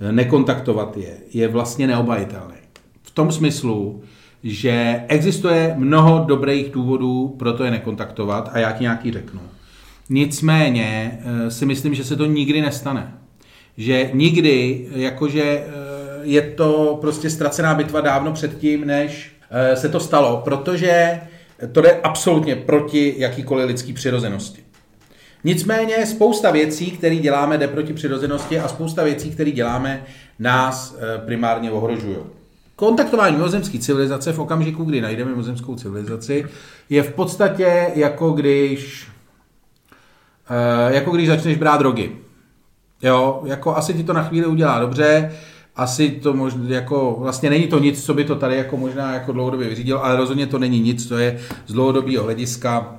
eh, 0.00 0.12
nekontaktovat 0.12 0.96
je, 0.96 1.14
je 1.32 1.48
vlastně 1.48 1.86
neobajitelný. 1.86 2.54
V 3.02 3.10
tom 3.10 3.32
smyslu, 3.32 4.02
že 4.42 5.04
existuje 5.08 5.74
mnoho 5.76 6.24
dobrých 6.24 6.70
důvodů 6.70 7.36
pro 7.38 7.52
to 7.52 7.64
je 7.64 7.70
nekontaktovat 7.70 8.50
a 8.52 8.58
já 8.58 8.72
ti 8.72 8.82
nějaký 8.82 9.12
řeknu. 9.12 9.40
Nicméně 10.08 11.18
eh, 11.46 11.50
si 11.50 11.66
myslím, 11.66 11.94
že 11.94 12.04
se 12.04 12.16
to 12.16 12.24
nikdy 12.24 12.60
nestane. 12.60 13.14
Že 13.76 14.10
nikdy, 14.14 14.86
jakože 14.94 15.42
eh, 15.42 15.64
je 16.22 16.42
to 16.42 16.98
prostě 17.00 17.30
ztracená 17.30 17.74
bitva 17.74 18.00
dávno 18.00 18.32
předtím, 18.32 18.86
než 18.86 19.32
eh, 19.50 19.76
se 19.76 19.88
to 19.88 20.00
stalo, 20.00 20.42
protože 20.44 21.20
to 21.72 21.80
jde 21.80 22.00
absolutně 22.02 22.56
proti 22.56 23.14
jakýkoliv 23.18 23.66
lidský 23.66 23.92
přirozenosti. 23.92 24.62
Nicméně 25.44 26.06
spousta 26.06 26.50
věcí, 26.50 26.90
které 26.90 27.16
děláme, 27.16 27.58
jde 27.58 27.68
proti 27.68 27.92
přirozenosti 27.92 28.58
a 28.58 28.68
spousta 28.68 29.04
věcí, 29.04 29.30
které 29.30 29.50
děláme, 29.50 30.04
nás 30.38 30.96
eh, 30.98 31.18
primárně 31.18 31.70
ohrožují. 31.70 32.16
Kontaktování 32.80 33.36
mimozemské 33.36 33.78
civilizace 33.78 34.32
v 34.32 34.38
okamžiku, 34.38 34.84
kdy 34.84 35.00
najdeme 35.00 35.30
mimozemskou 35.30 35.76
civilizaci, 35.76 36.46
je 36.90 37.02
v 37.02 37.14
podstatě 37.14 37.92
jako 37.94 38.30
když, 38.30 39.08
eh, 40.50 40.94
jako 40.94 41.10
když 41.10 41.28
začneš 41.28 41.56
brát 41.56 41.76
drogy. 41.76 42.16
Jo, 43.02 43.42
jako 43.44 43.76
asi 43.76 43.94
ti 43.94 44.04
to 44.04 44.12
na 44.12 44.22
chvíli 44.22 44.46
udělá 44.46 44.80
dobře, 44.80 45.32
asi 45.76 46.10
to 46.10 46.32
možná, 46.32 46.64
jako, 46.68 47.16
vlastně 47.18 47.50
není 47.50 47.66
to 47.66 47.78
nic, 47.78 48.04
co 48.04 48.14
by 48.14 48.24
to 48.24 48.36
tady 48.36 48.56
jako 48.56 48.76
možná 48.76 49.14
jako 49.14 49.32
dlouhodobě 49.32 49.68
vyřídil, 49.68 49.98
ale 49.98 50.16
rozhodně 50.16 50.46
to 50.46 50.58
není 50.58 50.80
nic, 50.80 51.08
co 51.08 51.18
je 51.18 51.40
z 51.66 51.72
dlouhodobého 51.72 52.24
hlediska 52.24 52.96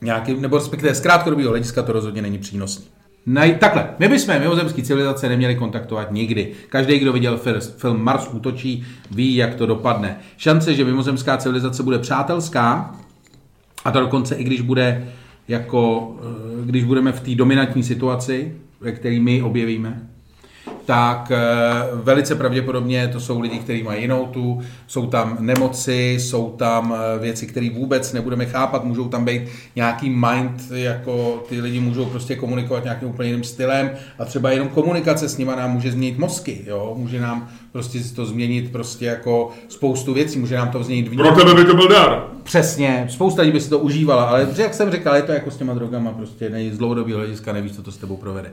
nějaký, 0.00 0.34
nebo 0.34 0.56
respektive 0.56 0.94
z 0.94 1.00
krátkodobého 1.00 1.50
hlediska 1.50 1.82
to 1.82 1.92
rozhodně 1.92 2.22
není 2.22 2.38
přínosný. 2.38 2.84
Nej, 3.26 3.54
takhle, 3.54 3.88
my 3.98 4.08
bychom 4.08 4.38
mimozemský 4.38 4.82
civilizace 4.82 5.28
neměli 5.28 5.54
kontaktovat 5.54 6.12
nikdy. 6.12 6.52
Každý, 6.68 6.98
kdo 6.98 7.12
viděl 7.12 7.40
film 7.76 8.02
Mars 8.02 8.28
útočí, 8.32 8.84
ví, 9.10 9.36
jak 9.36 9.54
to 9.54 9.66
dopadne. 9.66 10.16
Šance, 10.36 10.74
že 10.74 10.84
mimozemská 10.84 11.36
civilizace 11.36 11.82
bude 11.82 11.98
přátelská, 11.98 12.96
a 13.84 13.90
to 13.90 14.00
dokonce 14.00 14.34
i 14.34 14.44
když 14.44 14.60
bude 14.60 15.08
jako, 15.48 16.14
eh, 16.20 16.66
když 16.66 16.84
budeme 16.84 17.12
v 17.12 17.20
té 17.20 17.34
dominantní 17.34 17.82
situaci, 17.82 18.54
ve 18.80 18.92
které 18.92 19.20
my 19.20 19.42
objevíme, 19.42 20.08
tak 20.84 21.30
eh, 21.30 21.38
velice 21.92 22.34
pravděpodobně 22.34 23.08
to 23.08 23.20
jsou 23.20 23.40
lidi, 23.40 23.58
kteří 23.58 23.82
mají 23.82 24.02
jinou 24.02 24.26
tu, 24.26 24.60
jsou 24.86 25.06
tam 25.06 25.36
nemoci, 25.40 26.16
jsou 26.20 26.50
tam 26.50 26.94
eh, 26.96 27.18
věci, 27.18 27.46
které 27.46 27.70
vůbec 27.70 28.12
nebudeme 28.12 28.46
chápat, 28.46 28.84
můžou 28.84 29.08
tam 29.08 29.24
být 29.24 29.42
nějaký 29.76 30.10
mind, 30.10 30.62
jako 30.70 31.44
ty 31.48 31.60
lidi 31.60 31.80
můžou 31.80 32.04
prostě 32.04 32.36
komunikovat 32.36 32.84
nějakým 32.84 33.08
úplně 33.08 33.28
jiným 33.28 33.44
stylem 33.44 33.90
a 34.18 34.24
třeba 34.24 34.50
jenom 34.50 34.68
komunikace 34.68 35.28
s 35.28 35.38
nima 35.38 35.56
nám 35.56 35.70
může 35.70 35.92
změnit 35.92 36.18
mozky, 36.18 36.64
jo? 36.66 36.94
může 36.98 37.20
nám 37.20 37.48
prostě 37.74 37.98
to 38.16 38.26
změnit 38.26 38.72
prostě 38.72 39.04
jako 39.04 39.50
spoustu 39.68 40.14
věcí, 40.14 40.38
může 40.38 40.56
nám 40.56 40.70
to 40.70 40.82
změnit 40.82 41.16
Pro 41.16 41.30
tebe 41.30 41.54
by 41.54 41.64
to 41.64 41.74
byl 41.74 41.88
dar. 41.88 42.24
Přesně, 42.42 43.06
spousta 43.10 43.42
lidí 43.42 43.52
by 43.52 43.60
si 43.60 43.70
to 43.70 43.78
užívala, 43.78 44.24
ale 44.24 44.48
jak 44.56 44.74
jsem 44.74 44.90
říkal, 44.90 45.16
je 45.16 45.22
to 45.22 45.32
jako 45.32 45.50
s 45.50 45.56
těma 45.56 45.74
drogama, 45.74 46.12
prostě 46.12 46.50
nej, 46.50 46.70
z 46.70 46.78
dlouhodobého 46.78 47.18
hlediska 47.18 47.52
nevíš, 47.52 47.72
co 47.72 47.82
to 47.82 47.92
s 47.92 47.96
tebou 47.96 48.16
provede. 48.16 48.52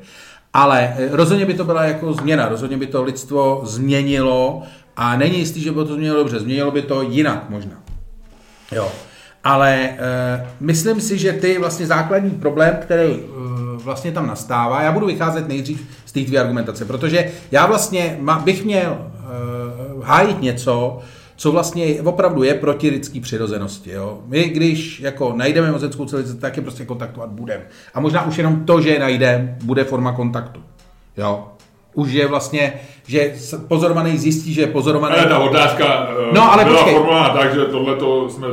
Ale 0.54 0.96
eh, 0.98 1.10
rozhodně 1.12 1.46
by 1.46 1.54
to 1.54 1.64
byla 1.64 1.84
jako 1.84 2.14
změna, 2.14 2.50
rozhodně 2.50 2.78
by 2.78 2.88
to 2.88 3.04
lidstvo 3.04 3.62
změnilo 3.64 4.64
a 4.98 5.18
není 5.18 5.40
jistý, 5.40 5.62
že 5.62 5.72
by 5.72 5.76
to 5.76 5.94
změnilo 5.94 6.18
dobře, 6.18 6.40
změnilo 6.40 6.72
by 6.72 6.82
to 6.82 7.02
jinak 7.02 7.50
možná. 7.50 7.84
Jo. 8.72 8.92
Ale 9.44 9.76
e, 9.76 9.98
myslím 10.60 11.02
si, 11.02 11.18
že 11.18 11.34
ty 11.34 11.58
vlastně 11.58 11.86
základní 11.86 12.32
problém, 12.32 12.78
který 12.82 13.20
vlastně 13.84 14.12
tam 14.12 14.28
nastává, 14.28 14.82
já 14.82 14.92
budu 14.92 15.06
vycházet 15.06 15.48
nejdřív 15.48 15.88
z 16.06 16.12
té 16.12 16.20
tvé 16.20 16.38
argumentace, 16.38 16.86
protože 16.86 17.32
já 17.52 17.66
vlastně 17.66 18.20
bych 18.44 18.66
měl 18.66 18.92
e, 18.92 19.02
hájit 20.04 20.42
něco, 20.42 21.00
co 21.36 21.52
vlastně 21.52 22.02
opravdu 22.02 22.44
je 22.44 22.54
proti 22.54 22.90
lidský 22.90 23.20
přirozenosti. 23.20 23.92
Jo? 23.92 24.20
My, 24.26 24.44
když 24.44 25.00
jako 25.00 25.34
najdeme 25.36 25.68
mimozemskou 25.68 26.06
civilizaci, 26.06 26.40
tak 26.40 26.58
je 26.58 26.64
prostě 26.64 26.86
kontaktovat 26.86 27.30
budeme. 27.30 27.64
A 27.94 28.00
možná 28.00 28.26
už 28.26 28.38
jenom 28.38 28.66
to, 28.66 28.82
že 28.82 28.90
je 28.90 29.00
najdeme, 29.00 29.58
bude 29.64 29.84
forma 29.84 30.12
kontaktu. 30.12 30.64
Jo? 31.18 31.51
Už 31.94 32.12
je 32.12 32.28
vlastně, 32.28 32.74
že 33.08 33.34
pozorovaný 33.68 34.18
zjistí, 34.18 34.54
že 34.54 34.62
je 34.62 34.68
pozorovaný... 34.68 35.16
Ale 35.16 35.26
ta 35.26 35.40
otázka 35.40 36.10
eh, 36.10 36.34
No, 36.34 36.54
ale 36.54 36.64
byla 36.66 36.78
počkej. 36.78 36.94
formulována 36.94 37.30
tak, 37.30 37.54
že 37.54 37.60
tohle 37.66 37.96
jsme 38.30 38.48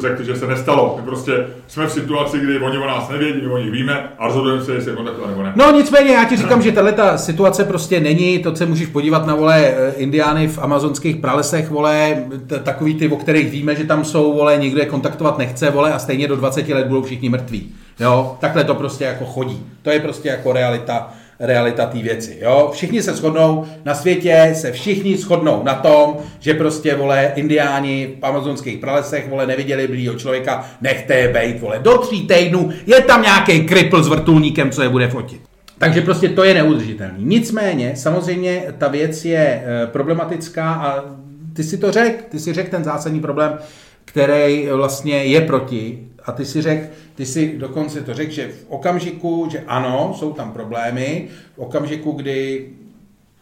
řekli, 0.00 0.24
že 0.24 0.36
se 0.36 0.46
nestalo. 0.46 0.94
My 1.00 1.02
prostě 1.06 1.46
jsme 1.66 1.86
v 1.86 1.92
situaci, 1.92 2.38
kdy 2.38 2.58
oni 2.58 2.78
o 2.78 2.86
nás 2.86 3.08
nevědí, 3.08 3.40
my 3.42 3.52
o 3.52 3.58
nich 3.58 3.70
víme 3.70 4.08
a 4.18 4.26
rozhodujeme 4.26 4.64
se, 4.64 4.72
jestli 4.72 4.90
je 4.90 4.96
kontaktovat 4.96 5.30
nebo 5.30 5.42
ne. 5.42 5.52
No 5.56 5.72
nicméně 5.72 6.14
já 6.14 6.24
ti 6.24 6.36
říkám, 6.36 6.62
že 6.62 6.72
tahle 6.72 6.92
ta 6.92 7.18
situace 7.18 7.64
prostě 7.64 8.00
není, 8.00 8.38
to 8.38 8.56
se 8.56 8.66
můžeš 8.66 8.86
podívat 8.88 9.26
na 9.26 9.34
vole 9.34 9.66
eh, 9.66 9.92
indiány 9.96 10.48
v 10.48 10.58
amazonských 10.58 11.16
pralesech, 11.16 11.70
vole, 11.70 12.24
takový 12.62 12.94
ty, 12.94 13.08
o 13.08 13.16
kterých 13.16 13.50
víme, 13.50 13.74
že 13.76 13.84
tam 13.84 14.04
jsou, 14.04 14.32
vole, 14.32 14.56
nikdo 14.56 14.80
je 14.80 14.86
kontaktovat 14.86 15.38
nechce, 15.38 15.70
vole, 15.70 15.92
a 15.92 15.98
stejně 15.98 16.28
do 16.28 16.36
20 16.36 16.68
let 16.68 16.86
budou 16.86 17.02
všichni 17.02 17.28
mrtví. 17.28 17.74
Jo, 18.00 18.36
takhle 18.40 18.64
to 18.64 18.74
prostě 18.74 19.04
jako 19.04 19.24
chodí. 19.24 19.66
To 19.82 19.90
je 19.90 20.00
prostě 20.00 20.28
jako 20.28 20.52
realita, 20.52 21.12
realita 21.40 21.86
té 21.86 21.98
věci. 21.98 22.38
Jo? 22.40 22.70
Všichni 22.72 23.02
se 23.02 23.12
shodnou, 23.12 23.64
na 23.84 23.94
světě 23.94 24.52
se 24.54 24.72
všichni 24.72 25.16
shodnou 25.16 25.62
na 25.64 25.74
tom, 25.74 26.16
že 26.40 26.54
prostě, 26.54 26.94
vole, 26.94 27.32
indiáni 27.36 28.16
v 28.20 28.24
amazonských 28.24 28.78
pralesech, 28.78 29.28
vole, 29.28 29.46
neviděli 29.46 29.88
blího 29.88 30.14
člověka, 30.14 30.70
nechte 30.80 31.14
je 31.14 31.28
bejt, 31.28 31.60
vole. 31.60 31.78
Do 31.78 31.98
tří 31.98 32.26
týdnů 32.26 32.70
je 32.86 33.00
tam 33.00 33.22
nějaký 33.22 33.66
kripl 33.66 34.02
s 34.02 34.08
vrtulníkem, 34.08 34.70
co 34.70 34.82
je 34.82 34.88
bude 34.88 35.08
fotit. 35.08 35.40
Takže 35.78 36.00
prostě 36.00 36.28
to 36.28 36.44
je 36.44 36.54
neudržitelný. 36.54 37.24
Nicméně, 37.24 37.92
samozřejmě 37.96 38.62
ta 38.78 38.88
věc 38.88 39.24
je 39.24 39.62
eh, 39.64 39.86
problematická 39.86 40.72
a 40.74 41.04
ty 41.52 41.64
si 41.64 41.78
to 41.78 41.92
řekl, 41.92 42.24
ty 42.28 42.38
si 42.38 42.52
řekl 42.52 42.70
ten 42.70 42.84
zásadní 42.84 43.20
problém, 43.20 43.58
který 44.04 44.68
vlastně 44.72 45.24
je 45.24 45.40
proti 45.40 46.07
a 46.28 46.32
ty 46.32 46.44
si 46.44 46.62
řekl, 46.62 46.86
ty 47.14 47.26
si 47.26 47.58
dokonce 47.58 48.00
to 48.00 48.14
řekl, 48.14 48.32
že 48.32 48.48
v 48.48 48.66
okamžiku, 48.68 49.48
že 49.50 49.64
ano, 49.66 50.14
jsou 50.16 50.32
tam 50.32 50.52
problémy, 50.52 51.28
v 51.54 51.58
okamžiku, 51.58 52.12
kdy 52.12 52.68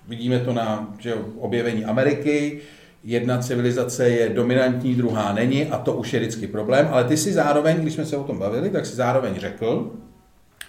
vidíme 0.08 0.38
to 0.38 0.52
na 0.52 0.94
že 0.98 1.14
objevení 1.38 1.84
Ameriky, 1.84 2.60
jedna 3.04 3.38
civilizace 3.38 4.08
je 4.08 4.28
dominantní, 4.28 4.94
druhá 4.94 5.32
není 5.32 5.66
a 5.66 5.78
to 5.78 5.92
už 5.92 6.12
je 6.12 6.20
vždycky 6.20 6.46
problém, 6.46 6.88
ale 6.90 7.04
ty 7.04 7.16
si 7.16 7.32
zároveň, 7.32 7.76
když 7.76 7.94
jsme 7.94 8.06
se 8.06 8.16
o 8.16 8.24
tom 8.24 8.38
bavili, 8.38 8.70
tak 8.70 8.86
si 8.86 8.96
zároveň 8.96 9.34
řekl, 9.34 9.92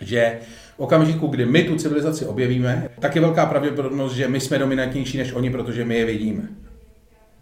že 0.02 0.40
v 0.76 0.80
okamžiku, 0.80 1.28
kdy 1.28 1.46
my 1.46 1.64
tu 1.64 1.76
civilizaci 1.76 2.26
objevíme, 2.26 2.90
tak 3.00 3.16
je 3.16 3.22
velká 3.22 3.46
pravděpodobnost, 3.46 4.14
že 4.14 4.28
my 4.28 4.40
jsme 4.40 4.60
dominantnější 4.60 5.18
než 5.18 5.34
oni, 5.34 5.50
protože 5.50 5.86
my 5.86 5.96
je 5.96 6.06
vidíme. 6.06 6.50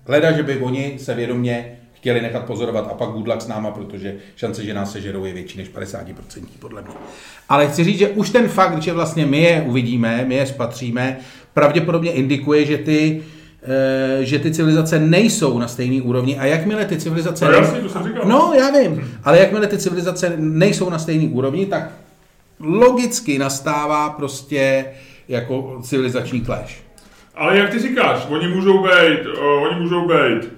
Hleda, 0.05 0.31
že 0.31 0.43
by 0.43 0.57
oni 0.57 0.95
se 0.99 1.13
vědomě 1.13 1.79
chtěli 2.05 2.21
nechat 2.21 2.45
pozorovat 2.45 2.87
a 2.91 2.93
pak 2.93 3.09
good 3.09 3.27
luck 3.27 3.41
s 3.41 3.47
náma, 3.47 3.71
protože 3.71 4.15
šance, 4.35 4.63
že 4.63 4.73
nás 4.73 4.91
sežerou, 4.91 5.25
je 5.25 5.33
větší 5.33 5.57
než 5.57 5.71
50% 5.71 6.43
podle 6.59 6.81
mě. 6.81 6.91
Ale 7.49 7.67
chci 7.67 7.83
říct, 7.83 7.97
že 7.97 8.09
už 8.09 8.29
ten 8.29 8.47
fakt, 8.47 8.81
že 8.81 8.93
vlastně 8.93 9.25
my 9.25 9.41
je 9.41 9.63
uvidíme, 9.67 10.25
my 10.27 10.35
je 10.35 10.45
spatříme, 10.45 11.17
pravděpodobně 11.53 12.11
indikuje, 12.11 12.65
že 12.65 12.77
ty 12.77 13.23
eh, 13.63 14.25
že 14.25 14.39
ty 14.39 14.51
civilizace 14.51 14.99
nejsou 14.99 15.59
na 15.59 15.67
stejné 15.67 16.01
úrovni 16.01 16.37
a 16.39 16.45
jakmile 16.45 16.85
ty 16.85 16.97
civilizace... 16.97 17.45
No 17.45 17.51
jasně, 17.51 17.79
to 17.79 17.89
jsem 17.89 18.03
říkal. 18.03 18.23
No, 18.25 18.53
já 18.57 18.71
vím, 18.71 19.11
ale 19.23 19.39
jakmile 19.39 19.67
ty 19.67 19.77
civilizace 19.77 20.33
nejsou 20.37 20.89
na 20.89 20.99
stejné 20.99 21.29
úrovni, 21.29 21.65
tak 21.65 21.91
logicky 22.59 23.39
nastává 23.39 24.09
prostě 24.09 24.85
jako 25.27 25.79
civilizační 25.83 26.41
clash. 26.41 26.75
Ale 27.35 27.57
jak 27.57 27.69
ty 27.69 27.79
říkáš, 27.79 28.27
oni 28.29 28.47
můžou 28.47 28.83
být, 28.83 29.25
uh, 29.37 29.63
oni 29.63 29.81
můžou 29.81 30.07
být 30.07 30.43
uh, 30.43 30.54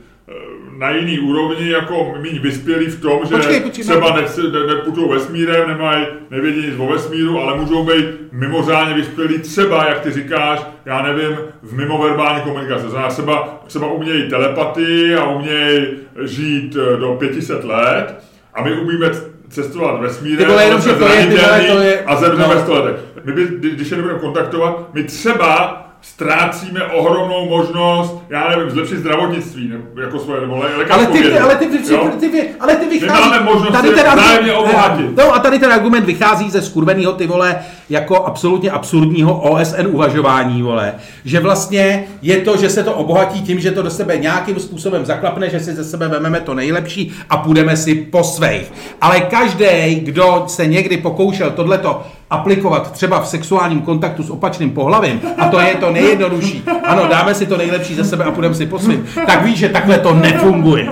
na 0.78 0.90
jiný 0.90 1.20
úrovni 1.20 1.70
jako 1.70 2.14
méně 2.22 2.40
vyspělí 2.40 2.86
v 2.86 3.02
tom, 3.02 3.20
že 3.30 3.36
Počkej, 3.36 3.60
počkej, 3.62 3.84
třeba 3.84 4.16
ne- 4.16 4.22
ne, 4.22 4.60
ne, 4.60 4.76
neputují 4.76 5.10
vesmírem, 5.10 5.68
nemají, 5.68 6.06
nevědí 6.32 6.62
nic 6.66 6.74
o 6.78 6.88
vesmíru, 6.88 7.40
ale 7.40 7.58
můžou 7.58 7.84
být 7.84 8.06
mimořádně 8.32 8.94
vyspělí 8.94 9.40
třeba, 9.40 9.86
jak 9.86 10.00
ty 10.00 10.12
říkáš, 10.12 10.62
já 10.86 11.02
nevím, 11.02 11.38
v 11.64 11.74
mimoverbální 11.78 12.42
komunikaci. 12.42 12.88
Znamená, 12.90 13.10
třeba, 13.10 13.62
třeba 13.68 13.88
umějí 13.92 14.30
telepatii 14.30 15.16
a 15.16 15.24
umějí 15.30 15.88
žít 16.24 16.78
eh, 16.94 16.98
do 16.98 17.14
500 17.20 17.64
let 17.64 18.16
a 18.54 18.64
my 18.64 18.72
umíme 18.80 19.10
cestovat 19.50 20.02
vesmírem, 20.02 20.38
Ty 20.38 20.46
vole, 20.46 20.64
jenom, 20.66 20.82
že 20.82 20.94
to 20.94 21.08
je- 21.08 21.26
ty 21.26 21.36
vole, 21.36 21.64
to 21.68 21.78
je- 21.82 22.04
a 22.06 22.16
zemřeme 22.16 22.56
no. 22.56 22.62
100 22.62 22.74
letech. 22.74 23.02
My 23.24 23.32
by, 23.34 23.46
kdy- 23.48 23.70
když 23.72 23.92
je 23.92 23.98
nebudeme 23.98 24.20
kontaktovat, 24.20 24.94
my 24.94 25.04
třeba 25.04 25.84
ztrácíme 26.02 26.84
ohromnou 26.84 27.50
možnost, 27.50 28.16
já 28.30 28.50
nevím, 28.50 28.70
zlepšit 28.70 28.98
zdravotnictví, 28.98 29.68
nebo 29.68 30.02
jako 30.02 30.20
svoje, 30.20 30.42
nebo 30.42 30.64
Ale 30.90 31.06
ty, 31.06 31.12
ty, 31.12 31.22
vědu. 31.22 31.46
ale 31.46 31.56
ty, 31.56 31.66
ty, 31.66 31.78
ty, 32.20 32.30
ty, 32.30 32.50
ale 32.60 32.76
ty 32.76 32.86
vychází... 32.86 33.22
máme 33.22 33.40
možnost 33.40 33.82
se 33.82 33.92
ten 33.92 34.06
argument- 34.08 34.58
obohatit. 34.58 35.18
No 35.18 35.36
a 35.36 35.40
tady 35.40 35.60
ten 35.60 35.72
argument 35.72 36.06
vychází 36.06 36.50
ze 36.50 36.62
skurveného 36.62 37.14
ty 37.14 37.28
vole, 37.28 37.60
jako 37.90 38.26
absolutně 38.26 38.72
absurdního 38.72 39.42
OSN 39.42 39.88
uvažování, 39.88 40.62
vole. 40.64 40.94
Že 41.26 41.40
vlastně 41.40 42.08
je 42.22 42.38
to, 42.38 42.58
že 42.58 42.70
se 42.70 42.84
to 42.84 42.94
obohatí 42.94 43.42
tím, 43.42 43.60
že 43.60 43.72
to 43.72 43.82
do 43.82 43.90
sebe 43.90 44.18
nějakým 44.18 44.60
způsobem 44.60 45.06
zaklapne, 45.06 45.50
že 45.50 45.60
si 45.60 45.74
ze 45.74 45.84
sebe 45.84 46.08
vememe 46.08 46.40
to 46.40 46.54
nejlepší 46.54 47.12
a 47.30 47.38
půjdeme 47.38 47.78
si 47.78 47.96
po 47.96 48.24
svých. 48.24 48.72
Ale 49.02 49.20
každý, 49.20 49.96
kdo 49.96 50.44
se 50.48 50.68
někdy 50.68 50.98
pokoušel 50.98 51.52
tohleto 51.52 52.04
aplikovat 52.30 52.92
třeba 52.92 53.20
v 53.20 53.28
sexuálním 53.28 53.82
kontaktu 53.82 54.24
s 54.24 54.30
opačným 54.30 54.72
pohlavím, 54.72 55.22
a 55.38 55.48
to 55.48 55.60
je 55.60 55.76
to 55.76 55.92
nejjednodušší, 55.92 56.64
ano, 56.84 57.08
dáme 57.10 57.36
si 57.36 57.46
to 57.46 57.58
nejlepší 57.58 57.96
ze 57.96 58.04
sebe 58.04 58.24
a 58.24 58.32
půjdeme 58.32 58.56
si 58.56 58.66
po 58.66 58.80
svým, 58.80 59.06
tak 59.26 59.46
víš, 59.46 59.60
že 59.60 59.70
takhle 59.70 59.98
to 59.98 60.14
nefunguje. 60.14 60.90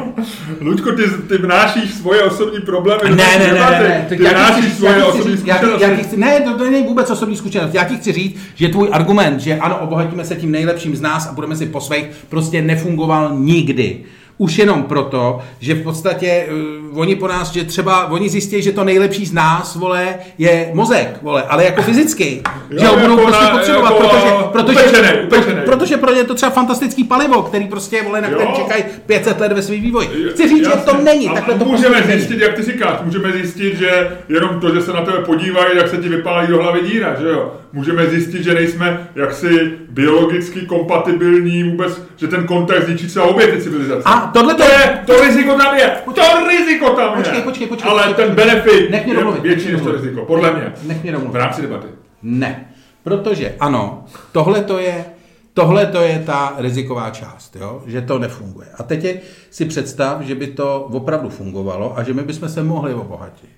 Luďko, 0.61 0.91
ty, 0.91 1.03
ty 1.29 1.37
vnášíš 1.37 1.93
svoje 1.93 2.23
osobní 2.23 2.59
problémy 2.59 3.01
Ne, 3.03 3.15
ne, 3.15 3.53
ne, 3.53 3.53
ne, 3.53 3.79
ne. 3.79 4.05
Ty 4.09 4.15
chci 4.15 4.29
vnášíš 4.29 4.73
svoje 4.73 5.03
osobní 5.03 5.37
zkušenosti. 5.37 6.17
Ne, 6.17 6.41
to, 6.41 6.57
to 6.57 6.63
není 6.71 6.87
vůbec 6.87 7.09
osobní 7.09 7.35
zkušenost. 7.35 7.73
Já 7.73 7.83
ti 7.83 7.97
chci 7.97 8.11
říct, 8.11 8.39
že 8.55 8.67
tvůj 8.67 8.89
argument, 8.91 9.39
že 9.39 9.55
ano, 9.55 9.77
obohatíme 9.77 10.25
se 10.25 10.35
tím 10.35 10.51
nejlepším 10.51 10.95
z 10.95 11.01
nás 11.01 11.27
a 11.27 11.33
budeme 11.33 11.55
si 11.55 11.65
po 11.65 11.81
svých, 11.81 12.05
prostě 12.29 12.61
nefungoval 12.61 13.35
nikdy. 13.35 14.03
Už 14.37 14.57
jenom 14.57 14.83
proto, 14.83 15.39
že 15.59 15.73
v 15.73 15.83
podstatě 15.83 16.45
uh, 16.91 16.99
oni 16.99 17.15
po 17.15 17.27
nás, 17.27 17.51
že 17.51 17.63
třeba 17.63 18.05
oni 18.11 18.29
zjistí, 18.29 18.61
že 18.61 18.71
to 18.71 18.83
nejlepší 18.83 19.25
z 19.25 19.33
nás, 19.33 19.75
vole, 19.75 20.15
je 20.37 20.69
mozek, 20.73 21.19
vole, 21.21 21.43
ale 21.43 21.65
jako 21.65 21.81
fyzicky. 21.81 22.41
Jo, 22.69 22.77
že 22.79 22.87
ho 22.87 22.95
budou 22.97 23.11
jako 23.17 23.21
prostě 23.21 23.43
na- 23.43 23.49
potřebovat, 23.49 23.91
jako, 23.91 24.03
protože, 24.03 24.51
protože, 24.51 24.79
upečenej, 24.79 25.25
upečenej. 25.25 25.65
protože 25.65 25.97
pro 25.97 26.11
ně 26.13 26.19
je 26.19 26.23
to 26.23 26.35
třeba 26.35 26.51
fantastický 26.51 27.03
palivo, 27.03 27.41
který 27.41 27.67
prostě, 27.67 28.01
vole, 28.03 28.21
na 28.21 28.27
který 28.29 28.53
čekají 28.55 28.83
500 29.05 29.39
let 29.39 29.51
ve 29.51 29.61
svém 29.61 29.81
vývoji. 29.81 30.07
Chci 30.31 30.49
říct, 30.49 30.65
že 30.65 30.71
Jasně. 30.71 30.91
to 30.91 30.97
není, 31.03 31.29
takhle 31.29 31.55
to 31.55 31.65
můžeme 31.65 31.95
prostě 31.95 32.17
zjistit, 32.17 32.39
jak 32.39 32.53
ty 32.53 32.63
říkáš, 32.63 32.99
můžeme 33.03 33.31
zjistit, 33.31 33.77
že 33.77 34.17
jenom 34.29 34.59
to, 34.59 34.75
že 34.75 34.81
se 34.81 34.93
na 34.93 35.01
tebe 35.01 35.17
podívají, 35.17 35.77
jak 35.77 35.87
se 35.89 35.97
ti 35.97 36.09
vypálí 36.09 36.47
do 36.47 36.57
hlavy 36.63 36.79
díra, 36.91 37.15
že 37.21 37.27
jo? 37.27 37.53
Můžeme 37.73 38.07
zjistit, 38.07 38.43
že 38.43 38.53
nejsme 38.53 39.07
jaksi 39.15 39.71
biologicky 39.89 40.61
kompatibilní 40.61 41.63
vůbec, 41.63 42.01
že 42.15 42.27
ten 42.27 42.43
kontakt 42.47 42.85
zničí 42.85 43.07
třeba 43.07 43.25
obě 43.25 43.47
ty 43.47 43.61
civilizace. 43.61 44.01
A 44.05 44.24
tohle 44.33 44.53
to 44.53 44.63
je, 44.63 45.03
to 45.05 45.23
riziko 45.23 45.57
tam 45.57 45.77
je, 45.77 45.97
to 46.15 46.47
riziko 46.47 46.89
tam 46.89 47.17
je. 47.17 47.23
Počkej, 47.23 47.41
počkej, 47.41 47.67
počkej, 47.67 47.91
Ale 47.91 48.03
počkej. 48.03 48.25
ten 48.25 48.35
benefit 48.35 48.91
Nech 48.91 49.05
mě 49.05 49.13
je 49.13 49.17
domluvit, 49.19 49.41
větší 49.43 49.71
než 49.71 49.81
to 49.81 49.91
riziko, 49.91 50.25
podle 50.25 50.53
mě. 50.53 50.73
Nech 50.83 51.03
mě 51.03 51.11
domluvit. 51.11 51.33
V 51.33 51.35
rámci 51.35 51.61
debaty. 51.61 51.87
Ne, 52.21 52.65
protože 53.03 53.55
ano, 53.59 54.05
tohle 54.31 54.63
to 54.63 54.77
je, 54.79 55.05
tohle 55.53 55.85
to 55.85 56.01
je 56.01 56.23
ta 56.25 56.55
riziková 56.57 57.09
část, 57.09 57.55
jo? 57.55 57.83
že 57.85 58.01
to 58.01 58.19
nefunguje. 58.19 58.67
A 58.77 58.83
teď 58.83 59.03
je, 59.03 59.21
si 59.49 59.65
představ, 59.65 60.21
že 60.21 60.35
by 60.35 60.47
to 60.47 60.81
opravdu 60.91 61.29
fungovalo 61.29 61.97
a 61.97 62.03
že 62.03 62.13
my 62.13 62.23
bychom 62.23 62.49
se 62.49 62.63
mohli 62.63 62.93
obohatit. 62.93 63.49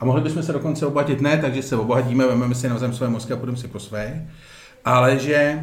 A 0.00 0.04
mohli 0.04 0.20
bychom 0.22 0.42
se 0.42 0.52
dokonce 0.52 0.86
obohatit 0.86 1.20
ne, 1.20 1.38
takže 1.38 1.62
se 1.62 1.76
obohatíme, 1.76 2.26
vezmeme 2.26 2.54
si 2.54 2.68
navzájem 2.68 2.94
své 2.94 3.08
mozky 3.08 3.32
a 3.32 3.36
půjdeme 3.36 3.58
si 3.58 3.68
po 3.68 3.78
své, 3.78 4.26
ale 4.84 5.18
že 5.18 5.60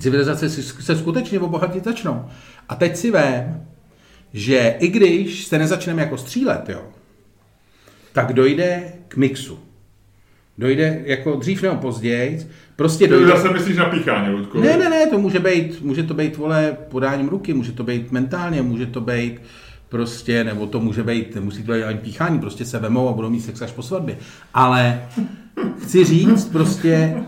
civilizace 0.00 0.50
se 0.50 0.96
skutečně 0.96 1.40
obohatit 1.40 1.84
začnou. 1.84 2.24
A 2.68 2.74
teď 2.74 2.96
si 2.96 3.10
vím, 3.10 3.62
že 4.32 4.76
i 4.78 4.88
když 4.88 5.44
se 5.46 5.58
nezačneme 5.58 6.02
jako 6.02 6.18
střílet, 6.18 6.68
jo, 6.68 6.82
tak 8.12 8.32
dojde 8.32 8.92
k 9.08 9.16
mixu. 9.16 9.58
Dojde 10.58 11.02
jako 11.04 11.36
dřív 11.36 11.62
nebo 11.62 11.76
později, 11.76 12.48
prostě 12.76 13.06
dojde... 13.06 13.26
zase 13.26 13.52
myslíš 13.52 13.76
na 13.76 13.84
píchání, 13.84 14.34
Ludko. 14.34 14.60
Ne, 14.60 14.76
ne, 14.76 14.90
ne, 14.90 15.06
to 15.06 15.18
může 15.18 15.38
být, 15.38 15.82
může 15.82 16.02
to 16.02 16.14
být, 16.14 16.36
vole, 16.36 16.76
podáním 16.88 17.28
ruky, 17.28 17.54
může 17.54 17.72
to 17.72 17.84
být 17.84 18.12
mentálně, 18.12 18.62
může 18.62 18.86
to 18.86 19.00
být 19.00 19.40
prostě, 19.88 20.44
nebo 20.44 20.66
to 20.66 20.80
může 20.80 21.02
být, 21.02 21.34
nemusí 21.34 21.62
to 21.62 21.72
být 21.72 21.82
ani 21.82 21.98
píchání, 21.98 22.38
prostě 22.38 22.64
se 22.64 22.78
vemou 22.78 23.08
a 23.08 23.12
budou 23.12 23.30
mít 23.30 23.40
sex 23.40 23.62
až 23.62 23.72
po 23.72 23.82
svatbě. 23.82 24.18
Ale 24.54 25.08
chci 25.82 26.04
říct 26.04 26.44
prostě, 26.44 27.22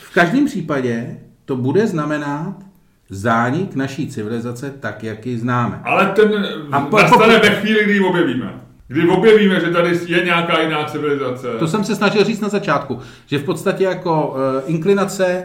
v 0.00 0.14
každém 0.14 0.46
případě 0.46 1.20
to 1.44 1.56
bude 1.56 1.86
znamenat 1.86 2.67
zánik 3.10 3.74
naší 3.74 4.06
civilizace 4.08 4.72
tak, 4.80 5.04
jak 5.04 5.26
ji 5.26 5.38
známe. 5.38 5.80
Ale 5.84 6.06
ten 6.06 6.46
A 6.72 6.80
po- 6.80 6.96
nastane 6.98 7.34
po- 7.38 7.42
ve 7.42 7.50
chvíli, 7.50 7.84
kdy 7.84 7.92
ji 7.92 8.00
objevíme. 8.00 8.54
Kdy 8.88 9.08
objevíme, 9.08 9.60
že 9.60 9.66
tady 9.66 9.98
je 10.06 10.24
nějaká 10.24 10.60
jiná 10.60 10.84
civilizace. 10.84 11.48
To 11.58 11.68
jsem 11.68 11.84
se 11.84 11.94
snažil 11.94 12.24
říct 12.24 12.40
na 12.40 12.48
začátku, 12.48 12.98
že 13.26 13.38
v 13.38 13.44
podstatě 13.44 13.84
jako 13.84 14.26
uh, 14.28 14.36
inklinace, 14.74 15.42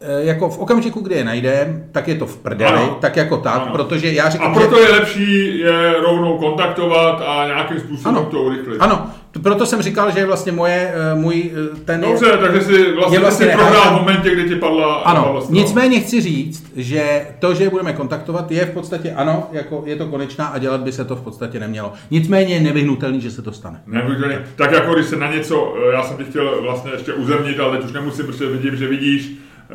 uh, 0.00 0.26
jako 0.26 0.48
v 0.48 0.58
okamžiku, 0.58 1.00
kdy 1.00 1.14
je 1.14 1.24
najdem, 1.24 1.84
tak 1.92 2.08
je 2.08 2.14
to 2.14 2.26
v 2.26 2.36
prdeli, 2.36 2.72
Ano. 2.72 2.98
tak 3.00 3.16
jako 3.16 3.36
tak, 3.36 3.62
Ano. 3.62 3.72
protože 3.72 4.12
já 4.12 4.28
říkám, 4.28 4.50
A 4.50 4.54
proto 4.54 4.76
že... 4.76 4.82
je 4.82 4.92
lepší 4.92 5.58
je 5.58 5.92
rovnou 6.00 6.38
kontaktovat 6.38 7.22
a 7.26 7.46
nějakým 7.46 7.80
způsobem 7.80 8.16
Ano. 8.16 8.26
to 8.30 8.42
urychlit. 8.42 8.76
Ano, 8.80 9.10
proto 9.42 9.66
jsem 9.66 9.82
říkal, 9.82 10.10
že 10.10 10.18
je 10.18 10.26
vlastně 10.26 10.52
moje, 10.52 10.94
eh, 10.94 11.14
můj 11.14 11.50
eh, 11.74 11.76
ten... 11.84 12.00
Dobře, 12.00 12.38
takže 12.40 12.60
si 12.60 12.72
Je 12.72 12.94
vlastně, 12.94 13.18
vlastně 13.18 13.46
si 13.46 13.52
prohrál 13.52 13.90
v 13.96 14.00
momentě, 14.00 14.30
kdy 14.30 14.48
ti 14.48 14.56
padla 14.56 14.94
Ano, 14.94 15.22
padla 15.24 15.40
strana. 15.40 15.60
nicméně 15.60 16.00
chci 16.00 16.20
říct, 16.20 16.72
že 16.76 17.26
to, 17.38 17.54
že 17.54 17.64
je 17.64 17.70
budeme 17.70 17.92
kontaktovat, 17.92 18.50
je 18.50 18.66
v 18.66 18.70
podstatě 18.70 19.12
ano, 19.12 19.48
jako 19.52 19.82
je 19.86 19.96
to 19.96 20.06
konečná 20.06 20.46
a 20.46 20.58
dělat 20.58 20.80
by 20.80 20.92
se 20.92 21.04
to 21.04 21.16
v 21.16 21.20
podstatě 21.22 21.60
nemělo. 21.60 21.92
Nicméně 22.10 22.54
je 22.54 22.60
nevyhnutelný, 22.60 23.20
že 23.20 23.30
se 23.30 23.42
to 23.42 23.52
stane. 23.52 23.80
Nevyhnutelně. 23.86 24.42
Tak 24.56 24.72
jako 24.72 24.94
když 24.94 25.06
se 25.06 25.16
na 25.16 25.32
něco, 25.34 25.74
eh, 25.90 25.92
já 25.94 26.02
jsem 26.02 26.16
ti 26.16 26.24
chtěl 26.24 26.62
vlastně 26.62 26.90
ještě 26.92 27.12
uzemnit, 27.12 27.60
ale 27.60 27.76
teď 27.76 27.86
už 27.86 27.92
nemusím, 27.92 28.26
protože 28.26 28.46
vidím, 28.46 28.76
že 28.76 28.88
vidíš, 28.88 29.30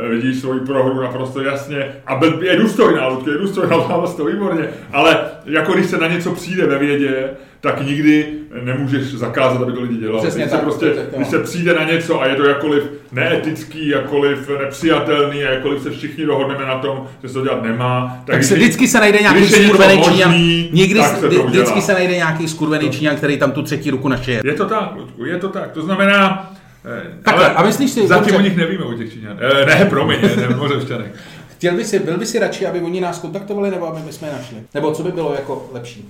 vidíš 0.09 0.39
svoji 0.39 0.59
prohru 0.59 1.01
naprosto 1.01 1.41
jasně 1.41 1.91
a 2.05 2.15
byl- 2.15 2.43
je 2.43 2.57
důstojná, 2.57 3.07
Ludky, 3.07 3.29
je 3.29 3.37
důstojná, 3.37 3.77
dáme 3.89 4.07
to 4.17 4.25
výborně, 4.25 4.69
ale 4.93 5.19
jako 5.45 5.73
když 5.73 5.85
se 5.85 5.97
na 5.97 6.07
něco 6.07 6.31
přijde 6.31 6.65
ve 6.65 6.79
vědě, 6.79 7.29
tak 7.61 7.85
nikdy 7.85 8.25
nemůžeš 8.63 9.03
zakázat, 9.03 9.61
aby 9.61 9.71
to 9.71 9.81
lidi 9.81 9.97
dělali. 9.97 10.21
Přesně 10.21 10.41
když, 10.41 10.51
se 10.51 10.55
tak, 10.55 10.63
prostě, 10.63 10.85
tak, 10.85 10.95
tak, 10.95 11.15
když 11.15 11.31
no. 11.31 11.31
se 11.31 11.43
přijde 11.43 11.73
na 11.73 11.83
něco 11.83 12.21
a 12.21 12.27
je 12.27 12.35
to 12.35 12.43
jakkoliv 12.43 12.83
neetický, 13.11 13.87
jakkoliv 13.87 14.49
nepřijatelný 14.59 15.43
a 15.43 15.51
jakkoliv 15.51 15.83
se 15.83 15.89
všichni 15.91 16.25
dohodneme 16.25 16.65
na 16.65 16.77
tom, 16.79 17.07
že 17.21 17.27
se 17.27 17.33
to 17.33 17.43
dělat 17.43 17.63
nemá, 17.63 18.23
Tak 18.25 18.35
když 18.35 18.47
se 18.47 18.55
vždycky 18.55 18.87
se 18.87 18.99
najde 18.99 19.19
nějaký 19.19 19.47
skurvený 19.47 20.01
Číňan. 20.01 20.33
Nikdy, 20.71 20.99
tak 20.99 21.17
se 21.17 21.27
udělá. 21.27 21.45
vždycky 21.45 21.81
se 21.81 21.93
najde 21.93 22.15
nějaký 22.15 22.47
skurvený 22.47 22.89
Číňan, 22.89 23.15
který 23.15 23.37
tam 23.37 23.51
tu 23.51 23.63
třetí 23.63 23.91
ruku 23.91 24.07
našije. 24.07 24.41
Je 24.43 24.53
to 24.53 24.65
tak, 24.65 24.95
Ludku, 24.95 25.25
je 25.25 25.37
to 25.37 25.49
tak. 25.49 25.71
To 25.71 25.81
znamená... 25.81 26.53
eh, 26.85 27.13
Takhle, 27.23 27.45
ale 27.45 27.55
a 27.55 27.63
myslíš 27.63 27.91
si, 27.91 28.07
Zatím 28.07 28.23
dobře. 28.23 28.37
o 28.37 28.41
nich 28.41 28.57
nevíme, 28.57 28.83
o 28.85 28.93
těch 28.93 29.13
Číňan. 29.13 29.37
Eh, 29.41 29.65
ne, 29.65 29.85
promiň, 29.85 30.21
ne. 30.21 31.11
Chtěl 31.57 31.75
by 31.75 31.83
si, 31.85 31.99
byl 31.99 32.17
by 32.17 32.25
si 32.25 32.39
radši, 32.39 32.65
aby 32.67 32.79
oni 32.81 33.01
nás 33.01 33.19
kontaktovali, 33.19 33.71
nebo 33.71 33.87
aby 33.87 33.99
my 34.05 34.13
jsme 34.13 34.27
je 34.27 34.33
našli? 34.33 34.57
Nebo 34.73 34.91
co 34.91 35.03
by 35.03 35.11
bylo 35.11 35.33
jako 35.33 35.69
lepší? 35.73 36.09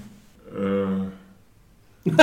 Eh, 0.51 1.09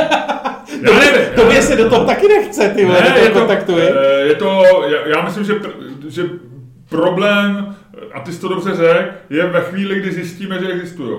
Já 0.82 0.98
nevím. 0.98 1.28
Tobě 1.36 1.62
se 1.62 1.76
do 1.76 1.90
toho 1.90 2.04
taky 2.04 2.28
nechce, 2.28 2.68
ty 2.68 2.84
vole, 2.84 3.00
Ne, 3.00 3.18
je 3.18 3.30
to, 3.30 3.38
kontaktuje. 3.38 3.92
je 4.26 4.34
to, 4.34 4.62
já- 4.86 5.08
já 5.16 5.22
myslím, 5.24 5.44
že, 5.44 5.54
že 6.08 6.22
problém, 6.88 7.76
a 8.14 8.20
ty 8.20 8.32
jsi 8.32 8.40
to 8.40 8.48
dobře 8.48 8.70
řekl, 8.74 9.10
je 9.30 9.46
ve 9.46 9.60
chvíli, 9.60 10.00
kdy 10.00 10.12
zjistíme, 10.12 10.58
že 10.60 10.68
existují. 10.68 11.16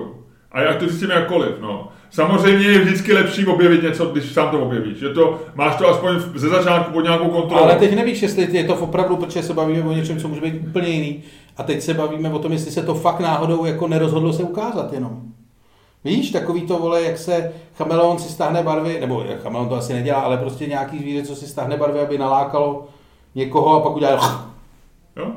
A 0.52 0.60
jak 0.60 0.76
to 0.76 0.88
zjistíme 0.88 1.14
jakkoliv, 1.14 1.52
no. 1.60 1.88
Samozřejmě 2.10 2.66
je 2.66 2.78
vždycky 2.78 3.12
lepší 3.12 3.46
objevit 3.46 3.82
něco, 3.82 4.06
když 4.06 4.32
sám 4.32 4.50
to 4.50 4.62
objevíš. 4.62 5.00
Je 5.00 5.08
to, 5.08 5.40
máš 5.54 5.76
to 5.76 5.88
aspoň 5.88 6.20
ze 6.34 6.48
začátku 6.48 6.92
pod 6.92 7.00
nějakou 7.00 7.28
kontrolou. 7.28 7.62
Ale 7.62 7.74
teď 7.74 7.94
nevíš, 7.94 8.22
jestli 8.22 8.56
je 8.56 8.64
to 8.64 8.74
opravdu, 8.74 9.16
protože 9.16 9.42
se 9.42 9.54
bavíme 9.54 9.82
o 9.82 9.92
něčem, 9.92 10.20
co 10.20 10.28
může 10.28 10.40
být 10.40 10.68
úplně 10.68 10.88
jiný. 10.88 11.22
A 11.56 11.62
teď 11.62 11.82
se 11.82 11.94
bavíme 11.94 12.30
o 12.30 12.38
tom, 12.38 12.52
jestli 12.52 12.70
se 12.70 12.82
to 12.82 12.94
fakt 12.94 13.20
náhodou 13.20 13.64
jako 13.64 13.88
nerozhodlo 13.88 14.32
se 14.32 14.42
ukázat 14.42 14.92
jenom. 14.92 15.22
Víš, 16.04 16.30
takový 16.30 16.62
to 16.62 16.78
vole, 16.78 17.02
jak 17.02 17.18
se 17.18 17.52
chameleon 17.74 18.18
si 18.18 18.28
stáhne 18.28 18.62
barvy, 18.62 19.00
nebo 19.00 19.24
chameleon 19.42 19.68
to 19.68 19.74
asi 19.74 19.92
nedělá, 19.92 20.20
ale 20.20 20.36
prostě 20.36 20.66
nějaký 20.66 20.98
zvíře, 20.98 21.22
co 21.22 21.36
si 21.36 21.46
stáhne 21.46 21.76
barvy, 21.76 22.00
aby 22.00 22.18
nalákalo 22.18 22.88
někoho 23.34 23.76
a 23.76 23.80
pak 23.80 23.96
udělá 23.96 24.50
Jo? 25.16 25.32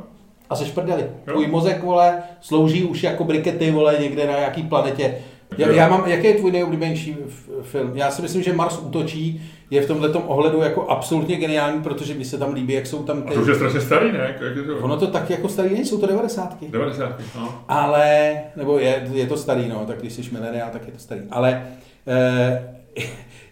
A 0.49 0.55
seš 0.55 0.71
prdeli. 0.71 1.01
Jo. 1.01 1.33
Tvůj 1.33 1.47
mozek, 1.47 1.83
vole, 1.83 2.23
slouží 2.41 2.83
už 2.83 3.03
jako 3.03 3.23
brikety, 3.23 3.71
vole, 3.71 3.97
někde 3.99 4.27
na 4.27 4.33
nějaký 4.33 4.63
planetě. 4.63 5.15
Já, 5.57 5.71
já 5.71 5.89
mám, 5.89 6.03
jaký 6.07 6.27
je 6.27 6.33
tvůj 6.33 6.51
nejoblíbenější 6.51 7.17
film? 7.61 7.91
Já 7.93 8.11
si 8.11 8.21
myslím, 8.21 8.43
že 8.43 8.53
Mars 8.53 8.77
útočí 8.77 9.51
je 9.69 9.81
v 9.81 9.87
tomhle 9.87 10.09
ohledu 10.09 10.61
jako 10.61 10.87
absolutně 10.87 11.35
geniální, 11.35 11.81
protože 11.81 12.13
mi 12.13 12.25
se 12.25 12.37
tam 12.37 12.53
líbí, 12.53 12.73
jak 12.73 12.87
jsou 12.87 13.03
tam 13.03 13.21
ty... 13.21 13.29
A 13.29 13.33
to 13.33 13.41
už 13.41 13.47
je 13.47 13.55
strašně 13.55 13.81
starý, 13.81 14.11
ne? 14.11 14.35
Jak 14.41 14.55
je 14.55 14.63
to? 14.63 14.77
Ono 14.77 14.97
to 14.97 15.07
tak 15.07 15.29
jako 15.29 15.49
starý 15.49 15.69
není, 15.69 15.85
jsou 15.85 15.99
to 15.99 16.07
90. 16.07 16.63
90. 16.69 17.21
No. 17.35 17.61
Ale, 17.67 18.33
nebo 18.55 18.79
je, 18.79 19.07
je 19.13 19.27
to 19.27 19.37
starý, 19.37 19.67
no, 19.67 19.85
tak 19.85 19.99
když 19.99 20.13
jsi 20.13 20.21
mileniál, 20.31 20.69
tak 20.73 20.85
je 20.85 20.93
to 20.93 20.99
starý. 20.99 21.21
Ale 21.31 21.67
eh, 22.07 22.75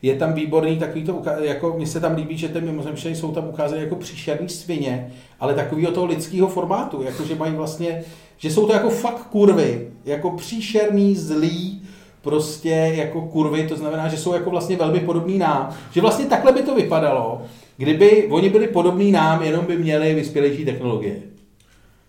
je 0.02 0.16
tam 0.16 0.34
výborný 0.34 0.78
takový 0.78 1.04
to, 1.04 1.22
jako 1.42 1.74
mně 1.78 1.88
se 1.88 2.00
tam 2.00 2.16
líbí, 2.16 2.38
že 2.38 2.48
ty 2.48 2.62
mimozemštění 2.62 3.16
jsou 3.16 3.32
tam 3.32 3.48
ukázány 3.48 3.82
jako 3.82 3.96
příšerný 3.96 4.50
svině, 4.50 5.12
ale 5.40 5.54
takového 5.54 5.92
toho 5.92 6.06
lidského 6.06 6.48
formátu, 6.48 7.02
jako 7.02 7.24
že 7.24 7.36
mají 7.36 7.54
vlastně, 7.54 8.04
že 8.38 8.52
jsou 8.52 8.68
to 8.68 8.74
jako 8.74 8.90
fakt 8.90 9.28
kurvy, 9.28 9.88
jako 10.06 10.32
příšerný, 10.32 11.16
zlý, 11.16 11.82
prostě 12.22 12.94
jako 12.96 13.22
kurvy, 13.22 13.68
to 13.68 13.76
znamená, 13.76 14.08
že 14.08 14.18
jsou 14.18 14.34
jako 14.34 14.50
vlastně 14.50 14.76
velmi 14.76 15.00
podobný 15.00 15.38
nám. 15.38 15.70
Že 15.92 16.02
vlastně 16.02 16.26
takhle 16.26 16.52
by 16.52 16.62
to 16.62 16.76
vypadalo, 16.76 17.42
kdyby 17.78 18.28
oni 18.32 18.50
byli 18.50 18.68
podobní 18.68 19.12
nám, 19.12 19.44
jenom 19.44 19.66
by 19.66 19.78
měli 19.78 20.14
vyspělejší 20.14 20.66
technologie. 20.66 21.16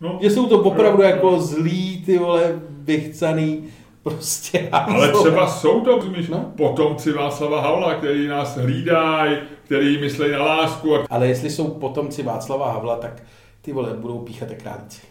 No, 0.01 0.18
že 0.22 0.30
jsou 0.30 0.47
to 0.47 0.62
opravdu 0.62 1.03
no, 1.03 1.09
jako 1.09 1.41
zlý, 1.41 2.03
ty 2.07 2.18
vole, 2.18 2.61
vychcaný, 2.68 3.64
prostě. 4.11 4.69
Ale 4.73 5.13
třeba 5.13 5.47
jsou 5.47 5.81
to, 5.81 5.97
rozumíš, 5.97 6.29
no? 6.29 6.53
potomci 6.57 7.13
Václava 7.13 7.61
Havla, 7.61 7.95
který 7.95 8.29
nás 8.29 8.57
hlídají, 8.57 9.39
který 9.65 10.01
myslí 10.01 10.31
na 10.31 10.45
lásku. 10.45 10.97
A... 10.97 11.05
Ale 11.11 11.29
jestli 11.29 11.51
jsou 11.51 11.69
potomci 11.69 12.23
Václava 12.23 12.73
Havla, 12.73 12.97
tak 12.97 13.23
ty 13.63 13.73
vole 13.73 13.95
budou 13.95 14.19
píchat 14.19 14.49
králíci. 14.63 15.03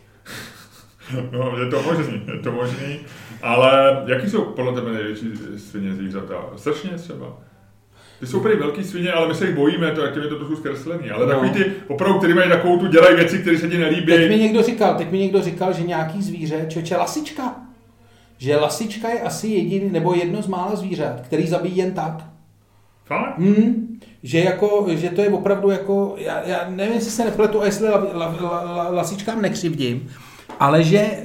no, 1.31 1.57
je 1.57 1.69
to 1.69 1.81
možný, 1.81 2.21
je 2.33 2.39
to 2.39 2.51
možný. 2.51 2.99
Ale 3.41 4.03
jaký 4.07 4.29
jsou 4.29 4.41
podle 4.41 4.73
tebe 4.73 4.91
největší 4.91 5.25
svině 5.57 5.93
zvířata? 5.93 6.35
Sršně 6.55 6.89
třeba? 6.89 7.37
Ty 8.19 8.27
jsou 8.27 8.39
prý 8.39 8.55
velký 8.55 8.83
svině, 8.83 9.11
ale 9.11 9.27
my 9.27 9.35
se 9.35 9.45
jich 9.45 9.55
bojíme, 9.55 9.91
to, 9.91 10.01
jak 10.01 10.15
je 10.15 10.21
to 10.21 10.35
trochu 10.35 10.55
zkreslený. 10.55 11.11
Ale 11.11 11.25
no. 11.25 11.31
takový 11.31 11.49
ty, 11.49 11.71
opravdu, 11.87 12.17
který 12.17 12.33
mají 12.33 12.49
takovou 12.49 12.79
tu, 12.79 12.87
dělají 12.87 13.15
věci, 13.15 13.39
které 13.39 13.57
se 13.57 13.69
ti 13.69 13.77
nelíbí. 13.77 14.05
Teď 14.05 14.29
mi 14.29 14.37
někdo 14.37 14.63
říkal, 14.63 14.95
teď 14.95 15.11
mi 15.11 15.17
někdo 15.17 15.41
říkal, 15.41 15.73
že 15.73 15.83
nějaký 15.83 16.21
zvíře, 16.21 16.65
čoče, 16.69 16.97
lasička. 16.97 17.66
Že 18.37 18.57
lasička 18.57 19.09
je 19.09 19.21
asi 19.21 19.47
jediný, 19.47 19.89
nebo 19.89 20.13
jedno 20.13 20.41
z 20.41 20.47
mála 20.47 20.75
zvířat, 20.75 21.21
který 21.21 21.47
zabíjí 21.47 21.77
jen 21.77 21.93
tak. 21.93 22.23
Fakt? 23.05 23.37
Hmm, 23.37 23.99
že, 24.23 24.39
jako, 24.39 24.85
že 24.89 25.09
to 25.09 25.21
je 25.21 25.29
opravdu 25.29 25.69
jako, 25.69 26.15
já, 26.17 26.41
já 26.45 26.69
nevím, 26.69 26.93
jestli 26.93 27.11
se 27.11 27.25
nepletu 27.25 27.61
a 27.61 27.65
jestli 27.65 27.89
la, 27.89 27.97
la, 28.13 28.35
la, 28.41 28.61
la, 28.75 28.89
lasičkám 28.89 29.41
nekřivdím, 29.41 30.09
ale 30.59 30.83
že 30.83 31.23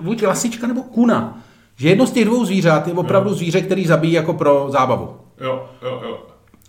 buď 0.00 0.22
lasička 0.22 0.66
nebo 0.66 0.82
kuna, 0.82 1.42
že 1.76 1.88
jedno 1.88 2.06
z 2.06 2.10
těch 2.10 2.24
dvou 2.24 2.44
zvířat 2.44 2.88
je 2.88 2.94
opravdu 2.94 3.30
jo. 3.30 3.36
zvíře, 3.36 3.60
který 3.60 3.86
zabíjí 3.86 4.12
jako 4.12 4.32
pro 4.32 4.66
zábavu. 4.70 5.16
Jo, 5.40 5.68
jo, 5.82 6.00
jo. 6.04 6.18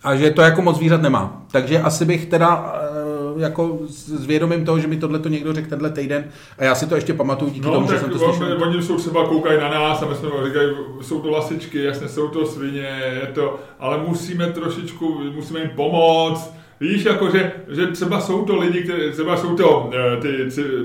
A 0.02 0.16
že 0.16 0.30
to 0.30 0.42
jako 0.42 0.62
moc 0.62 0.76
zvířat 0.76 1.02
nemá. 1.02 1.42
Takže 1.50 1.80
asi 1.80 2.04
bych 2.04 2.26
teda 2.26 2.74
jako 3.38 3.78
s 3.88 4.26
vědomím 4.26 4.64
toho, 4.64 4.78
že 4.78 4.86
mi 4.86 4.96
tohle 4.96 5.18
to 5.18 5.28
někdo 5.28 5.52
řekl 5.52 5.68
tenhle 5.68 5.90
týden 5.90 6.24
a 6.58 6.64
já 6.64 6.74
si 6.74 6.86
to 6.86 6.94
ještě 6.94 7.14
pamatuju 7.14 7.50
díky 7.50 7.66
no, 7.66 7.72
tomu, 7.72 7.90
že 7.90 7.98
jsem 7.98 8.10
to 8.10 8.18
slyšel. 8.18 8.62
Oni 8.62 8.82
jsou 8.82 8.96
třeba 8.96 9.26
koukají 9.26 9.60
na 9.60 9.68
nás 9.68 10.02
a 10.02 10.06
my 10.06 10.14
jsme 10.14 10.28
říkají, 10.46 10.68
jsou 11.00 11.20
to 11.20 11.30
lasičky, 11.30 11.82
jasně 11.82 12.08
jsou 12.08 12.28
to 12.28 12.46
svině, 12.46 13.02
je 13.22 13.30
to, 13.34 13.60
ale 13.78 13.98
musíme 14.06 14.46
trošičku, 14.46 15.20
musíme 15.34 15.60
jim 15.60 15.70
pomoct, 15.70 16.58
Víš, 16.80 17.04
jako 17.04 17.30
že, 17.30 17.52
že 17.68 17.86
třeba 17.86 18.20
jsou 18.20 18.44
to 18.44 18.56
lidi, 18.56 18.82
které, 18.82 19.10
třeba 19.10 19.36
jsou 19.36 19.56
to 19.56 19.90
e, 19.94 20.20
ty 20.20 20.28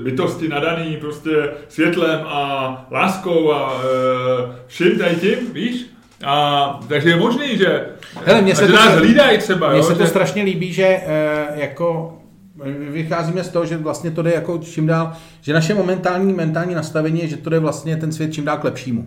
bytosti 0.02 0.48
nadaný 0.48 0.96
prostě 0.96 1.30
světlem 1.68 2.20
a 2.24 2.86
láskou 2.90 3.52
a 3.52 3.82
e, 3.82 4.52
vším 4.66 4.98
tady 4.98 5.16
tím, 5.16 5.52
víš? 5.52 5.86
A, 6.24 6.80
takže 6.88 7.08
je 7.08 7.16
možný, 7.16 7.58
že, 7.58 7.86
Hele, 8.24 8.42
mě 8.42 8.54
se 8.54 8.66
že 8.66 8.72
to, 8.72 8.78
nás 8.78 8.94
hlídají 8.94 9.38
třeba. 9.38 9.72
Mně 9.72 9.82
se 9.82 9.92
že... 9.92 9.98
to 9.98 10.06
strašně 10.06 10.42
líbí, 10.42 10.72
že 10.72 10.84
e, 10.84 11.02
jako 11.54 12.18
vycházíme 12.90 13.44
z 13.44 13.48
toho, 13.48 13.66
že 13.66 13.76
vlastně 13.76 14.10
to 14.10 14.22
jde 14.22 14.32
jako 14.32 14.58
čím 14.58 14.86
dál, 14.86 15.12
že 15.40 15.54
naše 15.54 15.74
momentální 15.74 16.32
mentální 16.32 16.74
nastavení 16.74 17.20
je, 17.20 17.28
že 17.28 17.36
to 17.36 17.50
jde 17.50 17.58
vlastně 17.58 17.96
ten 17.96 18.12
svět 18.12 18.32
čím 18.32 18.44
dál 18.44 18.58
k 18.58 18.64
lepšímu. 18.64 19.04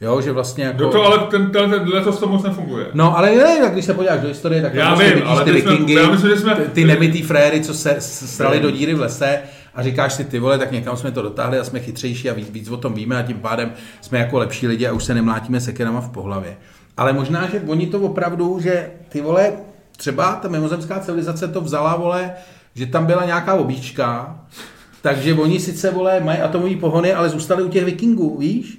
Jo, 0.00 0.20
že 0.20 0.32
vlastně 0.32 0.64
jako... 0.64 0.82
No 0.82 0.90
to 0.90 1.02
ale 1.02 1.18
ten, 1.18 1.50
ten, 1.50 1.70
ten 1.70 1.88
letos 1.88 2.18
to 2.18 2.28
moc 2.28 2.42
nefunguje. 2.42 2.86
No, 2.94 3.18
ale 3.18 3.30
ne, 3.36 3.70
když 3.72 3.84
se 3.84 3.94
podíváš 3.94 4.20
do 4.20 4.28
historie, 4.28 4.62
tak 4.62 4.74
já 4.74 4.88
vlastně 4.88 5.06
vím, 5.06 5.14
vidíš 5.14 5.30
ale 5.30 5.44
ty 5.44 5.52
vikingy, 5.52 5.92
jsme, 5.92 6.02
já 6.02 6.10
myslím, 6.10 6.30
že 6.30 6.36
jsme... 6.36 6.54
ty, 6.54 6.62
ty 6.62 6.84
nemitý 6.84 7.22
fréry, 7.22 7.60
co 7.60 7.74
se 7.74 7.96
strali 8.00 8.60
do 8.60 8.70
díry 8.70 8.94
v 8.94 9.00
lese 9.00 9.38
a 9.74 9.82
říkáš 9.82 10.12
si, 10.12 10.24
ty 10.24 10.38
vole, 10.38 10.58
tak 10.58 10.72
někam 10.72 10.96
jsme 10.96 11.10
to 11.10 11.22
dotáhli 11.22 11.58
a 11.58 11.64
jsme 11.64 11.80
chytřejší 11.80 12.30
a 12.30 12.34
víc, 12.34 12.50
víc 12.50 12.70
o 12.70 12.76
tom 12.76 12.94
víme 12.94 13.18
a 13.18 13.22
tím 13.22 13.36
pádem 13.36 13.72
jsme 14.00 14.18
jako 14.18 14.38
lepší 14.38 14.66
lidi 14.66 14.86
a 14.86 14.92
už 14.92 15.04
se 15.04 15.14
nemlátíme 15.14 15.60
sekerama 15.60 16.00
v 16.00 16.10
pohlavě. 16.10 16.56
Ale 16.96 17.12
možná, 17.12 17.48
že 17.48 17.62
oni 17.66 17.86
to 17.86 18.00
opravdu, 18.00 18.60
že 18.60 18.90
ty 19.08 19.20
vole, 19.20 19.52
třeba 19.96 20.32
ta 20.32 20.48
mimozemská 20.48 21.00
civilizace 21.00 21.48
to 21.48 21.60
vzala, 21.60 21.96
vole, 21.96 22.30
že 22.76 22.86
tam 22.86 23.06
byla 23.06 23.24
nějaká 23.24 23.54
obíčka, 23.54 24.38
takže 25.02 25.34
oni 25.34 25.60
sice, 25.60 25.90
vole, 25.90 26.20
mají 26.20 26.38
atomové 26.38 26.76
pohony, 26.76 27.12
ale 27.12 27.28
zůstali 27.28 27.62
u 27.62 27.68
těch 27.68 27.84
vikingů, 27.84 28.38
víš? 28.38 28.78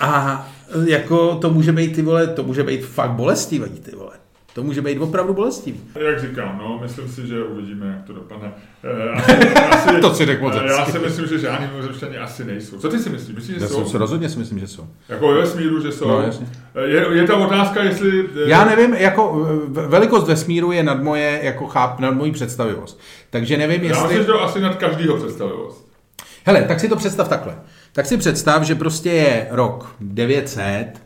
A 0.00 0.48
jako 0.86 1.34
to 1.34 1.50
může 1.50 1.72
být, 1.72 1.94
ty 1.94 2.02
vole, 2.02 2.26
to 2.26 2.42
může 2.42 2.62
být 2.62 2.84
fakt 2.84 3.10
bolestivý, 3.10 3.70
ty 3.70 3.96
vole. 3.96 4.21
To 4.54 4.62
může 4.62 4.82
být 4.82 4.98
opravdu 4.98 5.34
bolestivý. 5.34 5.80
Jak 6.06 6.20
říkám, 6.20 6.58
no, 6.58 6.78
myslím 6.82 7.08
si, 7.08 7.26
že 7.26 7.44
uvidíme, 7.44 7.86
jak 7.86 8.06
to 8.06 8.12
dopadne. 8.12 8.52
Eh, 8.84 9.10
asi, 9.10 9.32
asi, 9.70 10.00
to 10.00 10.14
si 10.14 10.26
řekl 10.26 10.42
moc 10.42 10.54
eh, 10.56 10.66
Já 10.66 10.86
si 10.86 10.98
myslím, 10.98 11.26
že 11.26 11.38
žádný 11.38 11.66
mimozemšťani 11.66 12.18
asi 12.18 12.44
nejsou. 12.44 12.78
Co 12.78 12.88
ty 12.88 12.98
si 12.98 13.10
myslíš? 13.10 13.36
Myslíš, 13.36 13.56
že 13.56 13.62
já 13.62 13.68
jsou? 13.68 13.88
Se 13.88 13.98
rozhodně 13.98 14.28
si 14.28 14.38
myslím, 14.38 14.58
že 14.58 14.66
jsou. 14.66 14.86
Jako 15.08 15.28
ve 15.28 15.34
vesmíru, 15.34 15.82
že 15.82 15.92
jsou? 15.92 16.08
No, 16.08 16.22
jasně. 16.22 16.46
Eh, 16.74 16.86
je, 16.86 17.06
je 17.12 17.26
tam 17.26 17.42
otázka, 17.42 17.82
jestli... 17.82 18.24
Já 18.46 18.64
nevím, 18.64 18.94
jako 18.94 19.46
velikost 19.68 20.28
vesmíru 20.28 20.72
je 20.72 20.82
nad 20.82 21.02
moje, 21.02 21.40
jako 21.42 21.66
cháp, 21.66 22.00
nad 22.00 22.10
mojí 22.10 22.32
představivost. 22.32 23.00
Takže 23.30 23.56
nevím, 23.56 23.82
jestli... 23.82 23.96
Já 23.96 24.02
myslím, 24.02 24.18
že 24.18 24.26
to 24.26 24.42
asi 24.42 24.60
nad 24.60 24.76
každýho 24.76 25.16
představivost. 25.16 25.92
Hele, 26.44 26.62
tak 26.62 26.80
si 26.80 26.88
to 26.88 26.96
představ 26.96 27.28
takhle. 27.28 27.56
Tak 27.92 28.06
si 28.06 28.16
představ, 28.16 28.62
že 28.62 28.74
prostě 28.74 29.10
je 29.10 29.46
rok 29.50 29.94
900, 30.00 31.02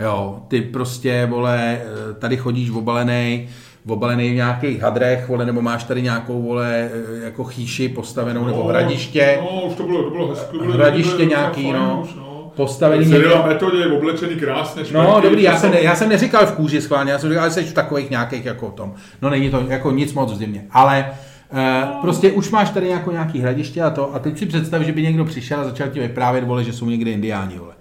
jo, 0.00 0.42
ty 0.48 0.60
prostě, 0.60 1.26
vole, 1.30 1.80
tady 2.18 2.36
chodíš 2.36 2.70
obalený, 2.70 3.48
obalený 3.88 4.30
v 4.30 4.34
nějakých 4.34 4.82
hadrech, 4.82 5.28
vole, 5.28 5.46
nebo 5.46 5.62
máš 5.62 5.84
tady 5.84 6.02
nějakou, 6.02 6.42
vole, 6.42 6.90
jako 7.24 7.44
chýši 7.44 7.88
postavenou, 7.88 8.40
no, 8.40 8.46
nebo 8.46 8.64
hradiště. 8.64 9.38
No, 9.40 9.62
už 9.62 9.74
to 9.74 9.82
bylo, 9.82 10.02
to 10.02 10.10
bylo 10.10 10.28
hezké. 10.28 10.56
Hradiště 10.72 11.16
bylo, 11.16 11.28
nějaký, 11.28 11.72
no. 11.72 12.00
Už, 12.04 12.14
no. 12.14 12.52
Postavený 12.56 13.06
někde. 13.06 13.28
metodě, 13.46 13.86
oblečený 13.86 14.36
krásně. 14.36 14.84
Šperky, 14.84 15.06
no, 15.06 15.20
dobrý, 15.20 15.42
já 15.42 15.56
jsem, 15.56 15.72
já 15.72 15.96
jsem 15.96 16.08
neříkal 16.08 16.46
v 16.46 16.52
kůži 16.52 16.80
schválně, 16.80 17.12
já 17.12 17.18
jsem 17.18 17.30
říkal, 17.30 17.48
že 17.48 17.54
jsi 17.54 17.64
v 17.64 17.74
takových 17.74 18.10
nějakých 18.10 18.44
jako 18.44 18.70
tom. 18.70 18.94
No 19.22 19.30
není 19.30 19.50
to 19.50 19.64
jako 19.68 19.90
nic 19.90 20.12
moc 20.12 20.32
v 20.32 20.36
zimě, 20.36 20.64
ale 20.70 21.10
Uh, 21.52 22.00
prostě 22.00 22.32
už 22.32 22.50
máš 22.50 22.70
tady 22.70 22.86
nějakou, 22.86 23.10
nějaký 23.10 23.40
hradiště 23.40 23.82
a 23.82 23.90
to, 23.90 24.14
a 24.14 24.18
teď 24.18 24.38
si 24.38 24.46
představ, 24.46 24.82
že 24.82 24.92
by 24.92 25.02
někdo 25.02 25.24
přišel 25.24 25.60
a 25.60 25.64
začal 25.64 25.88
ti 25.88 26.00
vyprávět, 26.00 26.44
vole, 26.44 26.64
že 26.64 26.72
jsou 26.72 26.86
někde 26.86 27.10
indiáni, 27.10 27.58
vole. 27.58 27.74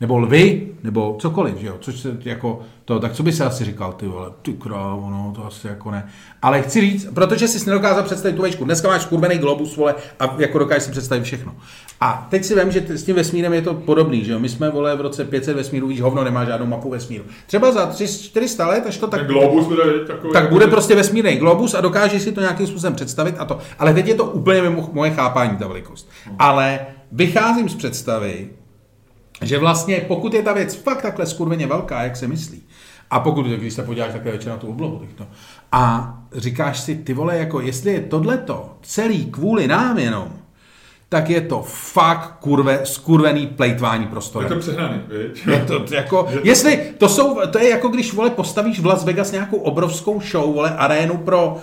Nebo 0.00 0.18
lvy, 0.18 0.68
nebo 0.82 1.16
cokoliv, 1.18 1.56
že 1.56 1.66
jo, 1.66 1.76
což 1.80 2.00
se 2.00 2.16
jako 2.24 2.60
to, 2.84 3.00
tak 3.00 3.12
co 3.12 3.22
by 3.22 3.32
se 3.32 3.44
asi 3.44 3.64
říkal, 3.64 3.92
ty 3.92 4.06
vole, 4.06 4.30
ty 4.42 4.52
krávo, 4.52 5.10
no, 5.10 5.32
to 5.36 5.46
asi 5.46 5.66
jako 5.66 5.90
ne. 5.90 6.08
Ale 6.42 6.62
chci 6.62 6.80
říct, 6.80 7.06
protože 7.14 7.48
jsi 7.48 7.66
nedokázal 7.66 8.02
představit 8.02 8.34
tu 8.34 8.42
vejšku, 8.42 8.64
dneska 8.64 8.88
máš 8.88 9.06
kurvený 9.06 9.38
globus, 9.38 9.76
vole, 9.76 9.94
a 10.20 10.36
jako 10.38 10.58
dokážeš 10.58 10.82
si 10.82 10.90
představit 10.90 11.22
všechno. 11.22 11.54
A 12.00 12.26
teď 12.30 12.44
si 12.44 12.60
vím, 12.60 12.72
že 12.72 12.84
s 12.88 13.04
tím 13.04 13.16
vesmírem 13.16 13.52
je 13.52 13.62
to 13.62 13.74
podobný, 13.74 14.24
že 14.24 14.32
jo, 14.32 14.38
my 14.38 14.48
jsme, 14.48 14.70
vole, 14.70 14.96
v 14.96 15.00
roce 15.00 15.24
500 15.24 15.56
vesmíru, 15.56 15.88
víš, 15.88 16.00
hovno 16.00 16.24
nemá 16.24 16.44
žádnou 16.44 16.66
mapu 16.66 16.90
vesmíru. 16.90 17.24
Třeba 17.46 17.72
za 17.72 17.90
3-400 17.90 18.68
let, 18.68 18.84
až 18.86 18.98
to 18.98 19.06
tak... 19.06 19.20
Ten 19.20 19.28
globus 19.28 19.66
bude 19.66 19.84
takový... 20.06 20.32
Tak 20.32 20.50
bude 20.50 20.66
prostě 20.66 20.94
vesmírný 20.94 21.36
globus 21.36 21.74
a 21.74 21.80
dokážeš 21.80 22.22
si 22.22 22.32
to 22.32 22.40
nějakým 22.40 22.66
způsobem 22.66 22.94
představit 22.94 23.34
a 23.38 23.44
to. 23.44 23.58
Ale 23.78 23.94
teď 23.94 24.06
je 24.06 24.14
to 24.14 24.24
úplně 24.24 24.62
mimo 24.62 24.90
moje 24.92 25.10
chápání, 25.10 25.56
ta 25.56 25.66
velikost. 25.66 26.10
Ale 26.38 26.80
vycházím 27.12 27.68
z 27.68 27.74
představy, 27.74 28.48
že 29.46 29.58
vlastně 29.58 30.04
pokud 30.08 30.34
je 30.34 30.42
ta 30.42 30.52
věc 30.52 30.74
fakt 30.74 31.02
takhle 31.02 31.26
skurveně 31.26 31.66
velká, 31.66 32.02
jak 32.02 32.16
se 32.16 32.28
myslí, 32.28 32.62
a 33.10 33.20
pokud, 33.20 33.46
když 33.46 33.74
se 33.74 33.82
podíváš 33.82 34.12
takhle 34.12 34.32
večer 34.32 34.52
na 34.52 34.58
tu 34.58 34.66
oblohu, 34.66 34.98
tak 34.98 35.08
to, 35.14 35.26
a 35.72 36.14
říkáš 36.32 36.80
si, 36.80 36.96
ty 36.96 37.14
vole, 37.14 37.36
jako 37.36 37.60
jestli 37.60 37.92
je 37.92 38.00
tohleto 38.00 38.76
celý 38.82 39.26
kvůli 39.26 39.68
nám 39.68 39.98
jenom, 39.98 40.28
tak 41.08 41.30
je 41.30 41.40
to 41.40 41.62
fakt 41.66 42.36
kurve, 42.40 42.80
skurvený 42.84 43.46
plejtvání 43.46 44.06
prostorem. 44.06 44.48
Je 44.48 44.54
to 44.54 44.60
přehnaný, 44.60 45.00
viď? 45.08 45.46
Je 45.46 45.64
to 45.66 45.94
jako, 45.94 46.26
je 46.30 46.38
to... 46.38 46.46
jestli, 46.48 46.80
to 46.98 47.08
jsou, 47.08 47.40
to 47.50 47.58
je 47.58 47.70
jako 47.70 47.88
když, 47.88 48.14
vole, 48.14 48.30
postavíš 48.30 48.80
v 48.80 48.86
Las 48.86 49.04
Vegas 49.04 49.32
nějakou 49.32 49.56
obrovskou 49.56 50.20
show, 50.20 50.54
vole, 50.54 50.76
arénu 50.76 51.16
pro 51.16 51.56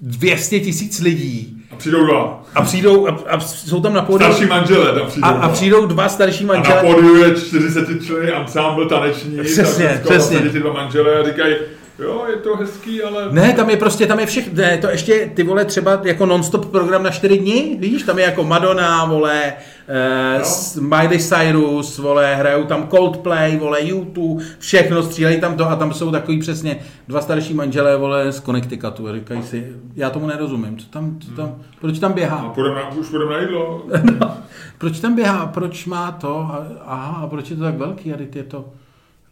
200 0.00 0.60
tisíc 0.60 1.00
lidí. 1.00 1.62
A 1.72 1.76
přijdou 1.76 2.04
dva. 2.04 2.44
A 2.54 2.62
přijdou, 2.62 3.08
a, 3.08 3.18
a 3.28 3.40
jsou 3.40 3.80
tam 3.80 3.94
na 3.94 4.02
pódiu. 4.02 4.30
Starší 4.30 4.48
manželé 4.50 4.98
tam 4.98 5.06
přijdou. 5.06 5.28
A, 5.28 5.30
a 5.30 5.48
přijdou 5.48 5.86
dva 5.86 6.08
starší 6.08 6.44
manželé. 6.44 6.80
A 6.80 6.82
na 6.82 6.94
pódiu 6.94 7.16
je 7.16 7.34
40 7.34 8.04
členy 8.04 8.32
ansámbl 8.32 8.88
taneční. 8.88 9.38
Přesně, 9.42 9.88
tak 9.88 10.02
přesně. 10.02 10.40
ty 10.40 10.60
dva 10.60 10.72
manželé 10.72 11.18
a 11.18 11.24
říkají, 11.24 11.54
Jo, 11.98 12.26
je 12.30 12.36
to 12.36 12.56
hezký, 12.56 13.02
ale... 13.02 13.28
Ne, 13.30 13.52
tam 13.52 13.70
je 13.70 13.76
prostě, 13.76 14.06
tam 14.06 14.20
je 14.20 14.26
všechno, 14.26 14.52
ne, 14.54 14.78
to 14.78 14.88
ještě, 14.88 15.30
ty 15.34 15.42
vole, 15.42 15.64
třeba 15.64 16.00
jako 16.04 16.26
non-stop 16.26 16.70
program 16.70 17.02
na 17.02 17.10
čtyři 17.10 17.38
dny, 17.38 17.76
víš, 17.80 18.02
tam 18.02 18.18
je 18.18 18.24
jako 18.24 18.44
Madonna, 18.44 19.04
vole, 19.04 19.52
eh, 19.88 20.44
s 20.44 20.76
Miley 20.76 21.18
Cyrus, 21.18 21.98
vole, 21.98 22.36
hrajou 22.36 22.64
tam 22.64 22.88
Coldplay, 22.88 23.56
vole, 23.56 23.78
YouTube, 23.82 24.44
všechno, 24.58 25.02
střílejí 25.02 25.40
tam 25.40 25.56
to 25.56 25.68
a 25.70 25.76
tam 25.76 25.92
jsou 25.94 26.10
takový 26.10 26.38
přesně 26.40 26.78
dva 27.08 27.20
starší 27.20 27.54
manželé, 27.54 27.96
vole, 27.96 28.32
z 28.32 28.40
Connecticutu 28.40 29.08
a 29.08 29.12
říkají 29.12 29.42
si, 29.42 29.72
já 29.96 30.10
tomu 30.10 30.26
nerozumím, 30.26 30.78
co 30.78 30.86
tam, 30.86 31.18
co 31.20 31.30
tam, 31.30 31.54
proč 31.80 31.98
tam 31.98 32.12
běhá? 32.12 32.48
půjdeme 32.54 32.74
na, 32.74 32.90
už 32.90 33.08
půjdeme 33.08 33.32
na 33.32 33.40
jídlo. 33.40 33.86
No, 34.20 34.36
proč 34.78 35.00
tam 35.00 35.14
běhá, 35.14 35.46
proč 35.46 35.86
má 35.86 36.12
to, 36.12 36.36
a, 36.38 36.66
aha, 36.86 37.22
a 37.22 37.26
proč 37.26 37.50
je 37.50 37.56
to 37.56 37.62
tak 37.62 37.74
velký, 37.78 38.12
a 38.12 38.16
je 38.34 38.42
to, 38.42 38.64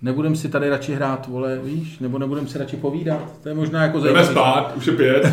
nebudem 0.02 0.36
si 0.36 0.48
tady 0.48 0.68
radši 0.68 0.94
hrát, 0.94 1.26
vole, 1.28 1.58
víš, 1.64 1.98
nebo 1.98 2.18
nebudem 2.18 2.48
si 2.48 2.58
radši 2.58 2.76
povídat, 2.76 3.22
to 3.42 3.48
je 3.48 3.54
možná 3.54 3.82
jako 3.82 3.98
Jdeme 3.98 4.24
zajímavý. 4.24 4.34
spát, 4.34 4.76
už 4.76 4.86
je 4.86 4.92
pět. 4.92 5.32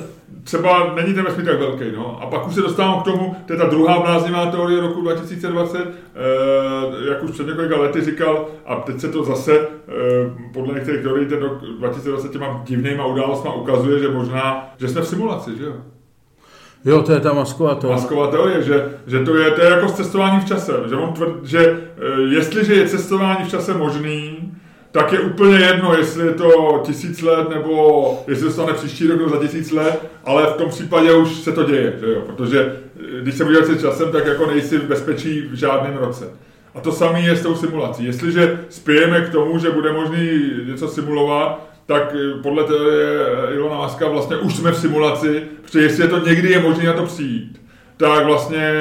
Třeba 0.50 0.94
není 0.94 1.14
ten 1.14 1.24
vesmír 1.24 1.46
tak 1.46 1.58
velký, 1.58 1.84
no. 1.96 2.22
A 2.22 2.26
pak 2.26 2.46
už 2.46 2.54
se 2.54 2.60
dostávám 2.60 3.00
k 3.00 3.04
tomu, 3.04 3.36
to 3.46 3.52
je 3.52 3.58
ta 3.58 3.66
druhá 3.66 4.00
bláznivá 4.00 4.46
teorie 4.46 4.80
roku 4.80 5.00
2020, 5.00 5.78
eh, 5.78 5.90
jak 7.08 7.22
už 7.22 7.30
před 7.30 7.46
několika 7.46 7.80
lety 7.80 8.00
říkal, 8.00 8.46
a 8.66 8.76
teď 8.76 9.00
se 9.00 9.08
to 9.08 9.24
zase, 9.24 9.58
eh, 9.58 10.30
podle 10.52 10.74
některých 10.74 11.02
teorií, 11.02 11.28
ten 11.28 11.42
rok 11.42 11.60
2020 11.78 12.32
těma 12.32 12.62
divnýma 12.64 13.06
událostma 13.06 13.54
ukazuje, 13.54 13.98
že 13.98 14.08
možná, 14.08 14.74
že 14.78 14.88
jsme 14.88 15.00
v 15.00 15.06
simulaci, 15.06 15.50
že 15.58 15.64
jo? 15.64 15.74
Jo, 16.84 17.02
to 17.02 17.12
je 17.12 17.20
ta 17.20 17.32
masková 17.32 17.74
to. 17.74 17.88
Masková 17.88 18.26
teorie, 18.26 18.62
že, 18.62 18.88
že 19.06 19.24
to, 19.24 19.36
je, 19.36 19.50
to 19.50 19.62
je 19.62 19.70
jako 19.70 19.88
s 19.88 19.92
cestováním 19.92 20.40
v 20.40 20.44
čase. 20.44 20.72
Že 20.88 20.96
on 20.96 21.12
tvrdí, 21.12 21.38
že 21.42 21.60
eh, 21.60 22.20
jestliže 22.34 22.74
je 22.74 22.88
cestování 22.88 23.44
v 23.44 23.50
čase 23.50 23.74
možný, 23.74 24.52
tak 24.92 25.12
je 25.12 25.20
úplně 25.20 25.58
jedno, 25.58 25.94
jestli 25.96 26.26
je 26.26 26.32
to 26.32 26.80
tisíc 26.86 27.22
let, 27.22 27.48
nebo 27.48 28.24
jestli 28.28 28.46
to 28.46 28.52
stane 28.52 28.72
příští 28.72 29.06
rok 29.06 29.28
za 29.28 29.36
tisíc 29.36 29.70
let, 29.70 30.10
ale 30.24 30.46
v 30.46 30.54
tom 30.54 30.68
případě 30.68 31.12
už 31.12 31.32
se 31.32 31.52
to 31.52 31.64
děje, 31.64 31.96
že 32.00 32.12
jo? 32.12 32.22
protože 32.26 32.76
eh, 33.18 33.20
když 33.22 33.34
se 33.34 33.64
se 33.66 33.78
časem, 33.78 34.12
tak 34.12 34.26
jako 34.26 34.46
nejsi 34.46 34.78
v 34.78 34.84
bezpečí 34.84 35.40
v 35.40 35.54
žádném 35.54 35.96
roce. 35.96 36.28
A 36.74 36.80
to 36.80 36.92
samé 36.92 37.20
je 37.20 37.36
s 37.36 37.42
tou 37.42 37.54
simulací. 37.54 38.04
Jestliže 38.04 38.60
spějeme 38.68 39.20
k 39.20 39.32
tomu, 39.32 39.58
že 39.58 39.70
bude 39.70 39.92
možný 39.92 40.50
něco 40.66 40.88
simulovat, 40.88 41.70
tak 41.86 42.14
eh, 42.14 42.42
podle 42.42 42.64
teorie 42.64 43.26
Ilona 43.54 43.78
Maska 43.78 44.08
vlastně 44.08 44.36
už 44.36 44.56
jsme 44.56 44.70
v 44.72 44.78
simulaci, 44.78 45.42
protože 45.62 45.80
jestli 45.80 46.04
je 46.04 46.08
to 46.08 46.26
někdy 46.26 46.50
je 46.50 46.60
možné 46.60 46.84
na 46.84 46.92
to 46.92 47.02
přijít, 47.02 47.62
tak 47.96 48.24
vlastně 48.24 48.72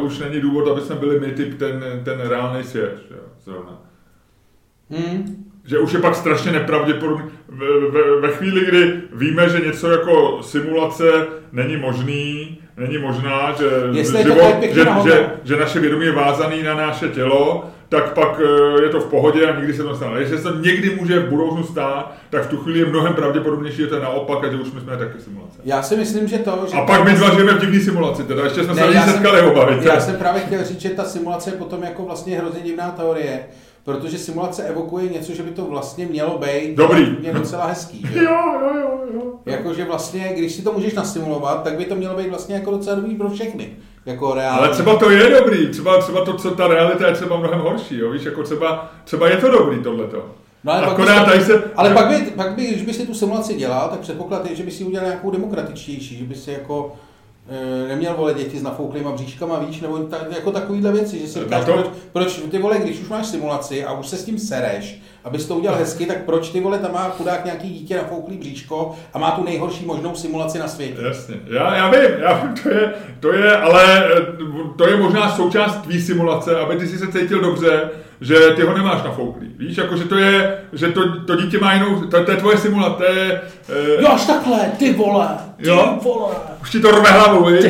už 0.00 0.18
není 0.18 0.40
důvod, 0.40 0.68
aby 0.68 0.80
jsme 0.80 0.94
byli 0.94 1.20
my 1.20 1.32
typ 1.32 1.58
ten, 1.58 1.84
ten 2.04 2.20
reálný 2.20 2.64
svět. 2.64 2.98
Že 3.08 3.14
jo, 3.14 3.22
zrovna. 3.44 3.82
Hmm. 4.90 5.47
Že 5.68 5.78
už 5.78 5.92
je 5.92 5.98
pak 5.98 6.14
strašně 6.14 6.52
nepravděpodobný. 6.52 7.24
Ve, 7.48 7.66
ve, 7.90 8.20
ve 8.20 8.28
chvíli, 8.28 8.64
kdy 8.66 8.92
víme, 9.12 9.48
že 9.48 9.60
něco 9.60 9.90
jako 9.90 10.38
simulace 10.42 11.04
není 11.52 11.76
možný, 11.76 12.58
není 12.76 12.98
možná, 12.98 13.54
že, 13.58 13.64
pěkně 14.60 14.74
že, 14.74 14.86
že, 15.04 15.26
že 15.44 15.56
naše 15.56 15.80
vědomí 15.80 16.04
je 16.06 16.12
vázané 16.12 16.62
na 16.62 16.74
naše 16.74 17.08
tělo, 17.08 17.64
tak 17.88 18.12
pak 18.14 18.40
eh, 18.78 18.82
je 18.82 18.88
to 18.88 19.00
v 19.00 19.04
pohodě 19.06 19.46
a 19.46 19.56
nikdy 19.56 19.74
se 19.74 19.82
to 19.82 19.88
nestane. 19.88 20.20
Jestli 20.20 20.38
se 20.38 20.42
to 20.52 20.58
někdy 20.58 20.96
může 21.00 21.18
v 21.20 21.28
budoucnu 21.28 21.64
stát, 21.64 22.12
tak 22.30 22.42
v 22.42 22.48
tu 22.48 22.56
chvíli 22.56 22.78
je 22.78 22.86
mnohem 22.86 23.14
pravděpodobnější, 23.14 23.76
že 23.76 23.86
to 23.86 23.94
je 23.94 24.00
naopak 24.00 24.44
a 24.44 24.50
že 24.50 24.56
už 24.56 24.72
my 24.72 24.80
jsme 24.80 24.96
taky 24.96 25.20
simulace. 25.20 25.58
Já 25.64 25.82
si 25.82 25.96
myslím, 25.96 26.28
že 26.28 26.38
to, 26.38 26.66
že 26.70 26.76
A 26.76 26.86
pak 26.86 27.04
my 27.04 27.12
dva 27.12 27.30
žijeme 27.30 27.54
v 27.54 27.60
divné 27.60 27.80
simulaci, 27.80 28.22
teda 28.24 28.44
ještě 28.44 28.64
jsme 28.64 28.74
se 28.74 28.80
Ne, 28.80 28.86
ani 28.86 28.96
já 28.96 29.04
jsem- 29.04 29.12
setkali 29.12 29.40
oba? 29.40 29.70
Já 29.82 30.00
jsem 30.00 30.16
právě 30.16 30.42
chtěl 30.42 30.64
říct, 30.64 30.80
že 30.80 30.88
ta 30.88 31.04
simulace 31.04 31.50
je 31.50 31.56
potom 31.56 31.82
jako 31.82 32.02
vlastně 32.02 32.38
hrozně 32.38 32.60
divná 32.60 32.90
teorie, 32.90 33.40
protože 33.88 34.18
simulace 34.18 34.62
evokuje 34.64 35.08
něco, 35.08 35.34
že 35.34 35.42
by 35.42 35.50
to 35.50 35.64
vlastně 35.64 36.06
mělo 36.06 36.38
být 36.38 36.76
Dobrý. 36.76 37.16
je 37.20 37.32
docela 37.32 37.66
hezký. 37.66 38.06
Že? 38.12 38.18
Jo, 38.24 38.36
jo, 38.62 38.70
jo, 38.80 39.00
jo. 39.14 39.22
Jakože 39.46 39.84
vlastně, 39.84 40.32
když 40.36 40.52
si 40.52 40.62
to 40.62 40.72
můžeš 40.72 40.94
nasimulovat, 40.94 41.62
tak 41.62 41.76
by 41.76 41.84
to 41.84 41.94
mělo 41.94 42.16
být 42.16 42.28
vlastně 42.28 42.54
jako 42.54 42.70
docela 42.70 42.96
dobrý 42.96 43.14
pro 43.14 43.30
všechny. 43.30 43.70
Jako 44.06 44.34
reálně. 44.34 44.58
Ale 44.58 44.68
třeba 44.68 44.96
to 44.96 45.10
je 45.10 45.30
dobrý, 45.30 45.68
třeba, 45.68 46.00
třeba 46.00 46.24
to, 46.24 46.34
co 46.34 46.50
ta 46.50 46.68
realita 46.68 47.06
je 47.08 47.14
třeba 47.14 47.36
mnohem 47.36 47.60
horší, 47.60 47.98
jo, 47.98 48.10
víš, 48.10 48.22
jako 48.24 48.42
třeba, 48.42 48.90
třeba 49.04 49.28
je 49.28 49.36
to 49.36 49.50
dobrý 49.50 49.82
tohleto. 49.82 50.24
No, 50.64 50.72
ale 50.72 50.82
pak 50.82 50.92
Akorát 50.92 51.22
bys- 51.22 51.30
tady 51.30 51.40
se... 51.44 51.62
Ale 51.76 51.94
pak 51.94 52.08
by, 52.08 52.30
pak 52.30 52.52
by, 52.54 52.66
když 52.66 52.82
by 52.82 52.92
si 52.92 53.06
tu 53.06 53.14
simulaci 53.14 53.54
dělal, 53.54 53.88
tak 53.88 54.00
předpoklad 54.00 54.50
je, 54.50 54.56
že 54.56 54.62
by 54.62 54.70
si 54.70 54.84
udělal 54.84 55.06
nějakou 55.06 55.30
demokratičtější, 55.30 56.18
že 56.18 56.24
by 56.24 56.34
si 56.34 56.50
jako 56.50 56.96
neměl 57.88 58.14
vole 58.14 58.34
děti 58.34 58.58
s 58.58 58.62
nafouklýma 58.62 59.12
bříškama, 59.12 59.58
víš, 59.58 59.80
nebo 59.80 59.98
ta, 59.98 60.16
jako 60.34 60.52
takovýhle 60.52 60.92
věci, 60.92 61.18
že 61.18 61.26
si 61.28 61.38
Na 61.38 61.44
říkáš, 61.44 61.64
to- 61.64 61.72
proč, 61.72 61.86
proč, 62.12 62.40
ty 62.50 62.58
vole, 62.58 62.78
když 62.78 63.00
už 63.00 63.08
máš 63.08 63.26
simulaci 63.26 63.84
a 63.84 63.92
už 63.92 64.06
se 64.06 64.16
s 64.16 64.24
tím 64.24 64.38
sereš, 64.38 65.00
abys 65.24 65.46
to 65.46 65.56
udělal 65.56 65.78
hezky, 65.78 66.06
tak 66.06 66.24
proč 66.24 66.48
ty 66.50 66.60
vole 66.60 66.78
tam 66.78 66.92
má 66.92 67.08
chudák 67.08 67.44
nějaký 67.44 67.68
dítě 67.70 67.96
nafouklý 67.96 68.36
bříško 68.36 68.94
a 69.14 69.18
má 69.18 69.30
tu 69.30 69.44
nejhorší 69.44 69.84
možnou 69.84 70.14
simulaci 70.14 70.58
na 70.58 70.68
světě. 70.68 71.02
Jasně, 71.08 71.34
já, 71.46 71.76
já 71.76 71.90
vím, 71.90 72.10
já 72.20 72.32
vím, 72.44 72.54
to 72.62 72.68
je, 72.68 72.92
to 73.20 73.32
je, 73.32 73.56
ale 73.56 74.04
eh, 74.12 74.26
to 74.76 74.88
je 74.88 74.96
možná 74.96 75.36
součást 75.36 75.76
tvý 75.76 76.00
simulace, 76.02 76.60
aby 76.60 76.76
ty 76.76 76.86
si 76.88 76.98
se 76.98 77.12
cítil 77.12 77.40
dobře, 77.40 77.90
že 78.20 78.34
ty 78.56 78.62
ho 78.62 78.76
nemáš 78.76 79.02
nafouklý. 79.04 79.46
Víš, 79.58 79.76
jako 79.76 79.96
že 79.96 80.04
to 80.04 80.18
je, 80.18 80.58
že 80.72 80.88
to, 80.88 81.20
to 81.20 81.36
dítě 81.36 81.58
má 81.58 81.74
jinou, 81.74 82.00
to, 82.00 82.24
to 82.24 82.30
je 82.30 82.36
tvoje 82.36 82.58
simulace, 82.58 82.96
to 82.96 83.04
je, 83.12 83.40
eh, 83.68 84.02
Jo, 84.02 84.08
až 84.14 84.26
takhle, 84.26 84.58
ty 84.78 84.92
vole, 84.92 85.28
ty 85.56 85.68
Jo? 85.68 85.98
vole. 86.02 86.34
už 86.62 86.70
ti 86.70 86.80
to 86.80 86.90
rve 86.90 87.10
hlavu, 87.10 87.44
víš? 87.46 87.64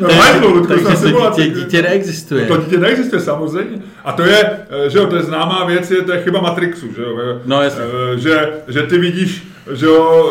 No, 0.00 0.08
hajzlu, 0.14 0.54
Ludku, 0.54 0.78
jsme 0.78 0.96
simulaci. 0.96 1.50
neexistuje. 1.82 2.46
To 2.46 2.56
dítě 2.56 2.78
neexistuje 2.78 3.20
samozřejmě. 3.20 3.78
A 4.04 4.12
to 4.12 4.22
je, 4.22 4.50
eh, 4.86 4.90
že 4.90 4.98
jo, 4.98 5.06
to 5.06 5.16
je 5.16 5.22
známá 5.22 5.64
věc, 5.64 5.90
je 5.90 6.02
to 6.02 6.12
je 6.12 6.22
chyba 6.22 6.40
Matrixu, 6.40 6.92
že 6.96 7.02
jo. 7.02 7.40
No, 7.46 7.62
jasně. 7.62 7.82
eh, 8.14 8.18
Že, 8.18 8.48
že 8.68 8.82
ty 8.82 8.98
vidíš, 8.98 9.42
že 9.72 9.86
jo, 9.86 10.26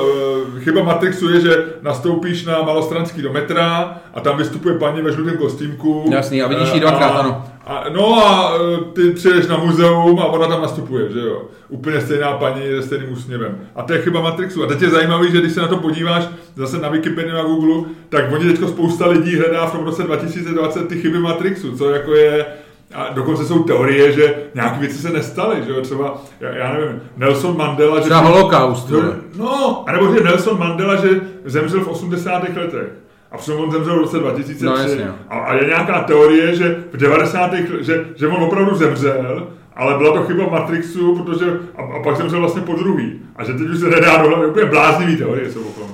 eh, 0.57 0.59
chyba 0.59 0.83
Matrixu 0.83 1.29
je, 1.29 1.41
že 1.41 1.65
nastoupíš 1.81 2.45
na 2.45 2.61
malostranský 2.61 3.21
do 3.21 3.33
metra 3.33 3.97
a 4.13 4.19
tam 4.21 4.37
vystupuje 4.37 4.77
paní 4.77 5.01
ve 5.01 5.11
žlutém 5.11 5.37
kostýmku. 5.37 6.05
Jasný, 6.11 6.41
a 6.43 6.47
vidíš 6.47 6.69
ji 6.73 6.77
Eh, 6.77 6.79
dvakrát, 6.79 7.07
a- 7.07 7.19
ano. 7.19 7.45
A, 7.65 7.85
no 7.93 8.25
a 8.25 8.53
eh, 8.55 8.77
ty 8.93 9.11
přijdeš 9.11 9.47
na 9.47 9.57
muzeum 9.57 10.19
a 10.19 10.25
ona 10.25 10.47
tam 10.47 10.61
nastupuje, 10.61 11.11
že 11.11 11.19
jo. 11.19 11.41
Úplně 11.69 12.01
stejná 12.01 12.33
paní 12.33 12.61
se 12.61 12.81
stejným 12.81 13.11
úsměvem. 13.11 13.57
A 13.75 13.83
to 13.83 13.93
je 13.93 14.01
chyba 14.01 14.21
Matrixu. 14.21 14.63
A 14.63 14.67
teď 14.67 14.81
je 14.81 14.89
zajímavý, 14.89 15.31
že 15.31 15.39
když 15.41 15.51
se 15.53 15.61
na 15.61 15.67
to 15.67 15.77
podíváš 15.77 16.23
zase 16.55 16.77
na 16.77 16.89
Wikipedii 16.89 17.31
na 17.33 17.43
Google, 17.43 17.89
tak 18.09 18.31
oni 18.31 18.45
teď 18.53 18.69
spousta 18.69 19.07
lidí 19.07 19.35
hledá 19.37 19.65
v 19.65 19.71
tom 19.71 19.85
roce 19.85 20.03
2020 20.03 20.87
ty 20.87 21.01
chyby 21.01 21.19
Matrixu, 21.19 21.77
co 21.77 21.89
jako 21.89 22.13
je 22.15 22.45
a 22.93 23.13
dokonce 23.13 23.45
jsou 23.45 23.63
teorie, 23.63 24.11
že 24.11 24.35
nějaké 24.55 24.79
věci 24.79 24.97
se 24.97 25.09
nestaly, 25.09 25.63
že 25.65 25.71
jo, 25.71 25.81
třeba, 25.81 26.21
já, 26.39 26.49
já 26.55 26.73
nevím, 26.73 27.01
Nelson 27.17 27.57
Mandela, 27.57 27.95
že... 27.97 28.03
Třeba 28.03 28.19
holokaust, 28.19 28.89
No, 28.89 29.03
no, 29.37 29.83
anebo 29.87 30.13
že 30.13 30.23
Nelson 30.23 30.59
Mandela, 30.59 30.95
že 30.95 31.21
zemřel 31.45 31.81
v 31.81 31.87
80. 31.87 32.43
letech. 32.57 32.87
A 33.31 33.37
přitom 33.37 33.59
on 33.61 33.71
zemřel 33.71 33.95
v 33.95 33.97
roce 33.97 34.19
2003. 34.19 34.65
No, 34.65 34.75
jasně, 34.75 35.11
a, 35.29 35.37
a, 35.39 35.53
je 35.53 35.65
nějaká 35.65 36.01
teorie, 36.03 36.55
že 36.55 36.83
v 36.93 36.97
90. 36.97 37.51
let- 37.51 37.65
že, 37.81 38.05
že 38.15 38.27
on 38.27 38.43
opravdu 38.43 38.75
zemřel, 38.75 39.47
ale 39.75 39.97
byla 39.97 40.13
to 40.13 40.23
chyba 40.23 40.47
Matrixu, 40.49 41.15
protože 41.15 41.45
a, 41.77 41.81
a 41.81 42.03
pak 42.03 42.17
zemřel 42.17 42.39
vlastně 42.39 42.61
po 42.61 42.73
druhý. 42.73 43.19
A 43.35 43.43
že 43.43 43.53
teď 43.53 43.67
už 43.69 43.79
se 43.79 43.89
nedá 43.89 44.17
dohledat, 44.17 44.49
úplně 44.49 44.65
bláznivý 44.65 45.17
teorie 45.17 45.51
jsou 45.51 45.61
okolo. 45.61 45.87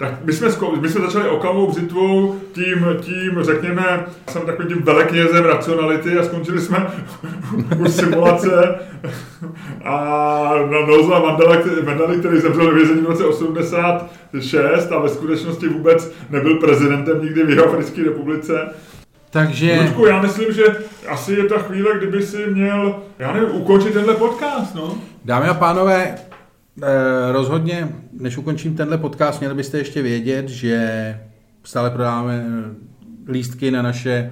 Tak 0.00 0.24
my 0.24 0.32
jsme, 0.32 0.48
my 0.80 0.88
jsme 0.88 1.00
začali 1.00 1.28
okamovou 1.28 1.70
břitvou 1.70 2.40
tím, 2.52 2.86
tím, 3.00 3.38
řekněme, 3.40 4.06
jsem 4.28 4.42
takovým 4.42 4.68
tím 4.68 4.82
veleknězem 4.82 5.44
racionality 5.44 6.18
a 6.18 6.24
skončili 6.24 6.60
jsme 6.60 6.86
u 7.78 7.88
simulace 7.88 8.78
a 9.84 9.94
na 10.70 10.86
Nelsona 10.86 11.18
Mandela, 11.18 11.56
který, 11.56 11.86
Mandela, 11.86 12.14
který 12.14 12.40
zemřel 12.40 12.66
ve 12.66 12.74
vězení 12.74 13.00
v 13.00 13.06
roce 13.06 13.24
86 13.24 14.92
a 14.92 14.98
ve 14.98 15.08
skutečnosti 15.08 15.68
vůbec 15.68 16.12
nebyl 16.30 16.58
prezidentem 16.58 17.22
nikdy 17.22 17.44
v 17.44 17.50
Jihoafrické 17.50 18.04
republice. 18.04 18.68
Takže... 19.30 19.78
Luďku, 19.82 20.06
já 20.06 20.22
myslím, 20.22 20.52
že 20.52 20.64
asi 21.08 21.32
je 21.32 21.44
ta 21.44 21.58
chvíle, 21.58 21.98
kdyby 21.98 22.22
si 22.22 22.46
měl, 22.46 23.02
já 23.18 23.32
nevím, 23.32 23.54
ukončit 23.54 23.92
tenhle 23.92 24.14
podcast, 24.14 24.74
no. 24.74 24.98
Dámy 25.24 25.48
a 25.48 25.54
pánové, 25.54 26.14
rozhodně, 27.32 27.88
než 28.20 28.36
ukončím 28.38 28.76
tenhle 28.76 28.98
podcast, 28.98 29.40
měli 29.40 29.54
byste 29.54 29.78
ještě 29.78 30.02
vědět, 30.02 30.48
že 30.48 30.90
stále 31.64 31.90
prodáváme 31.90 32.44
eh, 33.28 33.32
lístky 33.32 33.70
na 33.70 33.82
naše 33.82 34.30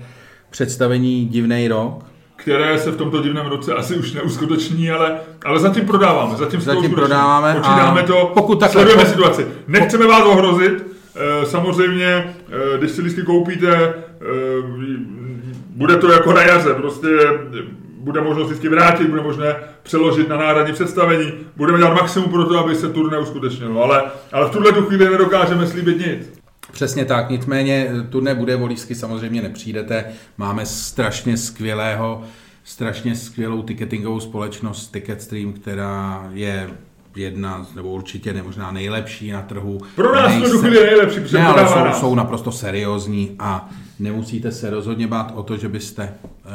představení 0.51 1.27
Divnej 1.27 1.69
rok. 1.69 2.05
které 2.37 2.79
se 2.79 2.91
v 2.91 2.97
tomto 2.97 3.23
divném 3.23 3.47
roce 3.47 3.75
asi 3.75 3.97
už 3.97 4.13
neuskuteční, 4.13 4.91
ale, 4.91 5.17
ale 5.45 5.61
zatím 5.61 5.87
prodáváme. 5.87 6.37
Zatím, 6.37 6.61
Zatím 6.61 6.91
prodáváme 6.91 7.55
Počítáme 7.55 8.03
to, 8.03 8.31
pokud 8.35 8.61
takhle- 8.61 8.73
sledujeme 8.83 9.05
po- 9.05 9.11
situaci. 9.11 9.47
Nechceme 9.69 10.07
vás 10.07 10.25
ohrozit, 10.27 10.87
eh, 11.17 11.47
samozřejmě, 11.47 12.07
eh, 12.07 12.79
když 12.79 12.91
si 12.91 13.03
lístky 13.03 13.23
koupíte, 13.23 13.75
eh, 13.77 13.95
bude 15.71 15.97
to 15.97 16.13
jako 16.13 16.33
na 16.33 16.43
jaře, 16.43 16.75
prostě 16.75 17.07
eh, 17.25 17.88
bude 18.01 18.21
možnost 18.21 18.51
lístky 18.51 18.69
vrátit, 18.69 19.11
bude 19.11 19.23
možné 19.23 19.57
přeložit 19.83 20.29
na 20.29 20.37
náhradní 20.37 20.73
představení, 20.73 21.33
budeme 21.57 21.79
dělat 21.79 21.95
maximum 21.95 22.31
pro 22.31 22.45
to, 22.45 22.59
aby 22.59 22.75
se 22.75 22.89
turné 22.89 23.19
uskutečnilo, 23.19 23.83
ale, 23.83 24.03
ale 24.33 24.49
v 24.49 24.51
tuhle 24.51 24.73
tu 24.73 24.83
chvíli 24.83 25.11
nedokážeme 25.11 25.67
slíbit 25.67 25.99
nic. 26.07 26.39
Přesně 26.73 27.05
tak, 27.05 27.31
nicméně 27.31 27.89
eh, 27.91 28.03
turné 28.03 28.35
bude 28.35 28.57
o 28.57 28.67
lístky, 28.67 28.95
samozřejmě 28.95 29.43
nepřijdete. 29.43 30.05
Máme 30.39 30.67
strašně 30.67 31.37
skvělého, 31.37 32.23
strašně 32.65 33.17
skvělou 33.17 33.63
ticketingovou 33.63 34.21
společnost 34.21 34.91
Ticketstream, 34.91 35.53
která 35.53 36.29
je 36.33 36.71
jedna, 37.17 37.67
nebo 37.77 37.89
určitě 37.89 38.33
ne, 38.33 38.43
možná 38.43 38.71
nejlepší 38.73 39.31
na 39.31 39.43
trhu. 39.43 39.79
Pro 39.97 40.15
nás 40.15 40.33
Nejsem- 40.33 40.51
to 40.53 40.59
chvíli 40.59 40.87
nejlepší, 40.87 41.21
ne, 41.33 41.47
ale 41.47 41.69
jsou, 41.69 41.75
nás. 41.79 42.01
jsou 42.01 42.15
naprosto 42.15 42.53
seriózní 42.53 43.37
a 43.39 43.71
nemusíte 43.99 44.53
se 44.53 44.71
rozhodně 44.71 45.07
bát 45.07 45.33
o 45.35 45.43
to, 45.43 45.57
že 45.57 45.69
byste 45.69 46.15
uh, 46.25 46.51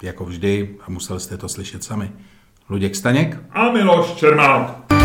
jako 0.02 0.24
vždy, 0.24 0.70
a 0.86 0.90
museli 0.90 1.20
jste 1.20 1.36
to 1.36 1.48
slyšet 1.48 1.84
sami, 1.84 2.10
Luděk 2.68 2.96
Staněk 2.96 3.38
A 3.50 3.72
Miloš 3.72 4.12
Čermák. 4.12 5.01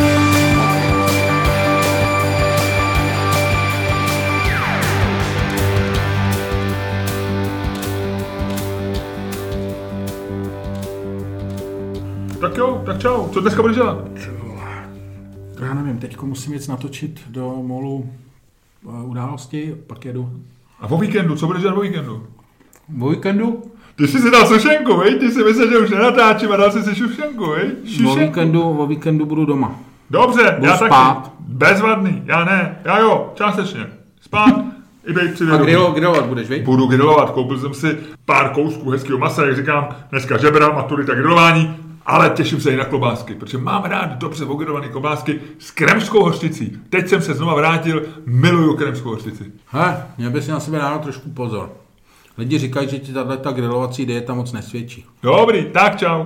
Tak 12.58 12.66
jo, 12.68 12.82
tak 12.86 13.00
čau. 13.00 13.28
Co 13.30 13.42
dneska 13.42 13.62
budeš 13.62 13.78
dělat? 13.78 13.98
Já 15.66 15.74
nevím, 15.74 15.98
teď 16.00 16.22
musím 16.22 16.54
jít 16.54 16.68
natočit 16.68 17.20
do 17.30 17.50
molu 17.62 18.10
eh, 18.90 19.04
události, 19.04 19.76
pak 19.88 20.06
jedu. 20.06 20.30
A 20.82 20.88
o 20.92 20.98
víkendu, 20.98 21.36
co 21.36 21.48
budeš 21.48 21.62
dělat 21.62 21.78
o 21.78 21.82
víkendu? 21.82 22.24
O 23.02 23.10
víkendu? 23.10 23.64
Ty 23.96 24.08
jsi 24.08 24.20
si 24.20 24.32
dal 24.32 24.48
sušenku, 24.48 24.98
vej? 24.98 25.20
Ty 25.20 25.32
si 25.32 25.44
myslel, 25.44 25.70
že 25.70 25.78
už 25.78 25.90
nenatáčím 25.90 26.52
a 26.52 26.56
dal 26.56 26.72
jsi 26.72 26.84
si 26.84 26.96
šušenku, 26.96 27.50
vej? 27.50 27.72
O 27.84 27.88
Šušenku. 27.88 28.20
víkendu, 28.20 28.62
o 28.62 28.88
víkendu 28.88 29.26
budu 29.26 29.46
doma. 29.46 29.80
Dobře, 30.10 30.56
Budu 30.60 30.72
já 30.72 30.78
spát. 30.78 31.14
taky. 31.24 31.36
Bezvadný, 31.40 32.22
já 32.26 32.46
ne. 32.46 32.80
Já 32.86 33.00
jo, 33.00 33.32
částečně. 33.36 33.88
Spát 34.22 34.56
i 35.08 35.14
při 35.34 35.44
A 35.52 35.58
grilo, 35.58 35.92
grilovat 35.92 36.26
budeš, 36.26 36.50
viď? 36.50 36.64
Budu 36.64 36.88
grilovat, 36.88 37.30
koupil 37.32 37.60
jsem 37.60 37.74
si 37.74 37.98
pár 38.26 38.50
kousků 38.50 38.90
hezkého 38.90 39.20
masa, 39.20 39.46
jak 39.46 39.56
říkám, 39.56 39.88
dneska 40.12 40.38
žebra, 40.38 40.70
maturita 40.70 41.14
grilování, 41.14 41.76
ale 42.08 42.30
těším 42.30 42.62
se 42.62 42.72
i 42.72 42.76
na 42.76 42.86
klobásky, 42.86 43.34
protože 43.36 43.58
mám 43.58 43.84
rád 43.84 44.18
dobře 44.18 44.46
ogrilované 44.46 44.90
klobásky 44.90 45.40
s 45.60 45.72
kremskou 45.72 46.24
hořticí. 46.24 46.78
Teď 46.90 47.08
jsem 47.08 47.22
se 47.22 47.34
znova 47.34 47.56
vrátil, 47.56 48.06
miluju 48.26 48.76
kremskou 48.76 49.10
hořtici. 49.10 49.52
He, 49.68 50.04
měl 50.18 50.32
by 50.32 50.42
si 50.42 50.52
na 50.52 50.60
sebe 50.60 50.78
dát 50.78 51.02
trošku 51.02 51.30
pozor. 51.30 51.70
Lidi 52.38 52.58
říkají, 52.58 52.90
že 52.90 53.00
ti 53.00 53.14
tato 53.14 53.52
grilovací 53.52 54.06
dieta 54.06 54.34
moc 54.34 54.52
nesvědčí. 54.52 55.06
Dobrý, 55.24 55.66
tak 55.66 56.00
čau. 56.00 56.26